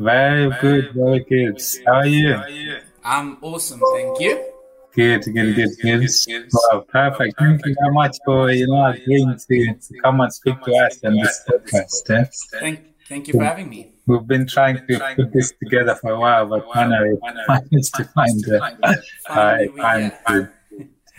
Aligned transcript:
Very 0.00 0.50
good, 0.62 0.94
very 0.94 1.20
good. 1.28 1.60
How 1.86 1.92
are 1.92 2.06
you? 2.06 2.78
I'm 3.04 3.36
awesome, 3.42 3.80
thank 3.94 4.18
you. 4.20 4.46
Good, 4.94 5.24
good, 5.24 5.54
good, 5.54 5.70
good. 5.82 6.08
Wow, 6.52 6.86
perfect. 6.88 7.38
Thank 7.38 7.66
you 7.66 7.74
very 7.78 7.92
much 7.92 8.16
for 8.24 8.50
you 8.50 8.66
know 8.66 8.86
agreeing 8.86 9.36
to, 9.36 9.74
to 9.74 10.00
come 10.02 10.22
and 10.22 10.32
speak 10.32 10.56
to 10.62 10.72
us 10.72 11.04
on 11.04 11.16
this 11.16 11.42
podcast. 11.46 12.10
eh? 12.18 12.24
Thank, 12.60 12.80
thank 13.10 13.28
you 13.28 13.34
for 13.34 13.44
having 13.44 13.68
me. 13.68 13.92
We've 14.06 14.26
been 14.26 14.46
trying 14.46 14.78
to 14.86 15.14
put 15.16 15.32
this 15.34 15.52
together 15.62 15.94
for 15.96 16.12
a 16.12 16.18
while, 16.18 16.46
but 16.46 16.64
finally 16.72 17.18
managed 17.46 17.94
to 17.96 18.04
find 18.04 18.42
uh, 18.52 18.96
time 19.28 20.12
to 20.28 20.50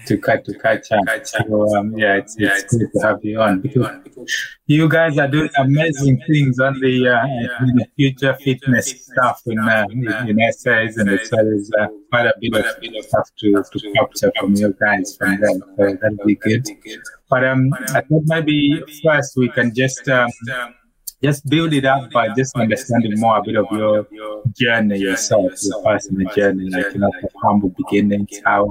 to 0.08 0.18
cut 0.18 0.46
to 0.46 0.54
catch 0.60 0.92
up. 0.92 1.06
So 1.26 1.76
um, 1.76 1.98
yeah, 1.98 2.18
it's 2.18 2.36
it's 2.38 2.76
good 2.76 2.92
to 2.94 3.00
have 3.02 3.20
you 3.24 3.42
on. 3.42 3.62
Because 3.62 3.90
you 4.68 4.88
guys 4.88 5.18
are 5.18 5.28
doing 5.28 5.50
amazing 5.58 6.22
things 6.28 6.60
on 6.60 6.80
the 6.80 7.08
uh, 7.08 7.66
the 7.76 7.86
future 7.96 8.36
fitness 8.44 9.06
stuff 9.06 9.42
in 9.46 9.60
uh, 9.60 9.86
in, 9.92 10.08
in 10.30 10.42
essays 10.42 10.98
and 10.98 11.10
as 11.10 11.30
well 11.32 11.48
as 11.54 11.72
uh, 11.80 11.88
quite 12.10 12.26
a 12.26 12.34
bit 12.40 12.54
of 12.56 13.06
stuff 13.06 13.30
to 13.40 13.64
to 13.72 13.94
capture 13.94 14.32
from 14.40 14.56
you 14.56 14.76
guys 14.80 15.16
from 15.18 15.40
them. 15.40 15.62
So 15.78 15.98
that'll 16.02 16.26
be 16.26 16.36
good. 16.36 16.68
But 17.30 17.46
um, 17.46 17.72
I 17.90 18.02
thought 18.02 18.24
maybe 18.26 18.84
first 19.04 19.38
we 19.38 19.50
can 19.50 19.74
just 19.74 20.08
um, 20.10 20.30
just 21.24 21.48
build 21.50 21.74
it 21.74 21.86
up 21.86 22.12
by 22.12 22.30
just 22.36 22.56
understanding 22.58 23.14
more 23.20 23.38
a 23.38 23.44
bit 23.44 23.56
of 23.56 23.68
your 23.72 24.08
journey 24.60 25.00
yourself, 25.00 25.52
your 25.62 25.84
personal 25.84 26.28
journey, 26.36 26.70
like 26.70 26.88
you 26.94 27.00
know, 27.00 27.12
from 27.20 27.30
humble 27.44 27.70
beginnings, 27.78 28.40
how 28.46 28.70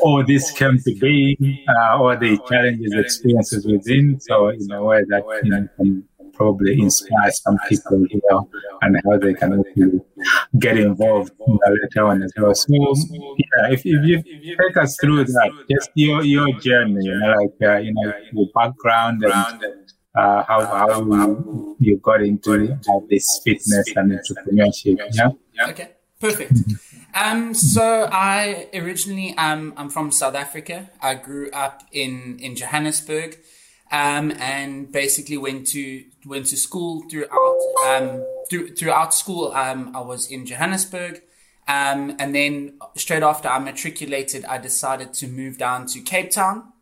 all 0.00 0.24
this 0.24 0.50
came 0.52 0.78
to 0.78 0.94
be, 1.00 1.36
uh, 1.68 1.96
all 1.98 2.16
the 2.16 2.38
challenges, 2.50 2.92
experiences 2.94 3.66
within. 3.66 4.18
So 4.20 4.48
in 4.48 4.70
a 4.72 4.82
way 4.82 5.02
that 5.08 5.24
you 5.42 5.50
know 5.50 5.68
can 5.76 6.04
probably 6.34 6.80
inspire 6.80 7.30
some 7.30 7.58
people, 7.68 8.04
know, 8.30 8.48
and 8.82 8.96
how 9.04 9.18
they 9.18 9.34
can 9.34 9.60
actually 9.60 10.00
get 10.58 10.76
involved 10.78 11.32
you 11.46 11.54
know, 11.54 11.74
later 11.82 12.06
on 12.06 12.22
as 12.22 12.32
well. 12.36 12.54
So 12.54 12.66
yeah, 12.70 13.72
if, 13.72 13.82
if 13.84 14.04
you 14.04 14.22
take 14.60 14.76
us 14.76 14.96
through 15.00 15.24
that, 15.24 15.52
just 15.70 15.90
your 15.94 16.22
your 16.24 16.48
journey, 16.60 17.04
you 17.06 17.14
know, 17.18 17.34
like 17.40 17.54
uh, 17.62 17.78
you 17.78 17.92
know 17.94 18.12
your 18.32 18.46
background 18.54 19.22
and 19.24 19.60
uh, 20.14 20.44
how 20.44 20.64
how 20.64 21.76
you 21.80 21.96
got 21.98 22.22
into 22.22 22.72
uh, 22.72 23.00
this 23.10 23.26
fitness 23.44 23.92
and 23.96 24.12
entrepreneurship. 24.12 24.98
Yeah. 25.12 25.30
Okay, 25.70 25.90
perfect. 26.20 26.52
Um, 27.14 27.54
so 27.54 28.08
I 28.10 28.68
originally 28.74 29.36
um, 29.36 29.74
I'm 29.76 29.88
from 29.88 30.10
South 30.10 30.34
Africa. 30.34 30.90
I 31.00 31.14
grew 31.14 31.50
up 31.50 31.82
in 31.92 32.38
in 32.40 32.56
Johannesburg, 32.56 33.38
um, 33.90 34.32
and 34.38 34.90
basically 34.90 35.36
went 35.36 35.66
to 35.68 36.04
went 36.26 36.46
to 36.46 36.56
school 36.56 37.04
throughout 37.10 37.56
um, 37.86 38.24
through, 38.50 38.74
throughout 38.74 39.14
school. 39.14 39.52
Um, 39.52 39.94
I 39.94 40.00
was 40.00 40.30
in 40.30 40.46
Johannesburg. 40.46 41.22
Um, 41.66 42.14
and 42.18 42.34
then 42.34 42.78
straight 42.94 43.22
after 43.22 43.48
I 43.48 43.58
matriculated, 43.58 44.44
I 44.44 44.58
decided 44.58 45.14
to 45.14 45.26
move 45.26 45.56
down 45.56 45.86
to 45.86 46.00
Cape 46.00 46.30
Town. 46.30 46.73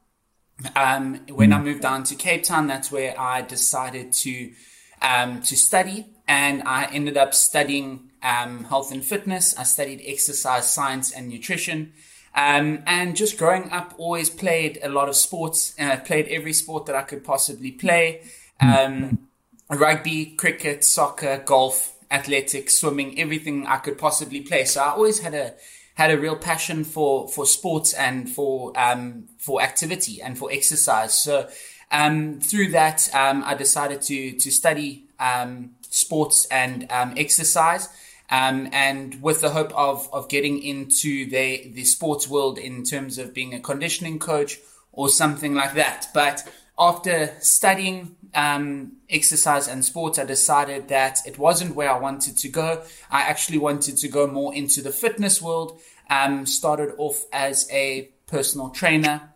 Um, 0.77 1.21
when 1.29 1.53
I 1.53 1.61
moved 1.61 1.83
down 1.83 2.05
to 2.05 2.15
Cape 2.15 2.45
Town, 2.45 2.67
that's 2.67 2.93
where 2.93 3.19
I 3.19 3.43
decided 3.43 4.13
to 4.13 4.53
um, 5.01 5.43
to 5.43 5.57
study, 5.57 6.07
and 6.29 6.63
I 6.63 6.85
ended 6.93 7.17
up 7.17 7.35
studying 7.35 8.11
um, 8.23 8.65
health 8.65 8.93
and 8.93 9.05
fitness. 9.05 9.57
I 9.59 9.65
studied 9.65 10.03
exercise 10.05 10.73
science 10.73 11.11
and 11.11 11.29
nutrition, 11.29 11.93
um, 12.35 12.83
and 12.87 13.17
just 13.17 13.39
growing 13.39 13.71
up, 13.71 13.95
always 13.99 14.31
played 14.31 14.79
a 14.83 14.89
lot 14.89 15.09
of 15.09 15.17
sports. 15.17 15.75
And 15.79 15.91
I 15.91 15.97
played 15.97 16.29
every 16.29 16.53
sport 16.53 16.87
that 16.87 16.95
I 16.95 17.03
could 17.03 17.25
possibly 17.25 17.73
play: 17.73 18.23
um, 18.61 19.27
rugby, 19.69 20.27
cricket, 20.27 20.85
soccer, 20.85 21.43
golf, 21.45 21.95
athletics, 22.11 22.79
swimming, 22.79 23.19
everything 23.19 23.67
I 23.67 23.79
could 23.79 23.99
possibly 23.99 24.43
play. 24.43 24.65
So 24.65 24.81
I 24.83 24.91
always 24.91 25.21
had 25.21 25.35
a 25.35 25.55
had 25.95 26.11
a 26.11 26.19
real 26.19 26.37
passion 26.37 26.85
for 26.85 27.29
for 27.29 27.47
sports 27.47 27.93
and 27.95 28.29
for 28.29 28.73
um, 28.79 29.29
for 29.39 29.63
activity 29.63 30.23
and 30.23 30.39
for 30.39 30.51
exercise. 30.53 31.15
So 31.15 31.49
um, 31.91 32.41
through 32.41 32.71
that, 32.71 33.09
um, 33.15 33.43
I 33.45 33.55
decided 33.55 34.03
to 34.03 34.33
to 34.33 34.51
study 34.51 35.07
um, 35.19 35.75
sports 35.91 36.47
and 36.47 36.91
um, 36.91 37.15
exercise. 37.17 37.89
Um, 38.31 38.71
and 38.73 39.21
with 39.21 39.43
the 39.43 39.51
hope 39.51 39.75
of, 39.77 40.09
of 40.11 40.31
getting 40.31 40.63
into 40.63 41.29
the, 41.29 41.71
the 41.75 41.85
sports 41.85 42.27
world 42.27 42.57
in 42.57 42.83
terms 42.83 43.19
of 43.19 43.35
being 43.35 43.53
a 43.53 43.61
conditioning 43.61 44.19
coach 44.19 44.59
or 44.91 45.11
something 45.11 45.55
like 45.55 45.75
that. 45.75 46.09
But 46.15 46.43
after 46.83 47.33
studying 47.39 48.17
um, 48.35 48.97
exercise 49.09 49.69
and 49.69 49.85
sports, 49.85 50.19
I 50.19 50.25
decided 50.25 50.89
that 50.89 51.21
it 51.25 51.39
wasn't 51.39 51.77
where 51.77 51.89
I 51.89 51.99
wanted 51.99 52.37
to 52.39 52.49
go. 52.49 52.83
I 53.09 53.23
actually 53.23 53.59
wanted 53.59 53.99
to 53.99 54.09
go 54.09 54.27
more 54.27 54.53
into 54.53 54.83
the 54.83 54.91
fitness 54.91 55.41
world. 55.41 55.81
Um, 56.11 56.45
started 56.45 56.95
off 56.99 57.25
as 57.33 57.69
a 57.71 58.11
personal 58.27 58.71
trainer, 58.71 59.31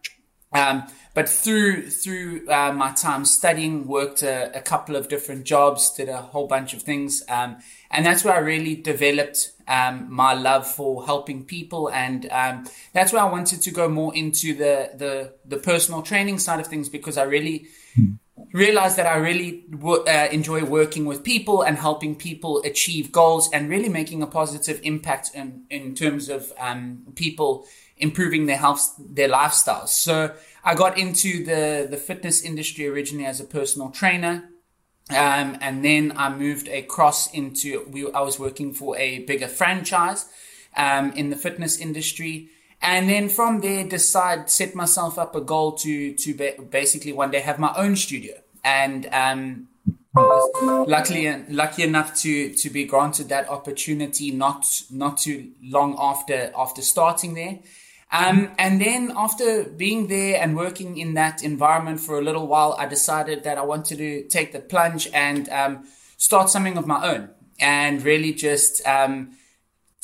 um, 0.52 0.88
but 1.16 1.30
through 1.30 1.88
through 1.88 2.46
uh, 2.46 2.70
my 2.72 2.92
time 2.92 3.24
studying, 3.24 3.86
worked 3.86 4.22
a, 4.22 4.54
a 4.54 4.60
couple 4.60 4.96
of 4.96 5.08
different 5.08 5.46
jobs, 5.46 5.90
did 5.94 6.10
a 6.10 6.18
whole 6.18 6.46
bunch 6.46 6.74
of 6.74 6.82
things, 6.82 7.22
um, 7.30 7.56
and 7.90 8.04
that's 8.04 8.22
where 8.22 8.34
I 8.34 8.40
really 8.40 8.74
developed 8.76 9.52
um, 9.66 10.12
my 10.12 10.34
love 10.34 10.66
for 10.66 11.06
helping 11.06 11.46
people, 11.46 11.88
and 11.88 12.28
um, 12.30 12.66
that's 12.92 13.14
where 13.14 13.22
I 13.22 13.30
wanted 13.30 13.62
to 13.62 13.70
go 13.70 13.88
more 13.88 14.14
into 14.14 14.52
the 14.52 14.90
the 14.94 15.32
the 15.46 15.56
personal 15.56 16.02
training 16.02 16.38
side 16.38 16.60
of 16.60 16.66
things 16.66 16.90
because 16.90 17.16
I 17.16 17.22
really 17.22 17.68
realized 18.52 18.96
that 18.96 19.06
I 19.06 19.16
really 19.16 19.64
uh, 19.82 20.28
enjoy 20.30 20.64
working 20.64 21.06
with 21.06 21.24
people 21.24 21.62
and 21.62 21.78
helping 21.78 22.14
people 22.14 22.62
achieve 22.64 23.10
goals 23.10 23.50
and 23.52 23.68
really 23.68 23.88
making 23.88 24.22
a 24.22 24.26
positive 24.26 24.80
impact 24.82 25.30
in, 25.34 25.64
in 25.70 25.94
terms 25.94 26.28
of 26.28 26.52
um, 26.58 27.02
people 27.14 27.66
improving 27.96 28.46
their 28.46 28.58
health, 28.58 28.94
their 28.98 29.28
lifestyles. 29.28 29.88
So 29.88 30.34
I 30.62 30.74
got 30.74 30.98
into 30.98 31.44
the, 31.44 31.86
the 31.88 31.96
fitness 31.96 32.42
industry 32.42 32.86
originally 32.86 33.26
as 33.26 33.40
a 33.40 33.44
personal 33.44 33.90
trainer. 33.90 34.50
Um, 35.08 35.56
and 35.60 35.84
then 35.84 36.12
I 36.16 36.34
moved 36.34 36.68
across 36.68 37.32
into, 37.32 37.86
we, 37.88 38.10
I 38.10 38.20
was 38.20 38.38
working 38.38 38.74
for 38.74 38.98
a 38.98 39.20
bigger 39.20 39.48
franchise, 39.48 40.26
um, 40.76 41.12
in 41.12 41.30
the 41.30 41.36
fitness 41.36 41.78
industry. 41.78 42.50
And 42.82 43.08
then 43.08 43.28
from 43.28 43.60
there, 43.60 43.84
decide, 43.84 44.50
set 44.50 44.74
myself 44.74 45.18
up 45.18 45.34
a 45.34 45.40
goal 45.40 45.72
to, 45.78 46.14
to 46.14 46.34
basically 46.70 47.12
one 47.12 47.30
day 47.30 47.40
have 47.40 47.58
my 47.58 47.72
own 47.76 47.96
studio. 47.96 48.34
And, 48.62 49.08
um, 49.12 49.68
luckily 50.16 51.44
lucky 51.48 51.82
enough 51.82 52.14
to 52.14 52.52
to 52.54 52.70
be 52.70 52.84
granted 52.84 53.28
that 53.28 53.48
opportunity 53.50 54.30
not 54.30 54.64
not 54.90 55.18
too 55.18 55.50
long 55.62 55.94
after 55.98 56.50
after 56.56 56.82
starting 56.82 57.34
there. 57.34 57.58
Um, 58.12 58.50
and 58.56 58.80
then 58.80 59.12
after 59.16 59.64
being 59.64 60.06
there 60.06 60.40
and 60.40 60.56
working 60.56 60.96
in 60.96 61.14
that 61.14 61.42
environment 61.42 61.98
for 61.98 62.18
a 62.18 62.22
little 62.22 62.46
while, 62.46 62.76
I 62.78 62.86
decided 62.86 63.42
that 63.42 63.58
I 63.58 63.64
wanted 63.64 63.98
to 63.98 64.22
take 64.28 64.52
the 64.52 64.60
plunge 64.60 65.08
and 65.12 65.48
um, 65.48 65.84
start 66.16 66.48
something 66.48 66.78
of 66.78 66.86
my 66.86 67.04
own 67.04 67.30
and 67.58 68.00
really 68.02 68.32
just 68.32 68.86
um, 68.86 69.35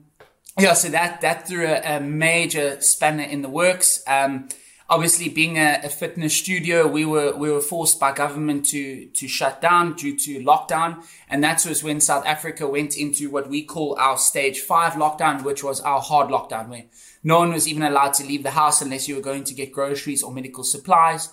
yeah, 0.61 0.75
so 0.75 0.91
that 0.91 1.23
that 1.23 1.49
threw 1.49 1.67
a, 1.67 1.97
a 1.97 2.01
major 2.01 2.81
spanner 2.81 3.25
in 3.25 3.43
the 3.43 3.49
works. 3.49 4.01
Um, 4.07 4.49
obviously, 4.89 5.29
being 5.29 5.59
a, 5.59 5.81
a, 5.85 5.89
fitness 5.89 6.35
studio, 6.37 6.87
we 6.87 7.05
were 7.05 7.35
we 7.37 7.51
were 7.51 7.61
forced 7.61 7.99
by 7.99 8.13
government 8.13 8.67
to 8.67 9.07
to 9.07 9.29
shut 9.29 9.61
down 9.61 9.95
due 9.95 10.17
to 10.19 10.41
lockdown, 10.41 11.05
and 11.29 11.43
that 11.43 11.65
was 11.67 11.83
when 11.83 12.01
South 12.01 12.27
Africa 12.27 12.67
went 12.67 12.97
into 12.97 13.31
what 13.31 13.49
we 13.49 13.63
call 13.63 13.97
our 13.99 14.19
stage 14.19 14.61
five 14.61 14.93
lockdown, 14.93 15.43
which 15.43 15.65
was 15.65 15.81
our 15.81 16.01
hard 16.01 16.29
lockdown, 16.29 16.69
where 16.69 16.85
no 17.23 17.39
one 17.39 17.53
was 17.53 17.67
even 17.67 17.83
allowed 17.83 18.15
to 18.15 18.25
leave 18.25 18.43
the 18.43 18.51
house 18.51 18.83
unless 18.83 19.09
you 19.09 19.17
were 19.17 19.23
going 19.23 19.45
to 19.45 19.55
get 19.55 19.73
groceries 19.73 20.23
or 20.23 20.33
medical 20.33 20.65
supplies. 20.65 21.31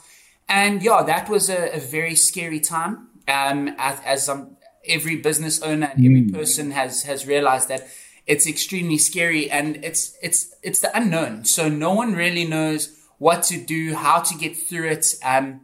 And 0.47 0.81
yeah, 0.81 1.03
that 1.03 1.29
was 1.29 1.49
a, 1.49 1.75
a 1.75 1.79
very 1.79 2.15
scary 2.15 2.59
time. 2.59 3.07
Um, 3.27 3.75
as, 3.77 3.99
as 4.03 4.29
um, 4.29 4.57
every 4.85 5.15
business 5.15 5.61
owner 5.61 5.91
and 5.95 6.05
every 6.05 6.23
mm. 6.23 6.33
person 6.33 6.71
has 6.71 7.03
has 7.03 7.27
realized 7.27 7.69
that 7.69 7.87
it's 8.27 8.47
extremely 8.47 8.97
scary 8.97 9.49
and 9.49 9.83
it's 9.83 10.17
it's 10.21 10.53
it's 10.63 10.79
the 10.79 10.95
unknown. 10.97 11.45
So 11.45 11.69
no 11.69 11.93
one 11.93 12.13
really 12.13 12.45
knows 12.45 12.97
what 13.21 13.43
to 13.43 13.63
do, 13.63 13.93
how 13.93 14.19
to 14.19 14.33
get 14.35 14.57
through 14.57 14.87
it. 14.87 15.05
Um, 15.23 15.61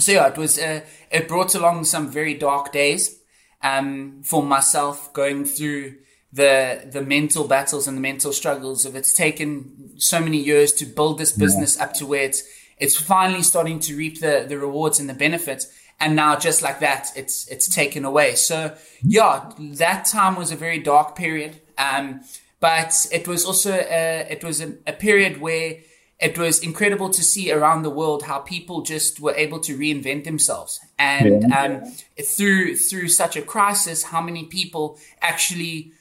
so 0.00 0.10
yeah, 0.10 0.26
it 0.26 0.36
was 0.36 0.58
uh, 0.58 0.80
it 1.12 1.28
brought 1.28 1.54
along 1.54 1.84
some 1.84 2.10
very 2.10 2.34
dark 2.34 2.72
days 2.72 3.20
um, 3.62 4.20
for 4.24 4.42
myself 4.42 5.12
going 5.12 5.44
through 5.44 5.94
the 6.32 6.88
the 6.90 7.00
mental 7.00 7.46
battles 7.46 7.86
and 7.86 7.96
the 7.96 8.00
mental 8.00 8.32
struggles 8.32 8.84
of 8.84 8.96
it's 8.96 9.12
taken 9.12 9.92
so 9.96 10.18
many 10.20 10.38
years 10.38 10.72
to 10.72 10.84
build 10.84 11.18
this 11.18 11.30
business 11.30 11.76
yeah. 11.76 11.84
up 11.84 11.94
to 11.94 12.04
where 12.04 12.24
it's 12.24 12.42
it's 12.78 12.96
finally 12.96 13.44
starting 13.44 13.78
to 13.78 13.96
reap 13.96 14.18
the 14.18 14.44
the 14.48 14.58
rewards 14.58 14.98
and 14.98 15.08
the 15.08 15.14
benefits 15.14 15.68
and 16.00 16.16
now 16.16 16.36
just 16.36 16.62
like 16.62 16.80
that 16.80 17.06
it's 17.14 17.46
it's 17.48 17.72
taken 17.72 18.04
away 18.04 18.34
so 18.34 18.76
yeah 19.02 19.50
that 19.58 20.04
time 20.04 20.34
was 20.36 20.50
a 20.50 20.56
very 20.56 20.80
dark 20.80 21.16
period 21.16 21.60
um, 21.78 22.20
but 22.60 23.06
it 23.12 23.28
was 23.28 23.46
also 23.46 23.72
a, 23.72 24.26
it 24.28 24.42
was 24.42 24.60
a, 24.60 24.74
a, 24.86 24.92
period 24.92 25.40
where 25.40 25.76
it 26.20 26.36
was 26.36 26.58
incredible 26.58 27.10
to 27.10 27.22
see 27.22 27.52
around 27.52 27.82
the 27.82 27.90
world 27.90 28.24
how 28.24 28.40
people 28.40 28.82
just 28.82 29.20
were 29.20 29.34
able 29.34 29.60
to 29.60 29.78
reinvent 29.78 30.24
themselves, 30.24 30.80
and 30.98 31.44
yeah. 31.48 31.62
um, 31.62 31.92
through 32.22 32.76
through 32.76 33.08
such 33.08 33.36
a 33.36 33.42
crisis, 33.42 34.04
how 34.04 34.20
many 34.20 34.44
people 34.44 34.98
actually 35.20 35.92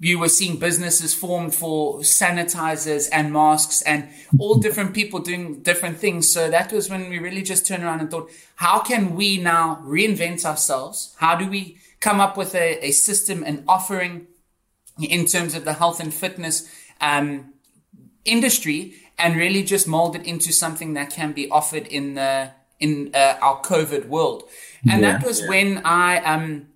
you 0.00 0.18
were 0.18 0.28
seeing 0.28 0.58
businesses 0.58 1.14
formed 1.14 1.54
for 1.54 2.00
sanitizers 2.00 3.08
and 3.12 3.32
masks 3.32 3.80
and 3.82 4.08
all 4.38 4.56
different 4.56 4.92
people 4.92 5.20
doing 5.20 5.62
different 5.62 5.98
things. 5.98 6.30
So 6.30 6.50
that 6.50 6.72
was 6.72 6.90
when 6.90 7.08
we 7.08 7.18
really 7.18 7.42
just 7.42 7.66
turned 7.66 7.84
around 7.84 8.00
and 8.00 8.10
thought, 8.10 8.30
how 8.56 8.80
can 8.80 9.14
we 9.14 9.38
now 9.38 9.80
reinvent 9.84 10.44
ourselves? 10.44 11.14
How 11.18 11.36
do 11.36 11.48
we 11.48 11.78
come 12.00 12.20
up 12.20 12.36
with 12.36 12.54
a, 12.54 12.84
a 12.84 12.90
system 12.90 13.44
and 13.46 13.64
offering 13.66 14.26
in 15.00 15.26
terms 15.26 15.54
of 15.54 15.64
the 15.64 15.72
health 15.74 16.00
and 16.00 16.12
fitness 16.12 16.68
um, 17.00 17.54
industry 18.24 18.94
and 19.18 19.36
really 19.36 19.62
just 19.62 19.86
mold 19.86 20.16
it 20.16 20.26
into 20.26 20.52
something 20.52 20.94
that 20.94 21.10
can 21.10 21.32
be 21.32 21.48
offered 21.50 21.86
in 21.86 22.14
the 22.14 22.50
in 22.80 23.10
uh, 23.14 23.38
our 23.40 23.60
COVID 23.62 24.08
world. 24.08 24.44
And 24.90 25.00
yeah, 25.02 25.12
that 25.12 25.26
was 25.26 25.40
yeah. 25.40 25.48
when 25.48 25.82
I 25.84 26.18
um 26.18 26.68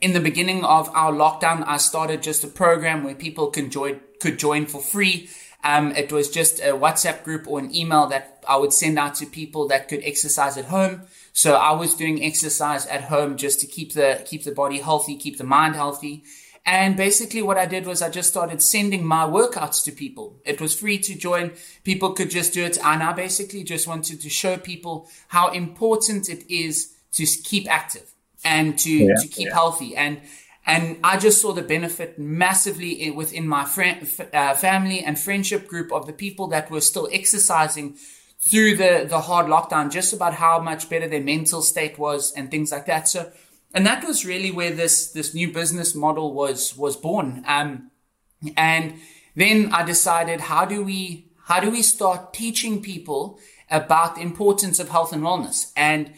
in 0.00 0.12
the 0.12 0.20
beginning 0.20 0.64
of 0.64 0.88
our 0.90 1.12
lockdown, 1.12 1.64
I 1.66 1.78
started 1.78 2.22
just 2.22 2.44
a 2.44 2.48
program 2.48 3.04
where 3.04 3.14
people 3.14 3.48
can 3.48 3.70
join 3.70 4.00
could 4.20 4.38
join 4.38 4.66
for 4.66 4.80
free. 4.80 5.30
Um, 5.64 5.90
it 5.92 6.12
was 6.12 6.30
just 6.30 6.60
a 6.60 6.72
WhatsApp 6.72 7.24
group 7.24 7.48
or 7.48 7.58
an 7.58 7.74
email 7.74 8.06
that 8.06 8.44
I 8.48 8.56
would 8.56 8.72
send 8.72 8.98
out 8.98 9.16
to 9.16 9.26
people 9.26 9.66
that 9.68 9.88
could 9.88 10.00
exercise 10.04 10.56
at 10.56 10.66
home. 10.66 11.02
So 11.32 11.54
I 11.54 11.72
was 11.72 11.94
doing 11.94 12.22
exercise 12.22 12.86
at 12.86 13.04
home 13.04 13.36
just 13.36 13.60
to 13.60 13.66
keep 13.66 13.92
the 13.92 14.22
keep 14.24 14.44
the 14.44 14.52
body 14.52 14.78
healthy, 14.78 15.16
keep 15.16 15.38
the 15.38 15.44
mind 15.44 15.74
healthy. 15.74 16.22
And 16.70 16.98
basically 16.98 17.40
what 17.40 17.56
I 17.56 17.64
did 17.64 17.86
was 17.86 18.02
I 18.02 18.10
just 18.10 18.28
started 18.28 18.62
sending 18.62 19.02
my 19.02 19.24
workouts 19.24 19.82
to 19.84 19.90
people. 19.90 20.38
It 20.44 20.60
was 20.60 20.78
free 20.78 20.98
to 20.98 21.14
join. 21.14 21.52
People 21.82 22.12
could 22.12 22.28
just 22.28 22.52
do 22.52 22.62
it. 22.62 22.76
And 22.84 23.02
I 23.02 23.14
basically 23.14 23.64
just 23.64 23.88
wanted 23.88 24.20
to 24.20 24.28
show 24.28 24.58
people 24.58 25.08
how 25.28 25.48
important 25.48 26.28
it 26.28 26.44
is 26.52 26.94
to 27.12 27.24
keep 27.24 27.66
active 27.72 28.12
and 28.44 28.78
to, 28.80 28.90
yeah, 28.90 29.14
to 29.14 29.26
keep 29.28 29.48
yeah. 29.48 29.54
healthy. 29.54 29.96
And, 29.96 30.20
and 30.66 30.98
I 31.02 31.16
just 31.16 31.40
saw 31.40 31.54
the 31.54 31.62
benefit 31.62 32.18
massively 32.18 33.10
within 33.12 33.48
my 33.48 33.64
friend, 33.64 34.06
uh, 34.34 34.52
family 34.52 35.00
and 35.02 35.18
friendship 35.18 35.68
group 35.68 35.90
of 35.90 36.06
the 36.06 36.12
people 36.12 36.48
that 36.48 36.70
were 36.70 36.82
still 36.82 37.08
exercising 37.10 37.96
through 38.40 38.76
the, 38.76 39.06
the 39.08 39.22
hard 39.22 39.46
lockdown, 39.46 39.90
just 39.90 40.12
about 40.12 40.34
how 40.34 40.60
much 40.60 40.90
better 40.90 41.08
their 41.08 41.22
mental 41.22 41.62
state 41.62 41.98
was 41.98 42.30
and 42.32 42.50
things 42.50 42.70
like 42.70 42.84
that. 42.84 43.08
So 43.08 43.32
and 43.74 43.86
that 43.86 44.04
was 44.04 44.24
really 44.24 44.50
where 44.50 44.70
this 44.70 45.12
this 45.12 45.34
new 45.34 45.52
business 45.52 45.94
model 45.94 46.32
was 46.32 46.76
was 46.76 46.96
born. 46.96 47.44
Um, 47.46 47.90
and 48.56 48.94
then 49.36 49.72
I 49.72 49.84
decided, 49.84 50.42
how 50.42 50.64
do 50.64 50.82
we 50.82 51.30
how 51.44 51.60
do 51.60 51.70
we 51.70 51.82
start 51.82 52.32
teaching 52.32 52.82
people 52.82 53.38
about 53.70 54.14
the 54.14 54.22
importance 54.22 54.78
of 54.78 54.88
health 54.88 55.12
and 55.12 55.22
wellness? 55.22 55.72
And 55.76 56.12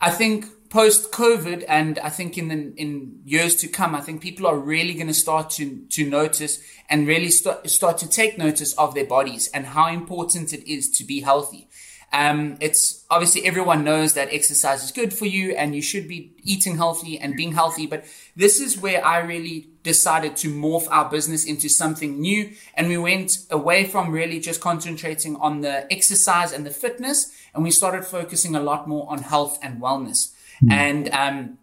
I 0.00 0.10
think 0.10 0.46
post 0.70 1.12
COVID, 1.12 1.64
and 1.68 1.98
I 1.98 2.08
think 2.08 2.38
in 2.38 2.48
the, 2.48 2.72
in 2.76 3.20
years 3.24 3.54
to 3.56 3.68
come, 3.68 3.94
I 3.94 4.00
think 4.00 4.22
people 4.22 4.46
are 4.46 4.56
really 4.56 4.94
going 4.94 5.08
to 5.08 5.14
start 5.14 5.50
to 5.50 5.84
to 5.90 6.08
notice 6.08 6.60
and 6.88 7.06
really 7.06 7.30
start 7.30 7.68
start 7.68 7.98
to 7.98 8.08
take 8.08 8.38
notice 8.38 8.72
of 8.74 8.94
their 8.94 9.06
bodies 9.06 9.48
and 9.52 9.66
how 9.66 9.88
important 9.88 10.52
it 10.52 10.70
is 10.70 10.90
to 10.98 11.04
be 11.04 11.20
healthy. 11.20 11.68
Um, 12.12 12.58
it's 12.60 13.04
obviously 13.10 13.46
everyone 13.46 13.84
knows 13.84 14.12
that 14.14 14.28
exercise 14.30 14.84
is 14.84 14.92
good 14.92 15.14
for 15.14 15.24
you 15.24 15.54
and 15.56 15.74
you 15.74 15.80
should 15.80 16.06
be 16.06 16.34
eating 16.42 16.76
healthy 16.76 17.18
and 17.18 17.34
being 17.34 17.52
healthy. 17.52 17.86
But 17.86 18.04
this 18.36 18.60
is 18.60 18.76
where 18.76 19.04
I 19.04 19.18
really 19.20 19.68
decided 19.82 20.36
to 20.38 20.48
morph 20.48 20.86
our 20.90 21.08
business 21.08 21.46
into 21.46 21.68
something 21.68 22.20
new. 22.20 22.50
And 22.74 22.88
we 22.88 22.98
went 22.98 23.38
away 23.50 23.84
from 23.86 24.10
really 24.10 24.40
just 24.40 24.60
concentrating 24.60 25.36
on 25.36 25.62
the 25.62 25.90
exercise 25.90 26.52
and 26.52 26.66
the 26.66 26.70
fitness. 26.70 27.32
And 27.54 27.64
we 27.64 27.70
started 27.70 28.04
focusing 28.04 28.54
a 28.54 28.60
lot 28.60 28.86
more 28.86 29.10
on 29.10 29.22
health 29.22 29.58
and 29.62 29.80
wellness 29.80 30.32
mm. 30.62 30.70
and, 30.70 31.08
um, 31.10 31.58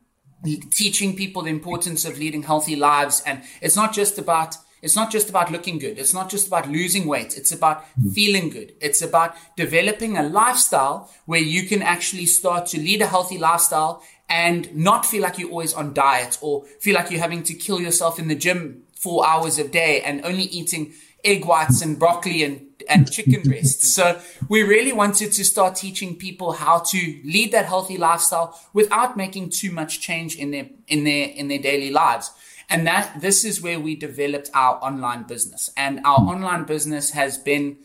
teaching 0.72 1.18
people 1.18 1.42
the 1.42 1.50
importance 1.50 2.06
of 2.06 2.18
leading 2.18 2.44
healthy 2.44 2.76
lives. 2.76 3.22
And 3.26 3.44
it's 3.62 3.76
not 3.76 3.94
just 3.94 4.18
about 4.18 4.56
it's 4.82 4.96
not 4.96 5.12
just 5.12 5.30
about 5.30 5.52
looking 5.52 5.80
good. 5.80 5.98
It's 5.98 6.14
not 6.14 6.30
just 6.30 6.48
about 6.48 6.70
losing 6.70 7.08
weight. 7.08 7.38
It's 7.38 7.52
about 7.52 7.86
hmm. 7.86 8.10
feeling 8.10 8.50
good. 8.50 8.74
It's 8.82 9.02
about 9.02 9.36
developing 9.56 10.18
a 10.18 10.24
lifestyle 10.24 11.12
where 11.26 11.42
you 11.42 11.68
can 11.68 11.82
actually 11.82 12.26
start 12.26 12.66
to 12.68 12.78
lead 12.78 13.02
a 13.02 13.08
healthy 13.08 13.38
lifestyle 13.38 14.04
and 14.30 14.74
not 14.76 15.06
feel 15.06 15.24
like 15.24 15.40
you're 15.40 15.50
always 15.50 15.74
on 15.74 15.94
diet 15.94 16.38
or 16.42 16.64
feel 16.80 16.96
like 16.96 17.10
you're 17.10 17.20
having 17.20 17.44
to 17.44 17.54
kill 17.54 17.82
yourself 17.82 18.20
in 18.20 18.28
the 18.28 18.36
gym 18.36 18.84
four 18.96 19.26
hours 19.26 19.58
a 19.58 19.68
day 19.68 20.02
and 20.02 20.24
only 20.24 20.44
eating 20.44 20.94
egg 21.24 21.46
whites 21.46 21.82
and 21.82 22.00
broccoli 22.00 22.44
and, 22.44 22.66
and 22.88 23.12
chicken 23.12 23.42
breasts. 23.42 23.94
So 23.94 24.22
we 24.48 24.62
really 24.62 24.94
wanted 24.94 25.32
to 25.34 25.44
start 25.44 25.76
teaching 25.76 26.16
people 26.16 26.54
how 26.54 26.80
to 26.80 27.22
lead 27.24 27.52
that 27.52 27.66
healthy 27.66 27.98
lifestyle 27.98 28.60
without 28.74 29.18
making 29.18 29.50
too 29.50 29.72
much 29.72 30.00
change 30.00 30.36
in 30.38 30.52
their, 30.52 30.70
in 30.88 31.04
their, 31.04 31.30
in 31.30 31.48
their 31.48 31.60
daily 31.60 31.92
lives. 31.92 32.32
And 32.70 32.86
that 32.86 33.22
this 33.22 33.44
is 33.44 33.62
where 33.62 33.80
we 33.80 33.96
developed 33.96 34.50
our 34.54 34.76
online 34.84 35.24
business. 35.24 35.72
And 35.76 36.00
our 36.06 36.20
online 36.20 36.66
business 36.66 37.12
has 37.12 37.38
been, 37.38 37.78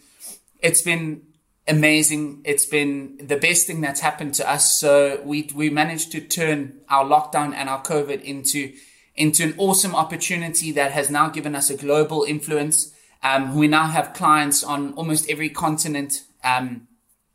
it's 0.61 0.83
been 0.83 1.23
amazing. 1.67 2.43
It's 2.45 2.67
been 2.67 3.17
the 3.17 3.37
best 3.37 3.67
thing 3.67 3.81
that's 3.81 4.01
happened 4.01 4.35
to 4.35 4.51
us. 4.51 4.79
So 4.79 5.23
we, 5.25 5.49
we 5.55 5.71
managed 5.71 6.13
to 6.13 6.21
turn 6.21 6.81
our 6.91 7.05
lockdown 7.05 7.55
and 7.55 7.69
our 7.69 7.83
COVID 7.83 8.21
into, 8.23 8.75
into 9.17 9.45
an 9.45 9.55
awesome 9.57 9.95
opportunity 9.95 10.71
that 10.73 10.93
has 10.93 11.09
now 11.11 11.29
given 11.29 11.55
us 11.55 11.71
a 11.71 11.77
global 11.77 12.25
influence. 12.25 12.93
Um, 13.23 13.57
we 13.57 13.69
now 13.69 13.87
have 13.87 14.13
clients 14.13 14.63
on 14.63 14.93
almost 14.95 15.31
every 15.31 15.49
continent, 15.49 16.25
um, 16.43 16.89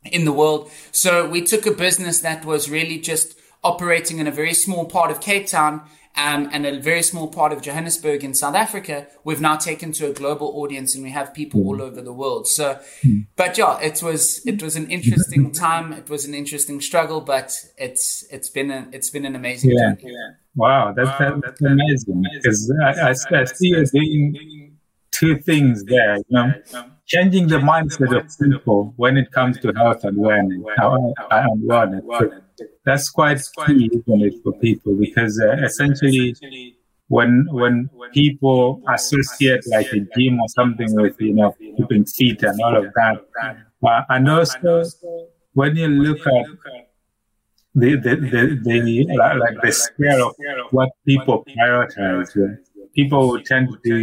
in 0.04 0.24
the 0.24 0.32
world. 0.32 0.70
So 0.92 1.28
we 1.28 1.42
took 1.42 1.66
a 1.66 1.72
business 1.72 2.20
that 2.20 2.44
was 2.44 2.70
really 2.70 2.98
just 2.98 3.38
operating 3.62 4.18
in 4.18 4.26
a 4.26 4.30
very 4.30 4.54
small 4.54 4.86
part 4.86 5.10
of 5.10 5.20
Cape 5.20 5.46
Town 5.46 5.82
um, 6.16 6.50
and 6.52 6.66
a 6.66 6.80
very 6.80 7.02
small 7.02 7.28
part 7.28 7.52
of 7.52 7.62
Johannesburg 7.62 8.24
in 8.24 8.34
South 8.34 8.54
Africa, 8.54 9.06
we've 9.24 9.40
now 9.40 9.56
taken 9.56 9.92
to 9.92 10.10
a 10.10 10.12
global 10.12 10.48
audience 10.48 10.94
and 10.94 11.02
we 11.04 11.10
have 11.10 11.32
people 11.32 11.62
all 11.66 11.80
over 11.80 12.02
the 12.02 12.12
world. 12.12 12.46
So, 12.46 12.78
but 13.36 13.56
yeah, 13.56 13.78
it 13.80 14.02
was, 14.02 14.44
it 14.44 14.62
was 14.62 14.76
an 14.76 14.90
interesting 14.90 15.52
time. 15.52 15.92
It 15.92 16.10
was 16.10 16.24
an 16.26 16.34
interesting 16.34 16.80
struggle, 16.80 17.20
but 17.20 17.56
it's, 17.78 18.24
it's 18.30 18.50
been 18.50 18.70
a, 18.70 18.88
it's 18.92 19.08
been 19.10 19.24
an 19.24 19.34
amazing 19.34 19.70
yeah. 19.70 19.94
journey. 19.94 20.12
Yeah. 20.12 20.30
Wow. 20.56 20.92
That's, 20.94 21.08
wow, 21.08 21.40
that's, 21.42 21.60
that's 21.60 21.62
amazing 21.62 22.24
because 22.34 22.72
I, 22.84 22.90
I, 22.90 23.40
I 23.40 23.44
see 23.44 23.68
you 23.68 23.86
doing 23.86 24.76
two 25.12 25.38
things 25.38 25.84
there, 25.84 26.16
you 26.16 26.24
know, 26.30 26.52
changing 27.06 27.48
the 27.48 27.58
mindset 27.58 28.16
of 28.16 28.30
people 28.38 28.94
when 28.96 29.16
it 29.16 29.30
comes 29.32 29.58
to 29.60 29.72
health 29.72 30.04
and 30.04 30.16
wellness. 30.16 30.62
And 31.30 31.68
wellness 31.68 32.40
that's 32.84 33.10
quite 33.10 33.40
key, 33.66 33.90
for 34.42 34.52
people? 34.60 34.94
Because 34.94 35.40
uh, 35.40 35.56
essentially, 35.64 36.34
when 37.08 37.46
when 37.50 37.90
people 38.12 38.82
associate 38.88 39.64
like 39.68 39.92
a 39.92 40.00
gym 40.16 40.40
or 40.40 40.48
something 40.48 40.94
with 40.94 41.20
you 41.20 41.34
know 41.34 41.54
keeping 41.76 42.04
fit 42.04 42.42
and 42.42 42.60
all 42.62 42.76
of 42.76 42.92
that, 42.94 43.26
uh, 43.84 44.02
and 44.08 44.28
also 44.28 44.84
when 45.54 45.76
you 45.76 45.88
look 45.88 46.20
at 46.26 46.46
the 47.74 47.96
the 47.96 48.16
the, 48.16 48.60
the 48.64 49.16
like 49.16 49.60
the 49.62 49.72
scale 49.72 50.28
of 50.28 50.34
what 50.70 50.90
people 51.06 51.44
prioritize. 51.44 52.30
Right? 52.36 52.58
People 52.94 53.40
tend 53.42 53.68
to, 53.84 53.96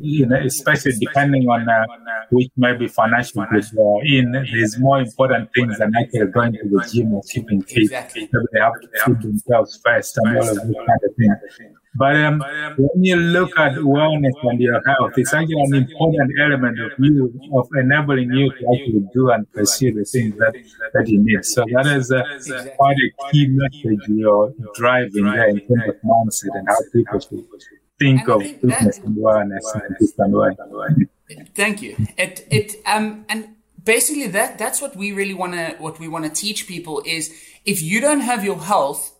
you 0.00 0.26
know, 0.26 0.36
especially 0.36 0.92
depending 1.00 1.48
on 1.48 1.68
uh, 1.68 1.84
which 2.30 2.50
maybe 2.56 2.88
financial 2.88 3.44
group 3.46 3.64
they 3.72 3.82
are 3.82 4.04
in, 4.04 4.32
there's 4.32 4.78
more 4.78 5.00
important 5.00 5.48
things 5.54 5.78
than 5.78 5.92
actually 5.96 6.26
going 6.26 6.52
to 6.52 6.68
the 6.68 6.90
gym 6.92 7.12
or 7.14 7.22
keeping 7.30 7.62
fit. 7.62 7.84
Exactly. 7.84 8.28
they 8.52 8.60
have 8.60 8.72
to 8.80 8.88
feed 9.04 9.22
themselves 9.22 9.80
first 9.84 10.18
and 10.18 10.36
all 10.36 10.48
of 10.48 10.56
those 10.56 10.74
kind 10.74 11.00
of 11.04 11.16
things. 11.16 11.68
But 11.94 12.16
um, 12.16 12.40
when 12.76 13.02
you 13.02 13.16
look 13.16 13.50
at 13.58 13.72
wellness 13.72 14.34
and 14.42 14.60
your 14.60 14.80
health, 14.86 15.12
it's 15.16 15.34
actually 15.34 15.60
an 15.62 15.74
important 15.74 16.30
element 16.40 16.78
of 16.80 16.92
you, 16.98 17.32
of 17.56 17.68
enabling 17.76 18.32
you 18.32 18.50
to 18.50 18.66
actually 18.72 19.08
do 19.12 19.30
and 19.30 19.50
pursue 19.52 19.92
the 19.92 20.04
things 20.04 20.36
that, 20.38 20.54
that 20.94 21.08
you 21.08 21.18
need. 21.24 21.44
So 21.44 21.64
that 21.72 21.86
is 21.86 22.12
uh, 22.12 22.22
quite 22.76 22.96
a 22.96 23.30
key 23.32 23.48
message 23.48 24.00
you're 24.08 24.52
driving 24.74 25.24
there 25.24 25.48
in 25.48 25.58
terms 25.60 25.88
of 25.88 25.96
mindset 26.04 26.54
and 26.54 26.68
how 26.68 26.76
people 26.92 27.20
should 27.20 27.44
think 27.98 28.28
of 28.28 28.42
fitness 28.42 28.98
and 28.98 29.16
wellness 29.16 29.74
in 29.74 29.80
a 29.82 29.98
different 29.98 30.32
way. 30.32 31.06
Thank 31.54 31.82
you. 31.82 31.96
It, 32.16 32.46
it, 32.50 32.76
um, 32.86 33.24
and 33.28 33.56
basically 33.82 34.28
that, 34.28 34.58
that's 34.58 34.80
what 34.80 34.96
we 34.96 35.12
really 35.12 35.34
want 35.34 35.52
to, 35.54 35.76
what 35.78 35.98
we 35.98 36.08
want 36.08 36.24
to 36.24 36.30
teach 36.30 36.66
people 36.66 37.02
is 37.04 37.34
if 37.64 37.82
you 37.82 38.00
don't 38.00 38.20
have 38.20 38.44
your 38.44 38.60
health, 38.60 39.14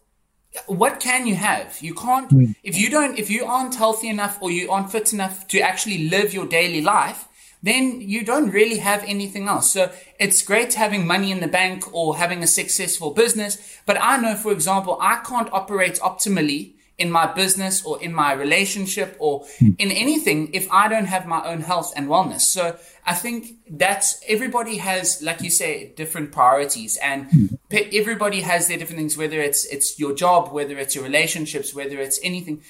what 0.66 1.00
can 1.00 1.26
you 1.26 1.35
have? 1.35 1.78
You 1.82 1.94
can't, 1.94 2.30
mm. 2.30 2.54
if 2.62 2.76
you 2.76 2.88
don't, 2.88 3.18
if 3.18 3.30
you 3.30 3.44
aren't 3.44 3.75
healthy 3.75 4.08
enough 4.08 4.38
or 4.40 4.50
you 4.50 4.70
aren't 4.70 4.90
fit 4.90 5.12
enough 5.12 5.47
to 5.49 5.61
actually 5.61 6.08
live 6.08 6.32
your 6.32 6.47
daily 6.47 6.80
life, 6.80 7.28
then 7.62 8.00
you 8.00 8.25
don't 8.25 8.50
really 8.50 8.78
have 8.78 9.04
anything 9.04 9.49
else. 9.49 9.70
So 9.73 9.90
it's 10.18 10.42
great 10.42 10.75
having 10.75 11.06
money 11.06 11.30
in 11.30 11.40
the 11.40 11.49
bank 11.49 11.92
or 11.92 12.16
having 12.16 12.42
a 12.42 12.47
successful 12.47 13.11
business. 13.11 13.58
But 13.85 13.99
I 14.00 14.16
know, 14.16 14.37
for 14.37 14.52
example, 14.52 14.97
I 15.00 15.20
can't 15.26 15.52
operate 15.52 15.99
optimally 16.00 16.75
in 16.99 17.12
my 17.12 17.33
business 17.33 17.85
or 17.85 18.02
in 18.02 18.12
my 18.12 18.33
relationship 18.33 19.17
or 19.21 19.45
mm. 19.61 19.75
in 19.78 19.93
anything 19.93 20.52
if 20.52 20.71
I 20.71 20.88
don't 20.88 21.07
have 21.07 21.26
my 21.26 21.45
own 21.47 21.61
health 21.61 21.93
and 21.95 22.09
wellness. 22.09 22.40
So 22.40 22.76
I 23.07 23.14
think 23.14 23.52
that's 23.71 24.21
everybody 24.28 24.78
has, 24.78 25.23
like 25.23 25.40
you 25.40 25.50
say, 25.50 25.93
different 25.97 26.33
priorities, 26.33 26.99
and 26.99 27.31
mm. 27.31 27.59
everybody 27.95 28.40
has 28.40 28.69
their 28.69 28.76
different 28.76 28.99
things. 28.99 29.17
Whether 29.17 29.40
it's 29.40 29.64
it's 29.67 29.99
your 29.99 30.12
job, 30.12 30.52
whether 30.52 30.76
it's 30.76 30.95
your 30.95 31.05
relationships, 31.05 31.73
whether 31.73 31.99
it's 31.99 32.19
anything, 32.23 32.62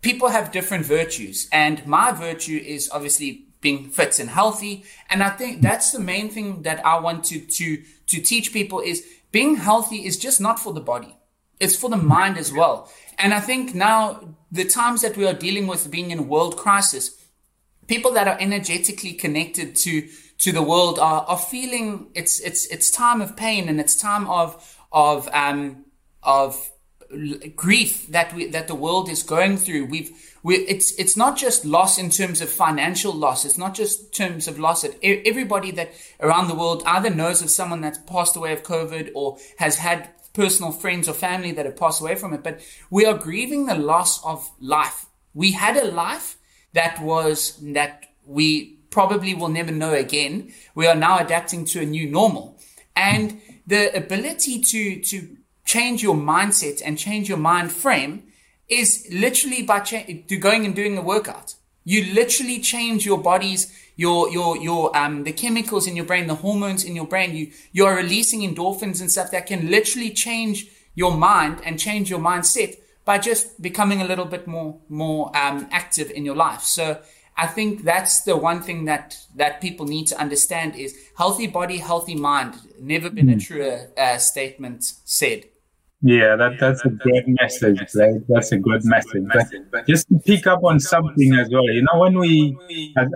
people 0.00 0.28
have 0.30 0.50
different 0.50 0.86
virtues, 0.86 1.48
and 1.52 1.86
my 1.86 2.10
virtue 2.12 2.56
is 2.56 2.90
obviously 2.90 3.44
being 3.60 3.90
fit 3.90 4.18
and 4.18 4.30
healthy. 4.30 4.84
And 5.10 5.22
I 5.22 5.30
think 5.30 5.62
that's 5.62 5.92
the 5.92 6.00
main 6.00 6.30
thing 6.30 6.62
that 6.62 6.84
I 6.86 6.98
want 6.98 7.24
to 7.26 7.40
to 7.40 7.82
to 8.06 8.20
teach 8.20 8.52
people 8.52 8.80
is 8.80 9.06
being 9.30 9.56
healthy 9.56 10.06
is 10.06 10.16
just 10.16 10.40
not 10.40 10.58
for 10.58 10.72
the 10.72 10.80
body; 10.80 11.16
it's 11.60 11.76
for 11.76 11.90
the 11.90 11.98
mind 11.98 12.38
as 12.38 12.50
well. 12.52 12.90
And 13.18 13.34
I 13.34 13.40
think 13.40 13.74
now 13.74 14.34
the 14.50 14.64
times 14.64 15.02
that 15.02 15.16
we 15.16 15.26
are 15.26 15.34
dealing 15.34 15.66
with 15.66 15.90
being 15.90 16.10
in 16.10 16.28
world 16.28 16.56
crisis 16.56 17.18
people 17.88 18.12
that 18.12 18.28
are 18.28 18.36
energetically 18.38 19.14
connected 19.14 19.74
to 19.74 20.06
to 20.38 20.52
the 20.52 20.62
world 20.62 21.00
are, 21.00 21.22
are 21.22 21.38
feeling 21.38 22.08
it's 22.14 22.38
it's 22.40 22.66
it's 22.66 22.90
time 22.90 23.20
of 23.20 23.36
pain 23.36 23.68
and 23.68 23.80
it's 23.80 23.96
time 23.96 24.28
of 24.28 24.76
of 24.92 25.28
um 25.32 25.84
of 26.22 26.70
grief 27.56 28.06
that 28.08 28.32
we 28.34 28.46
that 28.48 28.68
the 28.68 28.74
world 28.74 29.08
is 29.08 29.22
going 29.22 29.56
through. 29.56 29.86
We've 29.86 30.10
we 30.42 30.56
it's 30.56 30.92
it's 30.98 31.16
not 31.16 31.36
just 31.36 31.64
loss 31.64 31.98
in 31.98 32.10
terms 32.10 32.40
of 32.40 32.50
financial 32.50 33.12
loss. 33.12 33.44
It's 33.44 33.58
not 33.58 33.74
just 33.74 34.14
terms 34.14 34.46
of 34.46 34.58
loss 34.58 34.82
that 34.82 34.94
everybody 35.02 35.70
that 35.72 35.92
around 36.20 36.48
the 36.48 36.54
world 36.54 36.82
either 36.86 37.10
knows 37.10 37.42
of 37.42 37.50
someone 37.50 37.80
that's 37.80 37.98
passed 37.98 38.36
away 38.36 38.52
of 38.52 38.62
covid 38.62 39.10
or 39.14 39.38
has 39.56 39.76
had 39.78 40.10
personal 40.42 40.72
friends 40.72 41.08
or 41.08 41.14
family 41.28 41.52
that 41.52 41.66
have 41.66 41.76
passed 41.76 42.00
away 42.00 42.14
from 42.14 42.32
it 42.32 42.42
but 42.42 42.60
we 42.96 43.02
are 43.04 43.26
grieving 43.26 43.66
the 43.66 43.74
loss 43.92 44.12
of 44.24 44.50
life 44.60 45.06
we 45.34 45.52
had 45.52 45.76
a 45.76 45.90
life 46.04 46.36
that 46.72 47.00
was 47.02 47.58
that 47.62 48.06
we 48.26 48.78
probably 48.90 49.34
will 49.34 49.48
never 49.48 49.72
know 49.72 49.94
again. 49.94 50.52
We 50.74 50.86
are 50.86 50.94
now 50.94 51.18
adapting 51.18 51.64
to 51.66 51.80
a 51.80 51.86
new 51.86 52.10
normal. 52.10 52.58
And 52.96 53.40
the 53.66 53.94
ability 53.96 54.60
to, 54.62 55.00
to 55.00 55.36
change 55.64 56.02
your 56.02 56.16
mindset 56.16 56.82
and 56.84 56.98
change 56.98 57.28
your 57.28 57.38
mind 57.38 57.72
frame 57.72 58.24
is 58.68 59.06
literally 59.10 59.62
by 59.62 59.80
cha- 59.80 60.04
going 60.40 60.64
and 60.64 60.74
doing 60.74 60.98
a 60.98 61.02
workout. 61.02 61.54
You 61.88 62.12
literally 62.12 62.60
change 62.60 63.06
your 63.06 63.16
body's, 63.16 63.72
your, 63.96 64.30
your, 64.30 64.58
your, 64.58 64.94
um, 64.94 65.24
the 65.24 65.32
chemicals 65.32 65.86
in 65.86 65.96
your 65.96 66.04
brain, 66.04 66.26
the 66.26 66.34
hormones 66.34 66.84
in 66.84 66.94
your 66.94 67.06
brain. 67.06 67.34
You, 67.34 67.50
you 67.72 67.86
are 67.86 67.96
releasing 67.96 68.40
endorphins 68.40 69.00
and 69.00 69.10
stuff 69.10 69.30
that 69.30 69.46
can 69.46 69.70
literally 69.70 70.10
change 70.10 70.66
your 70.94 71.16
mind 71.16 71.62
and 71.64 71.80
change 71.80 72.10
your 72.10 72.18
mindset 72.18 72.76
by 73.06 73.16
just 73.16 73.62
becoming 73.62 74.02
a 74.02 74.04
little 74.04 74.26
bit 74.26 74.46
more 74.46 74.78
more 74.90 75.34
um, 75.34 75.66
active 75.70 76.10
in 76.10 76.26
your 76.26 76.36
life. 76.36 76.60
So 76.60 77.00
I 77.38 77.46
think 77.46 77.84
that's 77.84 78.20
the 78.20 78.36
one 78.36 78.60
thing 78.60 78.84
that 78.84 79.16
that 79.36 79.62
people 79.62 79.86
need 79.86 80.08
to 80.08 80.20
understand 80.20 80.76
is 80.76 80.94
healthy 81.16 81.46
body, 81.46 81.78
healthy 81.78 82.16
mind. 82.16 82.52
Never 82.78 83.08
been 83.08 83.30
a 83.30 83.32
hmm. 83.32 83.38
truer 83.38 83.90
uh, 83.96 84.18
statement 84.18 84.84
said. 85.06 85.44
Yeah, 86.00 86.36
that, 86.36 86.60
that's 86.60 86.84
a 86.84 86.90
great 86.90 87.24
message, 87.26 87.80
right? 87.96 88.20
That's 88.28 88.52
a 88.52 88.58
good 88.58 88.84
message. 88.84 89.24
But 89.72 89.86
just 89.88 90.06
to 90.08 90.18
pick 90.24 90.46
up 90.46 90.62
on 90.62 90.78
something 90.78 91.34
as 91.34 91.48
well, 91.50 91.64
you 91.64 91.82
know, 91.82 91.98
when 91.98 92.18
we, 92.18 92.56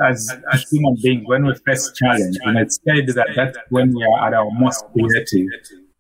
as, 0.04 0.34
as 0.52 0.66
human 0.68 0.96
beings, 1.00 1.22
when 1.26 1.46
we 1.46 1.54
face 1.64 1.92
challenge, 1.94 2.36
and 2.42 2.58
it's 2.58 2.80
said 2.84 3.06
that 3.14 3.28
that's 3.36 3.56
when 3.68 3.94
we 3.94 4.02
are 4.04 4.26
at 4.26 4.34
our 4.34 4.50
most 4.50 4.84
creative. 4.92 5.46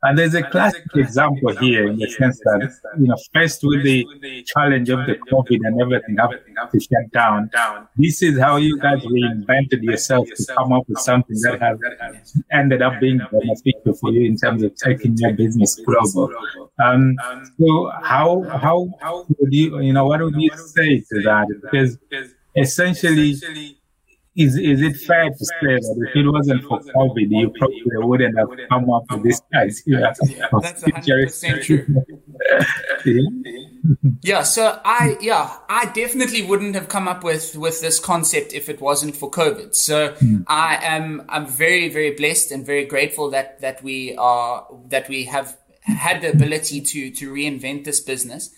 And 0.04 0.18
there's 0.18 0.34
a 0.34 0.42
classic 0.42 0.84
example 0.96 1.56
here 1.56 1.86
in 1.86 1.96
the 1.96 2.08
sense 2.10 2.38
that, 2.40 2.76
you 2.98 3.06
know, 3.06 3.16
faced 3.32 3.60
with 3.62 3.84
the 3.84 4.04
challenge 4.46 4.88
of 4.90 5.06
the 5.06 5.14
COVID 5.30 5.60
and 5.62 5.80
everything 5.80 6.16
having 6.18 6.38
to 6.72 6.80
shut 6.80 7.10
down, 7.12 7.50
down, 7.52 7.86
this 7.96 8.20
is 8.20 8.36
how 8.38 8.56
you 8.56 8.78
guys 8.80 9.00
reinvented 9.04 9.82
yourself 9.82 10.26
to 10.34 10.54
come 10.56 10.72
up 10.72 10.88
with 10.88 10.98
something 10.98 11.36
that 11.42 11.60
has 11.62 11.78
ended 12.50 12.82
up 12.82 12.98
being 13.00 13.20
beneficial 13.30 13.94
for 14.00 14.10
you 14.10 14.26
in 14.26 14.36
terms 14.36 14.64
of 14.64 14.74
taking 14.74 15.16
your 15.18 15.34
business 15.34 15.80
global. 15.86 16.32
Um, 16.84 17.16
so 17.60 17.92
how, 18.02 18.42
how, 18.42 18.88
would 19.38 19.52
you, 19.52 19.78
you 19.80 19.92
know, 19.92 20.06
what 20.06 20.20
would 20.20 20.34
you 20.36 20.50
say 20.56 20.98
to 21.12 21.22
that? 21.22 21.46
Because 21.62 21.96
essentially, 22.56 23.36
is 24.34 24.56
is 24.56 24.80
it 24.80 24.96
fair 24.96 25.28
to 25.28 25.44
say 25.44 25.52
that 25.60 26.08
if 26.08 26.16
it 26.16 26.26
wasn't 26.26 26.62
for 26.64 26.80
COVID, 26.80 27.26
you 27.28 27.52
probably 27.58 28.06
wouldn't 28.08 28.38
have 28.38 28.48
come 28.70 28.90
up 28.90 29.04
with 29.10 29.24
this 29.24 29.42
idea? 29.54 30.14
Yeah, 30.26 30.48
that's 30.60 30.82
100% 30.84 31.62
true. 31.62 31.86
yeah, 34.22 34.42
so 34.42 34.80
I 34.84 35.18
yeah, 35.20 35.54
I 35.68 35.86
definitely 35.92 36.42
wouldn't 36.42 36.74
have 36.74 36.88
come 36.88 37.08
up 37.08 37.22
with 37.22 37.56
with 37.56 37.82
this 37.82 38.00
concept 38.00 38.54
if 38.54 38.70
it 38.70 38.80
wasn't 38.80 39.16
for 39.16 39.30
COVID. 39.30 39.74
So 39.74 40.12
mm. 40.14 40.44
I 40.46 40.78
am 40.82 41.26
I'm 41.28 41.46
very 41.46 41.90
very 41.90 42.12
blessed 42.12 42.52
and 42.52 42.64
very 42.64 42.86
grateful 42.86 43.30
that 43.30 43.60
that 43.60 43.82
we 43.82 44.16
are 44.16 44.66
that 44.88 45.10
we 45.10 45.24
have 45.24 45.58
had 45.82 46.22
the 46.22 46.30
ability 46.30 46.80
to 46.80 47.10
to 47.10 47.30
reinvent 47.30 47.84
this 47.84 48.00
business. 48.00 48.50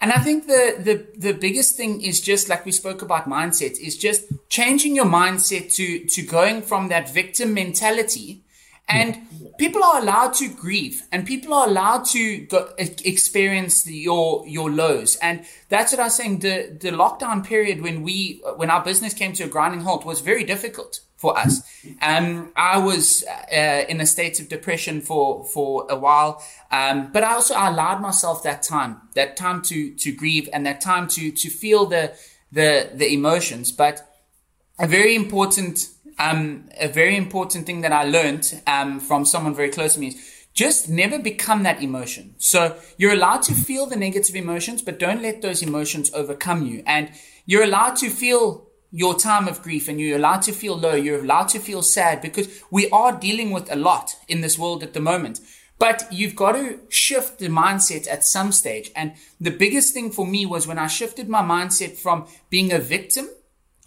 And 0.00 0.12
I 0.12 0.18
think 0.18 0.46
the, 0.46 0.76
the, 0.78 1.06
the 1.18 1.32
biggest 1.32 1.76
thing 1.76 2.02
is 2.02 2.20
just 2.20 2.48
like 2.48 2.64
we 2.64 2.70
spoke 2.70 3.02
about 3.02 3.28
mindset 3.28 3.80
is 3.80 3.96
just 3.96 4.24
changing 4.48 4.94
your 4.94 5.06
mindset 5.06 5.74
to, 5.74 6.04
to 6.06 6.22
going 6.22 6.62
from 6.62 6.88
that 6.88 7.12
victim 7.12 7.52
mentality. 7.52 8.42
And 8.88 9.26
people 9.58 9.82
are 9.84 10.00
allowed 10.00 10.34
to 10.34 10.48
grieve 10.48 11.02
and 11.12 11.26
people 11.26 11.52
are 11.52 11.66
allowed 11.68 12.04
to 12.06 12.38
go, 12.46 12.70
experience 12.78 13.82
the, 13.82 13.94
your, 13.94 14.46
your 14.46 14.70
lows. 14.70 15.16
And 15.16 15.44
that's 15.68 15.92
what 15.92 16.00
I 16.00 16.04
was 16.04 16.14
saying. 16.14 16.38
The, 16.38 16.76
the 16.80 16.90
lockdown 16.90 17.44
period 17.44 17.82
when 17.82 18.02
we, 18.02 18.42
when 18.56 18.70
our 18.70 18.82
business 18.82 19.12
came 19.12 19.32
to 19.34 19.44
a 19.44 19.48
grinding 19.48 19.80
halt 19.80 20.06
was 20.06 20.20
very 20.20 20.44
difficult 20.44 21.00
for 21.18 21.36
us. 21.36 21.60
Um, 22.00 22.52
I 22.56 22.78
was 22.78 23.24
uh, 23.52 23.84
in 23.88 24.00
a 24.00 24.06
state 24.06 24.40
of 24.40 24.48
depression 24.48 25.00
for 25.00 25.44
for 25.44 25.84
a 25.90 25.96
while, 25.96 26.42
um, 26.70 27.10
but 27.12 27.24
I 27.24 27.32
also 27.34 27.54
allowed 27.54 28.00
myself 28.00 28.44
that 28.44 28.62
time, 28.62 29.02
that 29.14 29.36
time 29.36 29.60
to 29.62 29.90
to 29.96 30.12
grieve 30.12 30.48
and 30.52 30.64
that 30.64 30.80
time 30.80 31.08
to 31.08 31.32
to 31.32 31.50
feel 31.50 31.86
the 31.86 32.14
the 32.52 32.90
the 32.94 33.12
emotions. 33.12 33.72
But 33.72 34.08
a 34.78 34.86
very 34.86 35.16
important 35.16 35.88
um, 36.18 36.68
a 36.80 36.88
very 36.88 37.16
important 37.16 37.66
thing 37.66 37.82
that 37.82 37.92
I 37.92 38.04
learned 38.04 38.62
um, 38.66 39.00
from 39.00 39.24
someone 39.24 39.54
very 39.54 39.70
close 39.70 39.94
to 39.94 40.00
me 40.00 40.08
is 40.08 40.46
just 40.54 40.88
never 40.88 41.18
become 41.18 41.62
that 41.62 41.82
emotion. 41.82 42.34
So 42.38 42.76
you're 42.96 43.12
allowed 43.12 43.42
to 43.42 43.54
feel 43.54 43.86
the 43.86 43.96
negative 43.96 44.34
emotions, 44.34 44.82
but 44.82 44.98
don't 44.98 45.22
let 45.22 45.40
those 45.40 45.62
emotions 45.62 46.10
overcome 46.12 46.66
you. 46.66 46.82
And 46.86 47.10
you're 47.46 47.62
allowed 47.62 47.96
to 47.96 48.10
feel 48.10 48.66
your 48.90 49.16
time 49.16 49.46
of 49.46 49.62
grief 49.62 49.86
and 49.88 50.00
you're 50.00 50.18
allowed 50.18 50.42
to 50.42 50.52
feel 50.52 50.76
low, 50.76 50.94
you're 50.94 51.22
allowed 51.22 51.48
to 51.48 51.58
feel 51.58 51.82
sad 51.82 52.20
because 52.20 52.62
we 52.70 52.88
are 52.90 53.12
dealing 53.12 53.50
with 53.50 53.70
a 53.70 53.76
lot 53.76 54.16
in 54.26 54.40
this 54.40 54.58
world 54.58 54.82
at 54.82 54.94
the 54.94 55.00
moment. 55.00 55.40
But 55.78 56.08
you've 56.10 56.34
got 56.34 56.52
to 56.52 56.80
shift 56.88 57.38
the 57.38 57.48
mindset 57.48 58.10
at 58.10 58.24
some 58.24 58.50
stage. 58.50 58.90
And 58.96 59.12
the 59.40 59.52
biggest 59.52 59.94
thing 59.94 60.10
for 60.10 60.26
me 60.26 60.44
was 60.44 60.66
when 60.66 60.78
I 60.78 60.88
shifted 60.88 61.28
my 61.28 61.42
mindset 61.42 61.96
from 61.96 62.26
being 62.50 62.72
a 62.72 62.80
victim 62.80 63.28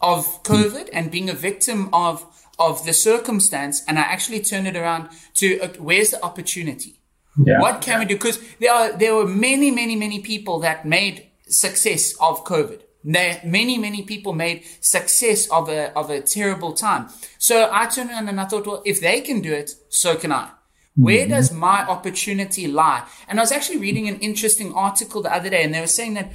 of 0.02 0.44
COVID 0.44 0.90
and 0.94 1.12
being 1.12 1.30
a 1.30 1.34
victim 1.34 1.90
of, 1.94 2.26
of 2.60 2.86
the 2.86 2.94
circumstance. 2.94 3.84
And 3.88 3.98
I 3.98 4.04
actually 4.04 4.42
turned 4.42 4.68
it 4.68 4.76
around 4.76 5.10
to 5.36 5.60
uh, 5.60 5.68
where's 5.80 6.12
the 6.12 6.24
opportunity? 6.24 7.00
Yeah. 7.38 7.60
What 7.60 7.82
can 7.82 8.00
we 8.00 8.06
do? 8.06 8.16
Because 8.16 8.40
there 8.60 8.74
are 8.74 8.92
there 8.92 9.16
were 9.16 9.28
many, 9.28 9.72
many, 9.72 9.96
many 9.96 10.20
people 10.20 10.60
that 10.60 10.86
made 10.86 11.28
success 11.48 12.14
of 12.20 12.44
COVID. 12.44 12.82
There, 13.04 13.42
many, 13.44 13.78
many 13.78 14.04
people 14.04 14.34
made 14.34 14.64
success 14.82 15.50
of 15.50 15.70
a 15.70 15.98
of 15.98 16.10
a 16.10 16.22
terrible 16.22 16.74
time. 16.74 17.08
So 17.38 17.70
I 17.72 17.88
turned 17.88 18.10
around 18.10 18.28
and 18.28 18.40
I 18.40 18.46
thought, 18.46 18.68
well, 18.68 18.82
if 18.86 19.00
they 19.02 19.22
can 19.22 19.42
do 19.42 19.54
it, 19.54 19.72
so 19.90 20.16
can 20.16 20.32
I. 20.32 20.50
Where 20.96 21.22
mm-hmm. 21.22 21.32
does 21.32 21.54
my 21.54 21.88
opportunity 21.88 22.68
lie? 22.68 23.08
And 23.30 23.40
I 23.40 23.44
was 23.44 23.52
actually 23.54 23.80
reading 23.80 24.10
an 24.10 24.20
interesting 24.20 24.74
article 24.74 25.22
the 25.22 25.34
other 25.34 25.50
day, 25.50 25.64
and 25.64 25.74
they 25.74 25.80
were 25.80 25.88
saying 25.88 26.16
that 26.16 26.32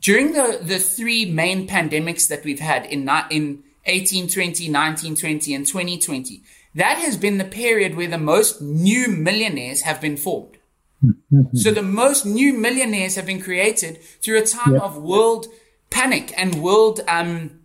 during 0.00 0.32
the, 0.32 0.58
the 0.62 0.78
three 0.78 1.30
main 1.30 1.68
pandemics 1.68 2.28
that 2.28 2.44
we've 2.44 2.60
had 2.60 2.86
in, 2.86 3.00
in 3.30 3.62
1820, 3.86 4.70
1920, 4.70 5.54
and 5.54 5.66
2020, 5.66 6.42
that 6.74 6.98
has 6.98 7.16
been 7.16 7.38
the 7.38 7.44
period 7.44 7.96
where 7.96 8.08
the 8.08 8.18
most 8.18 8.60
new 8.60 9.08
millionaires 9.08 9.82
have 9.82 10.00
been 10.00 10.16
formed. 10.16 10.56
Mm-hmm. 11.02 11.56
so 11.56 11.70
the 11.70 11.82
most 11.82 12.26
new 12.26 12.52
millionaires 12.52 13.14
have 13.16 13.24
been 13.24 13.40
created 13.40 14.02
through 14.20 14.36
a 14.36 14.44
time 14.44 14.74
yep. 14.74 14.82
of 14.82 14.98
world 14.98 15.46
panic 15.88 16.30
and 16.36 16.62
world 16.62 17.00
um, 17.08 17.60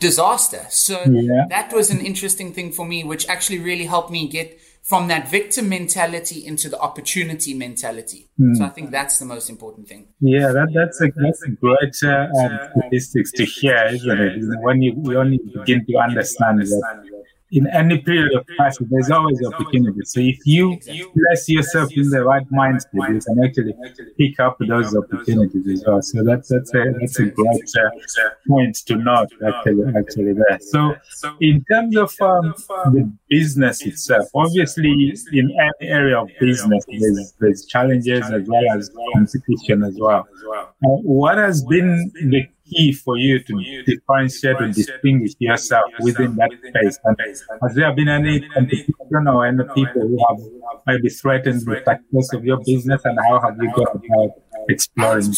disaster. 0.00 0.66
So 0.70 1.02
yeah. 1.04 1.46
that 1.50 1.72
was 1.72 1.90
an 1.90 2.00
interesting 2.00 2.52
thing 2.52 2.72
for 2.72 2.86
me, 2.86 3.04
which 3.04 3.28
actually 3.28 3.58
really 3.58 3.84
helped 3.84 4.10
me 4.10 4.28
get 4.28 4.58
from 4.86 5.08
that 5.08 5.28
victim 5.28 5.68
mentality 5.68 6.46
into 6.46 6.68
the 6.68 6.78
opportunity 6.78 7.52
mentality. 7.54 8.28
Mm. 8.38 8.56
So 8.56 8.64
I 8.64 8.68
think 8.68 8.92
that's 8.92 9.18
the 9.18 9.24
most 9.24 9.50
important 9.50 9.88
thing. 9.88 10.06
Yeah, 10.20 10.52
that, 10.52 10.68
that's 10.72 11.00
a 11.00 11.08
that's 11.16 11.42
a 11.42 11.50
great 11.50 11.96
uh, 12.04 12.28
um, 12.38 12.58
statistics 12.70 13.32
to 13.32 13.44
hear, 13.44 13.88
isn't 13.90 14.20
it? 14.20 14.34
When 14.60 14.82
you, 14.82 14.92
you 15.04 15.18
only 15.18 15.38
begin 15.38 15.84
to 15.86 15.96
understand 15.98 16.60
that 16.60 17.05
in 17.52 17.66
any 17.68 17.98
period 17.98 18.34
of 18.34 18.44
crisis, 18.56 18.86
there's 18.90 19.10
always 19.10 19.44
opportunity. 19.44 20.00
So 20.04 20.20
if 20.20 20.38
you 20.44 20.78
bless 21.14 21.48
yourself 21.48 21.92
in 21.92 22.10
the 22.10 22.24
right 22.24 22.48
mindset, 22.50 22.86
you 22.92 23.20
can 23.20 23.44
actually 23.44 23.74
pick 24.18 24.40
up 24.40 24.56
those 24.58 24.96
opportunities 24.96 25.66
as 25.68 25.84
well. 25.86 26.02
So 26.02 26.24
that's 26.24 26.48
that's 26.48 26.74
a 26.74 26.92
that's 27.00 27.18
a 27.20 27.26
great 27.26 27.70
uh, 27.78 28.30
point 28.48 28.76
to 28.86 28.96
note 28.96 29.30
actually 29.46 29.84
actually 29.96 30.32
there. 30.32 30.58
So 30.60 30.96
in 31.40 31.64
terms 31.70 31.96
of 31.96 32.14
um, 32.20 32.54
the 32.92 33.12
business 33.28 33.82
itself, 33.82 34.28
obviously 34.34 35.14
in 35.32 35.56
any 35.60 35.90
area 35.90 36.20
of 36.20 36.28
business, 36.40 36.84
there's 36.88 37.34
there's 37.38 37.66
challenges 37.66 38.28
as 38.30 38.42
well 38.48 38.64
as 38.76 38.90
competition 39.14 39.84
as 39.84 39.96
well. 39.98 40.26
Uh, 40.56 40.96
what 41.02 41.38
has 41.38 41.64
been 41.64 42.10
the 42.14 42.46
key 42.68 42.92
for 42.92 43.16
you 43.16 43.42
to 43.42 43.82
differentiate 43.84 44.60
and 44.60 44.74
distinguish 44.74 45.32
yourself 45.38 45.90
within 46.00 46.34
that 46.36 46.50
space? 46.68 46.98
And 47.04 47.16
has 47.62 47.74
there 47.74 47.92
been 47.94 48.08
any 48.08 48.40
competition 48.48 49.28
or 49.28 49.46
any 49.46 49.64
people 49.74 50.02
who 50.02 50.18
have 50.28 50.38
maybe 50.86 51.08
threatened 51.08 51.60
the 51.62 51.76
success 51.76 52.32
of 52.34 52.44
your 52.44 52.58
business, 52.64 53.02
and 53.04 53.18
how 53.28 53.40
have 53.40 53.56
you 53.60 53.72
gone 53.74 54.02
about 54.04 54.30
exploring? 54.68 55.32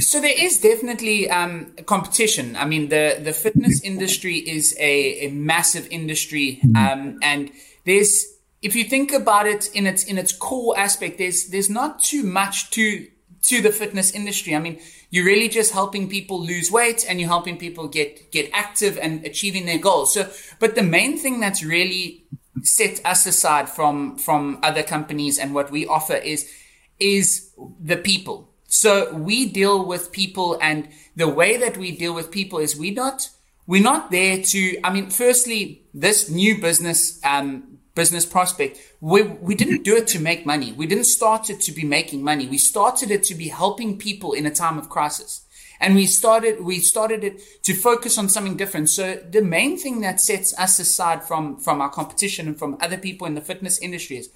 So 0.00 0.20
there 0.20 0.34
is 0.36 0.58
definitely 0.58 1.30
um, 1.30 1.72
competition. 1.86 2.56
I 2.56 2.64
mean, 2.64 2.88
the 2.88 3.20
the 3.22 3.32
fitness 3.32 3.80
industry 3.82 4.36
is 4.38 4.74
a, 4.80 5.26
a 5.26 5.30
massive 5.30 5.86
industry, 5.90 6.60
mm-hmm. 6.64 6.76
um, 6.76 7.18
and 7.22 7.50
there's 7.84 8.26
if 8.60 8.74
you 8.74 8.84
think 8.84 9.12
about 9.12 9.46
it 9.46 9.70
in 9.72 9.86
its 9.86 10.04
in 10.04 10.18
its 10.18 10.32
core 10.32 10.76
aspect, 10.76 11.18
there's 11.18 11.48
there's 11.48 11.70
not 11.70 12.00
too 12.00 12.24
much 12.24 12.70
to 12.70 13.06
to 13.42 13.60
the 13.60 13.70
fitness 13.70 14.10
industry. 14.10 14.56
I 14.56 14.58
mean, 14.58 14.80
you're 15.14 15.24
really 15.24 15.48
just 15.48 15.72
helping 15.72 16.08
people 16.08 16.44
lose 16.44 16.72
weight 16.72 17.06
and 17.08 17.20
you're 17.20 17.28
helping 17.28 17.56
people 17.56 17.86
get, 17.86 18.32
get 18.32 18.50
active 18.52 18.98
and 18.98 19.24
achieving 19.24 19.64
their 19.64 19.78
goals. 19.78 20.12
So, 20.12 20.28
but 20.58 20.74
the 20.74 20.82
main 20.82 21.18
thing 21.18 21.38
that's 21.38 21.62
really 21.62 22.24
set 22.62 23.00
us 23.04 23.24
aside 23.24 23.68
from, 23.68 24.18
from 24.18 24.58
other 24.64 24.82
companies 24.82 25.38
and 25.38 25.54
what 25.54 25.70
we 25.70 25.86
offer 25.86 26.16
is, 26.16 26.50
is 26.98 27.52
the 27.80 27.96
people. 27.96 28.52
So 28.66 29.14
we 29.14 29.48
deal 29.48 29.86
with 29.86 30.10
people 30.10 30.58
and 30.60 30.88
the 31.14 31.28
way 31.28 31.58
that 31.58 31.76
we 31.76 31.96
deal 31.96 32.12
with 32.12 32.32
people 32.32 32.58
is 32.58 32.76
we 32.76 32.90
not, 32.90 33.30
we're 33.68 33.84
not 33.84 34.10
there 34.10 34.42
to, 34.42 34.80
I 34.82 34.92
mean, 34.92 35.10
firstly, 35.10 35.84
this 35.94 36.28
new 36.28 36.60
business, 36.60 37.24
um, 37.24 37.73
business 37.94 38.26
prospect, 38.26 38.78
we, 39.00 39.22
we 39.22 39.54
didn't 39.54 39.84
do 39.84 39.96
it 39.96 40.06
to 40.08 40.18
make 40.18 40.44
money. 40.44 40.72
We 40.72 40.86
didn't 40.86 41.04
start 41.04 41.48
it 41.50 41.60
to 41.62 41.72
be 41.72 41.84
making 41.84 42.22
money. 42.22 42.46
We 42.46 42.58
started 42.58 43.10
it 43.10 43.22
to 43.24 43.34
be 43.34 43.48
helping 43.48 43.98
people 43.98 44.32
in 44.32 44.46
a 44.46 44.54
time 44.54 44.78
of 44.78 44.88
crisis. 44.88 45.42
And 45.80 45.94
we 45.94 46.06
started, 46.06 46.62
we 46.62 46.78
started 46.78 47.24
it 47.24 47.62
to 47.64 47.74
focus 47.74 48.16
on 48.16 48.28
something 48.28 48.56
different. 48.56 48.90
So 48.90 49.16
the 49.16 49.42
main 49.42 49.76
thing 49.76 50.00
that 50.00 50.20
sets 50.20 50.56
us 50.58 50.78
aside 50.78 51.24
from, 51.24 51.58
from 51.58 51.80
our 51.80 51.90
competition 51.90 52.48
and 52.48 52.58
from 52.58 52.78
other 52.80 52.96
people 52.96 53.26
in 53.26 53.34
the 53.34 53.40
fitness 53.40 53.78
industry 53.78 54.18
is 54.18 54.30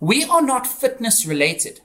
we 0.00 0.24
are 0.24 0.42
not 0.42 0.66
fitness 0.66 1.26
related. 1.26 1.80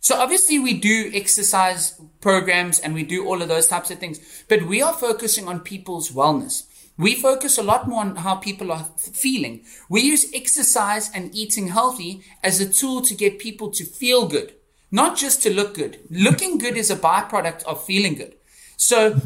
So 0.00 0.16
obviously 0.16 0.58
we 0.58 0.74
do 0.74 1.10
exercise 1.12 2.00
programs 2.20 2.78
and 2.78 2.94
we 2.94 3.02
do 3.02 3.26
all 3.26 3.42
of 3.42 3.48
those 3.48 3.66
types 3.66 3.90
of 3.90 3.98
things, 3.98 4.20
but 4.48 4.62
we 4.62 4.80
are 4.80 4.92
focusing 4.92 5.48
on 5.48 5.60
people's 5.60 6.12
wellness. 6.12 6.65
We 6.98 7.14
focus 7.14 7.58
a 7.58 7.62
lot 7.62 7.88
more 7.88 8.00
on 8.00 8.16
how 8.16 8.36
people 8.36 8.72
are 8.72 8.86
feeling. 8.96 9.64
We 9.88 10.00
use 10.00 10.32
exercise 10.32 11.10
and 11.12 11.34
eating 11.34 11.68
healthy 11.68 12.22
as 12.42 12.60
a 12.60 12.72
tool 12.72 13.02
to 13.02 13.14
get 13.14 13.38
people 13.38 13.70
to 13.72 13.84
feel 13.84 14.26
good, 14.26 14.54
not 14.90 15.16
just 15.16 15.42
to 15.42 15.52
look 15.52 15.74
good. 15.74 15.98
Looking 16.10 16.56
good 16.58 16.76
is 16.76 16.90
a 16.90 16.96
byproduct 16.96 17.64
of 17.64 17.84
feeling 17.84 18.14
good. 18.14 18.34
So 18.78 19.20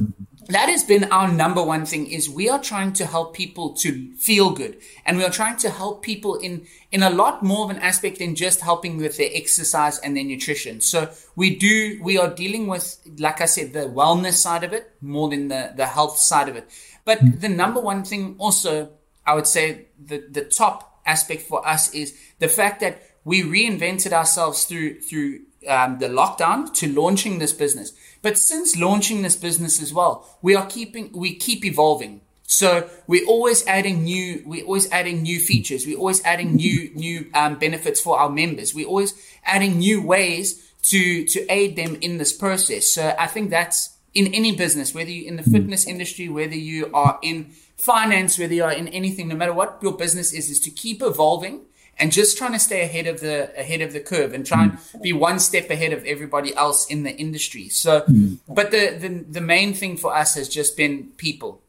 that 0.50 0.68
has 0.68 0.82
been 0.82 1.04
our 1.12 1.30
number 1.30 1.62
one 1.62 1.86
thing 1.86 2.06
is 2.06 2.28
we 2.28 2.48
are 2.48 2.60
trying 2.60 2.92
to 2.94 3.06
help 3.06 3.34
people 3.34 3.74
to 3.74 4.12
feel 4.16 4.50
good 4.50 4.76
and 5.06 5.16
we 5.16 5.24
are 5.24 5.30
trying 5.30 5.56
to 5.58 5.70
help 5.70 6.02
people 6.02 6.34
in 6.36 6.66
in 6.90 7.02
a 7.02 7.10
lot 7.10 7.42
more 7.42 7.64
of 7.64 7.70
an 7.70 7.78
aspect 7.78 8.18
than 8.18 8.34
just 8.34 8.60
helping 8.60 8.96
with 8.96 9.16
their 9.16 9.30
exercise 9.32 9.98
and 9.98 10.16
their 10.16 10.24
nutrition 10.24 10.80
so 10.80 11.08
we 11.36 11.54
do 11.54 12.00
we 12.02 12.18
are 12.18 12.34
dealing 12.34 12.66
with 12.66 12.98
like 13.18 13.40
i 13.40 13.44
said 13.44 13.72
the 13.72 13.80
wellness 13.80 14.34
side 14.34 14.64
of 14.64 14.72
it 14.72 14.92
more 15.00 15.28
than 15.30 15.48
the 15.48 15.72
the 15.76 15.86
health 15.86 16.16
side 16.18 16.48
of 16.48 16.56
it 16.56 16.68
but 17.04 17.40
the 17.40 17.48
number 17.48 17.80
one 17.80 18.04
thing 18.04 18.36
also, 18.38 18.90
I 19.26 19.34
would 19.34 19.46
say 19.46 19.86
the, 19.98 20.24
the 20.30 20.44
top 20.44 21.00
aspect 21.06 21.42
for 21.42 21.66
us 21.66 21.92
is 21.94 22.16
the 22.38 22.48
fact 22.48 22.80
that 22.80 23.02
we 23.24 23.42
reinvented 23.42 24.12
ourselves 24.12 24.64
through, 24.64 25.00
through 25.00 25.40
um, 25.68 25.98
the 25.98 26.08
lockdown 26.08 26.72
to 26.74 26.92
launching 26.92 27.38
this 27.38 27.52
business. 27.52 27.92
But 28.22 28.38
since 28.38 28.76
launching 28.76 29.22
this 29.22 29.36
business 29.36 29.82
as 29.82 29.92
well, 29.92 30.38
we 30.42 30.54
are 30.54 30.66
keeping, 30.66 31.10
we 31.12 31.34
keep 31.34 31.64
evolving. 31.64 32.22
So 32.42 32.88
we're 33.06 33.26
always 33.26 33.66
adding 33.66 34.02
new, 34.04 34.42
we're 34.44 34.64
always 34.64 34.90
adding 34.90 35.22
new 35.22 35.38
features. 35.38 35.86
We're 35.86 35.98
always 35.98 36.24
adding 36.24 36.56
new, 36.56 36.90
new 36.94 37.30
um, 37.34 37.58
benefits 37.58 38.00
for 38.00 38.18
our 38.18 38.28
members. 38.28 38.74
We're 38.74 38.88
always 38.88 39.14
adding 39.44 39.78
new 39.78 40.02
ways 40.02 40.72
to, 40.82 41.24
to 41.26 41.46
aid 41.48 41.76
them 41.76 41.96
in 42.00 42.18
this 42.18 42.32
process. 42.32 42.88
So 42.88 43.14
I 43.18 43.26
think 43.26 43.50
that's, 43.50 43.96
in 44.14 44.34
any 44.34 44.54
business, 44.56 44.94
whether 44.94 45.10
you're 45.10 45.28
in 45.28 45.36
the 45.36 45.42
fitness 45.42 45.84
mm. 45.84 45.90
industry, 45.90 46.28
whether 46.28 46.54
you 46.54 46.90
are 46.92 47.18
in 47.22 47.52
finance, 47.76 48.38
whether 48.38 48.54
you 48.54 48.64
are 48.64 48.72
in 48.72 48.88
anything, 48.88 49.28
no 49.28 49.36
matter 49.36 49.52
what 49.52 49.78
your 49.82 49.92
business 49.96 50.32
is, 50.32 50.50
is 50.50 50.60
to 50.60 50.70
keep 50.70 51.02
evolving 51.02 51.62
and 51.98 52.10
just 52.12 52.36
trying 52.38 52.52
to 52.52 52.58
stay 52.58 52.82
ahead 52.82 53.06
of 53.06 53.20
the 53.20 53.56
ahead 53.58 53.82
of 53.82 53.92
the 53.92 54.00
curve 54.00 54.32
and 54.32 54.44
try 54.46 54.64
and 54.64 54.72
mm. 54.72 55.02
be 55.02 55.12
one 55.12 55.38
step 55.38 55.70
ahead 55.70 55.92
of 55.92 56.04
everybody 56.04 56.54
else 56.56 56.86
in 56.86 57.02
the 57.02 57.14
industry. 57.16 57.68
So, 57.68 58.00
mm. 58.02 58.38
but 58.48 58.70
the 58.70 58.96
the, 58.98 59.08
the 59.30 59.40
main 59.40 59.74
thing 59.74 59.96
for 59.96 60.14
us 60.14 60.34
has 60.34 60.48
just 60.48 60.76
been 60.76 61.10
people, 61.16 61.62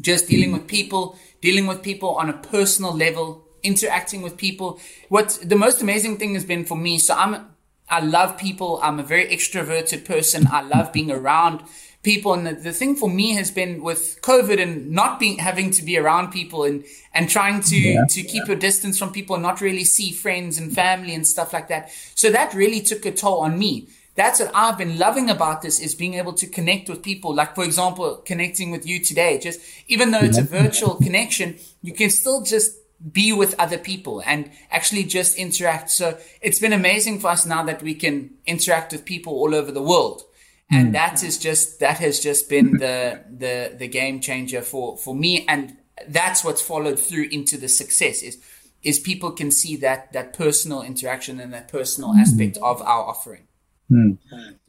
just 0.00 0.28
dealing 0.28 0.52
with 0.52 0.66
people, 0.66 1.18
dealing 1.40 1.66
with 1.66 1.82
people 1.82 2.16
on 2.16 2.28
a 2.28 2.32
personal 2.32 2.92
level, 2.94 3.46
interacting 3.62 4.22
with 4.22 4.36
people. 4.36 4.80
What 5.08 5.38
the 5.42 5.56
most 5.56 5.82
amazing 5.82 6.16
thing 6.16 6.34
has 6.34 6.44
been 6.44 6.64
for 6.64 6.76
me. 6.76 6.98
So 6.98 7.14
I'm 7.14 7.55
I 7.88 8.00
love 8.00 8.36
people. 8.36 8.80
I'm 8.82 8.98
a 8.98 9.02
very 9.02 9.26
extroverted 9.26 10.04
person. 10.04 10.48
I 10.50 10.62
love 10.62 10.92
being 10.92 11.10
around 11.10 11.62
people. 12.02 12.34
And 12.34 12.46
the, 12.46 12.52
the, 12.54 12.72
thing 12.72 12.96
for 12.96 13.08
me 13.08 13.34
has 13.34 13.50
been 13.50 13.82
with 13.82 14.20
COVID 14.22 14.60
and 14.60 14.90
not 14.90 15.18
being, 15.18 15.38
having 15.38 15.70
to 15.72 15.82
be 15.82 15.98
around 15.98 16.30
people 16.30 16.64
and, 16.64 16.84
and 17.12 17.28
trying 17.28 17.60
to, 17.62 17.76
yeah, 17.76 18.04
to 18.08 18.22
keep 18.22 18.46
yeah. 18.46 18.54
a 18.54 18.56
distance 18.56 18.98
from 18.98 19.12
people 19.12 19.34
and 19.34 19.42
not 19.42 19.60
really 19.60 19.84
see 19.84 20.12
friends 20.12 20.58
and 20.58 20.72
family 20.72 21.14
and 21.14 21.26
stuff 21.26 21.52
like 21.52 21.68
that. 21.68 21.90
So 22.14 22.30
that 22.30 22.54
really 22.54 22.80
took 22.80 23.04
a 23.06 23.12
toll 23.12 23.40
on 23.40 23.58
me. 23.58 23.88
That's 24.14 24.40
what 24.40 24.50
I've 24.54 24.78
been 24.78 24.98
loving 24.98 25.28
about 25.28 25.62
this 25.62 25.78
is 25.78 25.94
being 25.94 26.14
able 26.14 26.32
to 26.34 26.46
connect 26.46 26.88
with 26.88 27.02
people. 27.02 27.34
Like, 27.34 27.54
for 27.54 27.64
example, 27.64 28.16
connecting 28.24 28.70
with 28.70 28.86
you 28.86 29.04
today, 29.04 29.38
just 29.38 29.60
even 29.88 30.10
though 30.10 30.20
it's 30.20 30.38
a 30.38 30.42
virtual 30.42 30.94
connection, 30.94 31.58
you 31.82 31.92
can 31.92 32.08
still 32.08 32.42
just 32.42 32.78
be 33.12 33.32
with 33.32 33.54
other 33.58 33.78
people 33.78 34.22
and 34.24 34.50
actually 34.70 35.04
just 35.04 35.36
interact. 35.36 35.90
So 35.90 36.18
it's 36.40 36.58
been 36.58 36.72
amazing 36.72 37.20
for 37.20 37.28
us 37.28 37.46
now 37.46 37.62
that 37.64 37.82
we 37.82 37.94
can 37.94 38.30
interact 38.46 38.92
with 38.92 39.04
people 39.04 39.34
all 39.34 39.54
over 39.54 39.70
the 39.70 39.82
world. 39.82 40.22
And 40.70 40.88
mm. 40.88 40.92
that 40.92 41.22
is 41.22 41.38
just, 41.38 41.80
that 41.80 41.98
has 41.98 42.18
just 42.20 42.48
been 42.48 42.78
the, 42.78 43.22
the, 43.30 43.74
the 43.76 43.88
game 43.88 44.20
changer 44.20 44.62
for, 44.62 44.96
for 44.96 45.14
me. 45.14 45.44
And 45.46 45.76
that's 46.08 46.42
what's 46.42 46.62
followed 46.62 46.98
through 46.98 47.28
into 47.30 47.56
the 47.56 47.68
success 47.68 48.22
is, 48.22 48.42
is 48.82 48.98
people 48.98 49.30
can 49.30 49.50
see 49.50 49.76
that, 49.76 50.12
that 50.12 50.32
personal 50.32 50.82
interaction 50.82 51.38
and 51.40 51.52
that 51.52 51.68
personal 51.68 52.12
hmm. 52.12 52.20
aspect 52.20 52.56
of 52.58 52.82
our 52.82 53.04
offering. 53.04 53.46
Mm. 53.90 54.18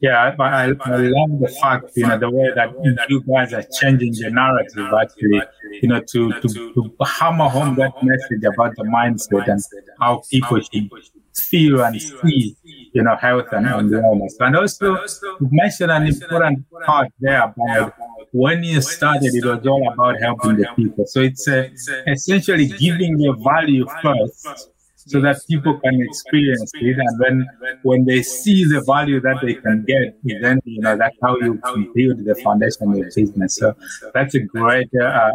Yeah, 0.00 0.32
but 0.36 0.46
I, 0.46 0.64
I 0.64 0.96
love 0.96 1.40
the 1.40 1.58
fact, 1.60 1.90
you 1.96 2.06
know, 2.06 2.18
the 2.18 2.30
way 2.30 2.50
that 2.54 2.70
you 3.08 3.22
guys 3.22 3.52
are 3.52 3.64
changing 3.80 4.12
the 4.12 4.30
narrative 4.30 4.94
actually, 4.94 5.42
you 5.82 5.88
know, 5.88 6.00
to, 6.00 6.32
to, 6.40 6.48
to 6.74 7.04
hammer 7.04 7.48
home 7.48 7.74
that 7.76 7.92
message 8.02 8.44
about 8.44 8.76
the 8.76 8.84
mindset 8.84 9.48
and 9.48 9.60
how 10.00 10.22
people 10.30 10.60
should 10.60 10.88
feel 11.34 11.80
and 11.82 12.00
see, 12.00 12.56
you 12.92 13.02
know, 13.02 13.16
health 13.16 13.46
and, 13.52 13.66
and 13.66 13.90
wellness. 13.90 14.34
And 14.38 14.56
also, 14.56 14.94
you 15.40 15.48
mentioned 15.50 15.90
an 15.90 16.06
important 16.06 16.64
part 16.86 17.08
there 17.18 17.42
about 17.42 17.94
when 18.30 18.62
you 18.62 18.80
started, 18.80 19.34
it 19.34 19.44
was 19.44 19.66
all 19.66 19.92
about 19.92 20.20
helping 20.20 20.56
the 20.56 20.68
people. 20.76 21.06
So 21.06 21.22
it's 21.22 21.48
uh, 21.48 21.68
essentially 22.06 22.68
giving 22.68 23.16
the 23.16 23.32
value 23.32 23.84
first 24.00 24.70
so 25.08 25.20
that 25.20 25.40
people 25.48 25.78
can 25.80 26.00
experience 26.02 26.70
it. 26.74 26.96
And 26.98 27.18
when 27.18 27.46
when 27.82 28.04
they 28.04 28.22
see 28.22 28.64
the 28.64 28.82
value 28.86 29.20
that 29.20 29.38
they 29.42 29.54
can 29.54 29.84
get, 29.86 30.16
then 30.42 30.60
you 30.64 30.80
know 30.80 30.96
that's 30.96 31.16
how 31.22 31.36
you 31.38 31.60
build 31.94 32.24
the 32.24 32.34
foundation 32.44 32.90
of 32.90 32.96
your 32.96 33.10
business. 33.14 33.56
So 33.56 33.74
that's 34.14 34.34
a 34.34 34.40
great 34.40 34.90
uh, 34.94 35.30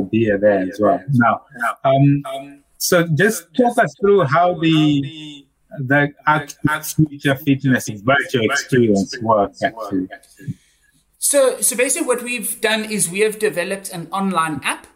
idea, 0.00 0.38
there 0.38 0.60
as 0.60 0.78
well. 0.80 1.02
Now, 1.12 1.42
um, 1.84 2.62
so 2.78 3.06
just 3.08 3.52
talk 3.54 3.76
us 3.78 3.92
through 4.00 4.24
how 4.24 4.58
the 4.58 5.44
the 5.80 6.12
future 6.96 7.36
fitness 7.36 7.88
virtual 7.88 8.44
experience 8.44 9.16
works 9.20 9.62
actually. 9.62 10.08
So, 11.18 11.60
so 11.60 11.76
basically, 11.76 12.06
what 12.06 12.22
we've 12.22 12.60
done 12.60 12.84
is 12.84 13.10
we 13.10 13.20
have 13.20 13.38
developed 13.38 13.90
an 13.90 14.08
online 14.12 14.60
app 14.62 14.86